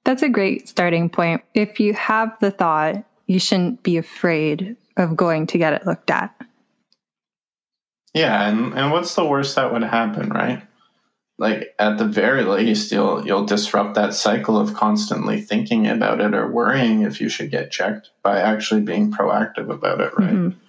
That's 0.05 0.21
a 0.21 0.29
great 0.29 0.67
starting 0.67 1.09
point. 1.09 1.41
If 1.53 1.79
you 1.79 1.93
have 1.93 2.37
the 2.39 2.51
thought 2.51 3.03
you 3.27 3.39
shouldn't 3.39 3.83
be 3.83 3.97
afraid 3.97 4.75
of 4.97 5.15
going 5.15 5.47
to 5.47 5.57
get 5.57 5.73
it 5.73 5.85
looked 5.85 6.11
at. 6.11 6.35
Yeah 8.13 8.47
and 8.47 8.73
and 8.73 8.91
what's 8.91 9.15
the 9.15 9.25
worst 9.25 9.55
that 9.55 9.71
would 9.71 9.83
happen 9.83 10.29
right? 10.29 10.61
Like 11.39 11.73
at 11.79 11.97
the 11.97 12.05
very 12.05 12.43
least 12.43 12.91
you'll 12.91 13.25
you'll 13.25 13.45
disrupt 13.45 13.95
that 13.95 14.13
cycle 14.13 14.57
of 14.57 14.75
constantly 14.75 15.41
thinking 15.41 15.87
about 15.87 16.21
it 16.21 16.33
or 16.33 16.51
worrying 16.51 17.01
if 17.01 17.19
you 17.19 17.29
should 17.29 17.49
get 17.49 17.71
checked 17.71 18.11
by 18.21 18.39
actually 18.39 18.81
being 18.81 19.11
proactive 19.11 19.69
about 19.69 19.99
it 19.99 20.13
right? 20.17 20.33
Mm-hmm. 20.33 20.59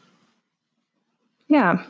yeah 1.48 1.84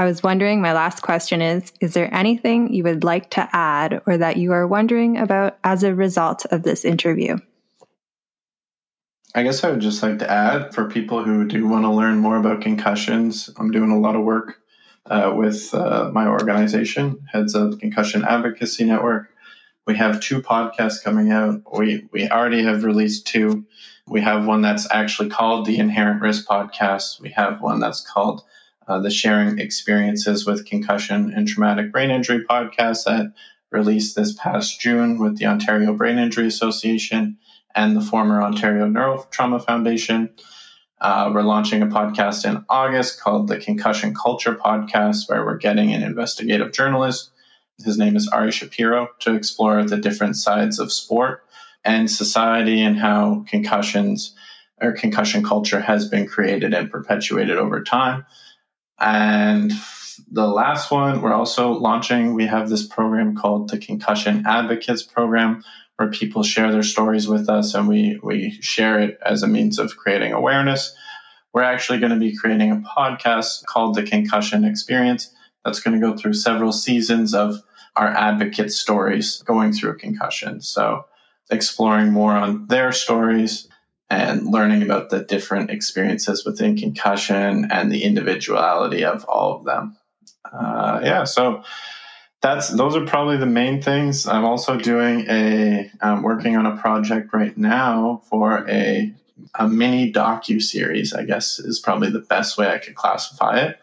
i 0.00 0.04
was 0.04 0.22
wondering 0.22 0.60
my 0.60 0.72
last 0.72 1.02
question 1.02 1.40
is 1.40 1.72
is 1.80 1.94
there 1.94 2.12
anything 2.12 2.74
you 2.74 2.82
would 2.82 3.04
like 3.04 3.30
to 3.30 3.48
add 3.52 4.02
or 4.06 4.16
that 4.16 4.36
you 4.36 4.52
are 4.52 4.66
wondering 4.66 5.16
about 5.16 5.56
as 5.62 5.84
a 5.84 5.94
result 5.94 6.44
of 6.46 6.64
this 6.64 6.84
interview 6.84 7.36
I 9.32 9.44
guess 9.44 9.62
I 9.62 9.70
would 9.70 9.80
just 9.80 10.02
like 10.02 10.18
to 10.18 10.28
add 10.28 10.74
for 10.74 10.90
people 10.90 11.22
who 11.22 11.46
do 11.46 11.68
want 11.68 11.84
to 11.84 11.90
learn 11.92 12.18
more 12.18 12.36
about 12.36 12.62
concussions, 12.62 13.48
I'm 13.56 13.70
doing 13.70 13.92
a 13.92 14.00
lot 14.00 14.16
of 14.16 14.24
work 14.24 14.56
uh, 15.06 15.32
with 15.34 15.72
uh, 15.72 16.10
my 16.12 16.26
organization, 16.26 17.18
Heads 17.30 17.54
Up 17.54 17.78
Concussion 17.78 18.24
Advocacy 18.24 18.84
Network. 18.84 19.30
We 19.86 19.96
have 19.96 20.20
two 20.20 20.42
podcasts 20.42 21.02
coming 21.02 21.30
out. 21.30 21.62
We 21.76 22.08
we 22.12 22.28
already 22.28 22.62
have 22.64 22.84
released 22.84 23.26
two. 23.26 23.64
We 24.06 24.20
have 24.20 24.46
one 24.46 24.62
that's 24.62 24.88
actually 24.90 25.30
called 25.30 25.66
the 25.66 25.78
Inherent 25.78 26.20
Risk 26.20 26.46
Podcast. 26.46 27.20
We 27.20 27.30
have 27.30 27.60
one 27.60 27.80
that's 27.80 28.00
called 28.00 28.42
uh, 28.90 28.98
the 28.98 29.10
Sharing 29.10 29.60
Experiences 29.60 30.44
with 30.44 30.66
Concussion 30.66 31.32
and 31.32 31.46
Traumatic 31.46 31.92
Brain 31.92 32.10
Injury 32.10 32.44
podcast 32.44 33.04
that 33.04 33.32
released 33.70 34.16
this 34.16 34.32
past 34.32 34.80
June 34.80 35.20
with 35.20 35.38
the 35.38 35.46
Ontario 35.46 35.94
Brain 35.94 36.18
Injury 36.18 36.48
Association 36.48 37.36
and 37.72 37.96
the 37.96 38.00
former 38.00 38.42
Ontario 38.42 38.88
Neurotrauma 38.88 39.64
Foundation. 39.64 40.30
Uh, 41.00 41.30
we're 41.32 41.42
launching 41.42 41.82
a 41.82 41.86
podcast 41.86 42.44
in 42.44 42.64
August 42.68 43.20
called 43.20 43.46
the 43.46 43.58
Concussion 43.58 44.12
Culture 44.12 44.56
Podcast, 44.56 45.28
where 45.28 45.44
we're 45.44 45.56
getting 45.56 45.94
an 45.94 46.02
investigative 46.02 46.72
journalist. 46.72 47.30
His 47.84 47.96
name 47.96 48.16
is 48.16 48.26
Ari 48.26 48.50
Shapiro 48.50 49.06
to 49.20 49.34
explore 49.34 49.84
the 49.84 49.98
different 49.98 50.36
sides 50.36 50.80
of 50.80 50.90
sport 50.90 51.44
and 51.84 52.10
society 52.10 52.82
and 52.82 52.98
how 52.98 53.44
concussions 53.48 54.34
or 54.82 54.92
concussion 54.92 55.44
culture 55.44 55.80
has 55.80 56.08
been 56.08 56.26
created 56.26 56.74
and 56.74 56.90
perpetuated 56.90 57.56
over 57.56 57.84
time. 57.84 58.26
And 59.00 59.72
the 60.30 60.46
last 60.46 60.90
one, 60.90 61.22
we're 61.22 61.32
also 61.32 61.72
launching, 61.72 62.34
we 62.34 62.46
have 62.46 62.68
this 62.68 62.86
program 62.86 63.36
called 63.36 63.70
the 63.70 63.78
Concussion 63.78 64.44
Advocates 64.46 65.02
Program, 65.02 65.64
where 65.96 66.10
people 66.10 66.42
share 66.42 66.70
their 66.70 66.82
stories 66.82 67.26
with 67.26 67.48
us 67.48 67.74
and 67.74 67.88
we, 67.88 68.18
we 68.22 68.50
share 68.60 69.00
it 69.00 69.18
as 69.24 69.42
a 69.42 69.48
means 69.48 69.78
of 69.78 69.96
creating 69.96 70.32
awareness. 70.32 70.94
We're 71.52 71.62
actually 71.62 71.98
going 71.98 72.12
to 72.12 72.18
be 72.18 72.36
creating 72.36 72.70
a 72.70 72.76
podcast 72.96 73.64
called 73.66 73.94
The 73.94 74.04
Concussion 74.04 74.64
Experience 74.64 75.34
that's 75.64 75.80
going 75.80 75.98
to 75.98 76.06
go 76.06 76.16
through 76.16 76.34
several 76.34 76.72
seasons 76.72 77.34
of 77.34 77.62
our 77.96 78.08
advocate 78.08 78.72
stories 78.72 79.42
going 79.42 79.72
through 79.72 79.98
concussion. 79.98 80.60
So, 80.60 81.06
exploring 81.50 82.12
more 82.12 82.32
on 82.32 82.66
their 82.68 82.92
stories 82.92 83.68
and 84.10 84.46
learning 84.46 84.82
about 84.82 85.08
the 85.08 85.20
different 85.20 85.70
experiences 85.70 86.44
within 86.44 86.76
concussion 86.76 87.68
and 87.70 87.92
the 87.92 88.02
individuality 88.02 89.04
of 89.04 89.24
all 89.26 89.56
of 89.56 89.64
them. 89.64 89.96
Uh, 90.52 91.00
yeah, 91.02 91.24
so 91.24 91.62
that's 92.42 92.68
those 92.70 92.96
are 92.96 93.06
probably 93.06 93.36
the 93.36 93.46
main 93.46 93.80
things. 93.80 94.26
I'm 94.26 94.44
also 94.44 94.76
doing 94.76 95.26
a 95.28 95.90
I'm 96.00 96.22
working 96.22 96.56
on 96.56 96.66
a 96.66 96.76
project 96.76 97.32
right 97.32 97.56
now 97.56 98.22
for 98.28 98.68
a 98.68 99.14
a 99.54 99.68
mini 99.68 100.12
docu 100.12 100.60
series. 100.60 101.12
I 101.12 101.24
guess 101.24 101.58
is 101.58 101.78
probably 101.78 102.10
the 102.10 102.20
best 102.20 102.58
way 102.58 102.68
I 102.68 102.78
could 102.78 102.96
classify 102.96 103.60
it, 103.60 103.78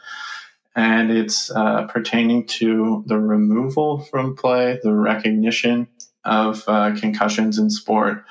and 0.75 1.11
it's 1.11 1.49
uh, 1.51 1.83
pertaining 1.87 2.47
to 2.47 3.03
the 3.05 3.17
removal 3.17 3.99
from 3.99 4.35
play, 4.35 4.79
the 4.83 4.93
recognition 4.93 5.87
of 6.25 6.63
uh, 6.67 6.93
concussions 6.99 7.57
in 7.57 7.69
sport, 7.69 8.25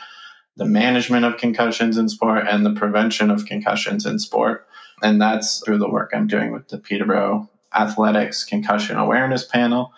the 0.56 0.64
management 0.64 1.24
of 1.24 1.36
concussions 1.36 1.98
in 1.98 2.08
sport, 2.08 2.44
and 2.48 2.64
the 2.64 2.74
prevention 2.74 3.30
of 3.30 3.46
concussions 3.46 4.06
in 4.06 4.18
sport. 4.18 4.66
And 5.02 5.20
that's 5.20 5.60
through 5.60 5.78
the 5.78 5.90
work 5.90 6.12
I'm 6.14 6.26
doing 6.26 6.52
with 6.52 6.68
the 6.68 6.78
Peterborough 6.78 7.50
Athletics 7.74 8.44
Concussion 8.44 8.96
Awareness 8.96 9.44
Panel 9.44 9.92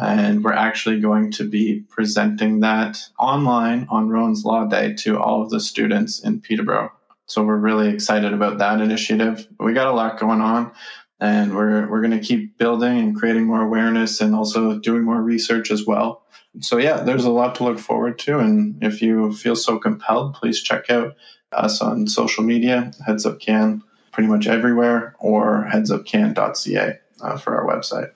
and 0.00 0.42
we're 0.42 0.52
actually 0.52 1.00
going 1.00 1.30
to 1.32 1.48
be 1.48 1.84
presenting 1.88 2.60
that 2.60 2.98
online 3.18 3.86
on 3.90 4.08
Rowan's 4.08 4.44
Law 4.44 4.64
Day 4.64 4.94
to 4.94 5.18
all 5.20 5.42
of 5.42 5.50
the 5.50 5.60
students 5.60 6.20
in 6.20 6.40
Peterborough. 6.40 6.92
So 7.26 7.42
we're 7.42 7.56
really 7.56 7.88
excited 7.88 8.32
about 8.32 8.58
that 8.58 8.80
initiative. 8.80 9.46
We 9.58 9.72
got 9.74 9.86
a 9.86 9.92
lot 9.92 10.18
going 10.18 10.40
on, 10.40 10.72
and 11.22 11.54
we're 11.54 11.88
we're 11.88 12.00
going 12.00 12.18
to 12.18 12.26
keep 12.26 12.58
building 12.58 12.98
and 12.98 13.16
creating 13.16 13.44
more 13.44 13.62
awareness, 13.62 14.20
and 14.20 14.34
also 14.34 14.78
doing 14.80 15.04
more 15.04 15.22
research 15.22 15.70
as 15.70 15.86
well. 15.86 16.24
So 16.60 16.78
yeah, 16.78 17.00
there's 17.02 17.24
a 17.24 17.30
lot 17.30 17.54
to 17.56 17.64
look 17.64 17.78
forward 17.78 18.18
to, 18.20 18.40
and 18.40 18.82
if 18.82 19.00
you 19.00 19.32
feel 19.32 19.54
so 19.54 19.78
compelled, 19.78 20.34
please 20.34 20.60
check 20.60 20.90
out 20.90 21.14
us 21.52 21.80
on 21.80 22.08
social 22.08 22.42
media, 22.42 22.90
Heads 23.06 23.24
Up 23.24 23.38
Can, 23.38 23.82
pretty 24.10 24.28
much 24.28 24.48
everywhere, 24.48 25.14
or 25.20 25.68
headsupcan.ca 25.72 26.98
uh, 27.20 27.36
for 27.38 27.56
our 27.56 27.66
website. 27.66 28.10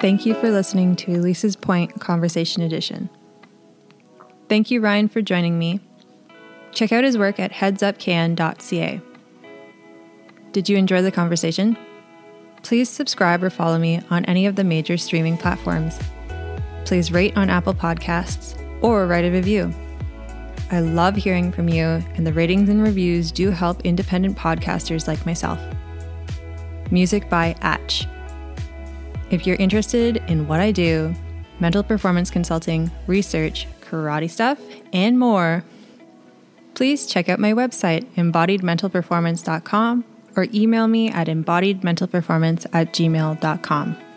Thank 0.00 0.26
you 0.26 0.34
for 0.34 0.50
listening 0.50 0.94
to 0.96 1.12
Elise's 1.12 1.56
Point 1.56 2.00
Conversation 2.00 2.62
Edition. 2.62 3.08
Thank 4.48 4.70
you, 4.70 4.80
Ryan, 4.80 5.08
for 5.08 5.22
joining 5.22 5.58
me. 5.58 5.80
Check 6.72 6.92
out 6.92 7.04
his 7.04 7.18
work 7.18 7.38
at 7.38 7.52
headsupcan.ca. 7.52 9.00
Did 10.52 10.68
you 10.68 10.76
enjoy 10.76 11.02
the 11.02 11.12
conversation? 11.12 11.76
Please 12.62 12.88
subscribe 12.88 13.42
or 13.42 13.50
follow 13.50 13.78
me 13.78 14.00
on 14.10 14.24
any 14.26 14.46
of 14.46 14.56
the 14.56 14.64
major 14.64 14.96
streaming 14.96 15.36
platforms. 15.36 15.98
Please 16.84 17.12
rate 17.12 17.36
on 17.36 17.50
Apple 17.50 17.74
Podcasts 17.74 18.56
or 18.82 19.06
write 19.06 19.24
a 19.24 19.30
review. 19.30 19.72
I 20.72 20.80
love 20.80 21.16
hearing 21.16 21.50
from 21.50 21.68
you, 21.68 21.84
and 21.84 22.26
the 22.26 22.32
ratings 22.32 22.68
and 22.68 22.82
reviews 22.82 23.32
do 23.32 23.50
help 23.50 23.84
independent 23.84 24.36
podcasters 24.36 25.08
like 25.08 25.26
myself. 25.26 25.58
Music 26.90 27.28
by 27.28 27.54
Atch. 27.60 28.06
If 29.30 29.46
you're 29.46 29.56
interested 29.56 30.22
in 30.28 30.46
what 30.46 30.60
I 30.60 30.70
do, 30.70 31.14
mental 31.58 31.82
performance 31.82 32.30
consulting, 32.30 32.90
research, 33.06 33.66
karate 33.80 34.30
stuff, 34.30 34.58
and 34.92 35.18
more, 35.18 35.64
please 36.80 37.04
check 37.04 37.28
out 37.28 37.38
my 37.38 37.52
website, 37.52 38.06
embodiedmentalperformance.com, 38.14 40.02
or 40.34 40.46
email 40.54 40.88
me 40.88 41.10
at 41.10 41.26
embodiedmentalperformance 41.26 42.64
at 42.72 42.90
gmail.com. 42.94 44.09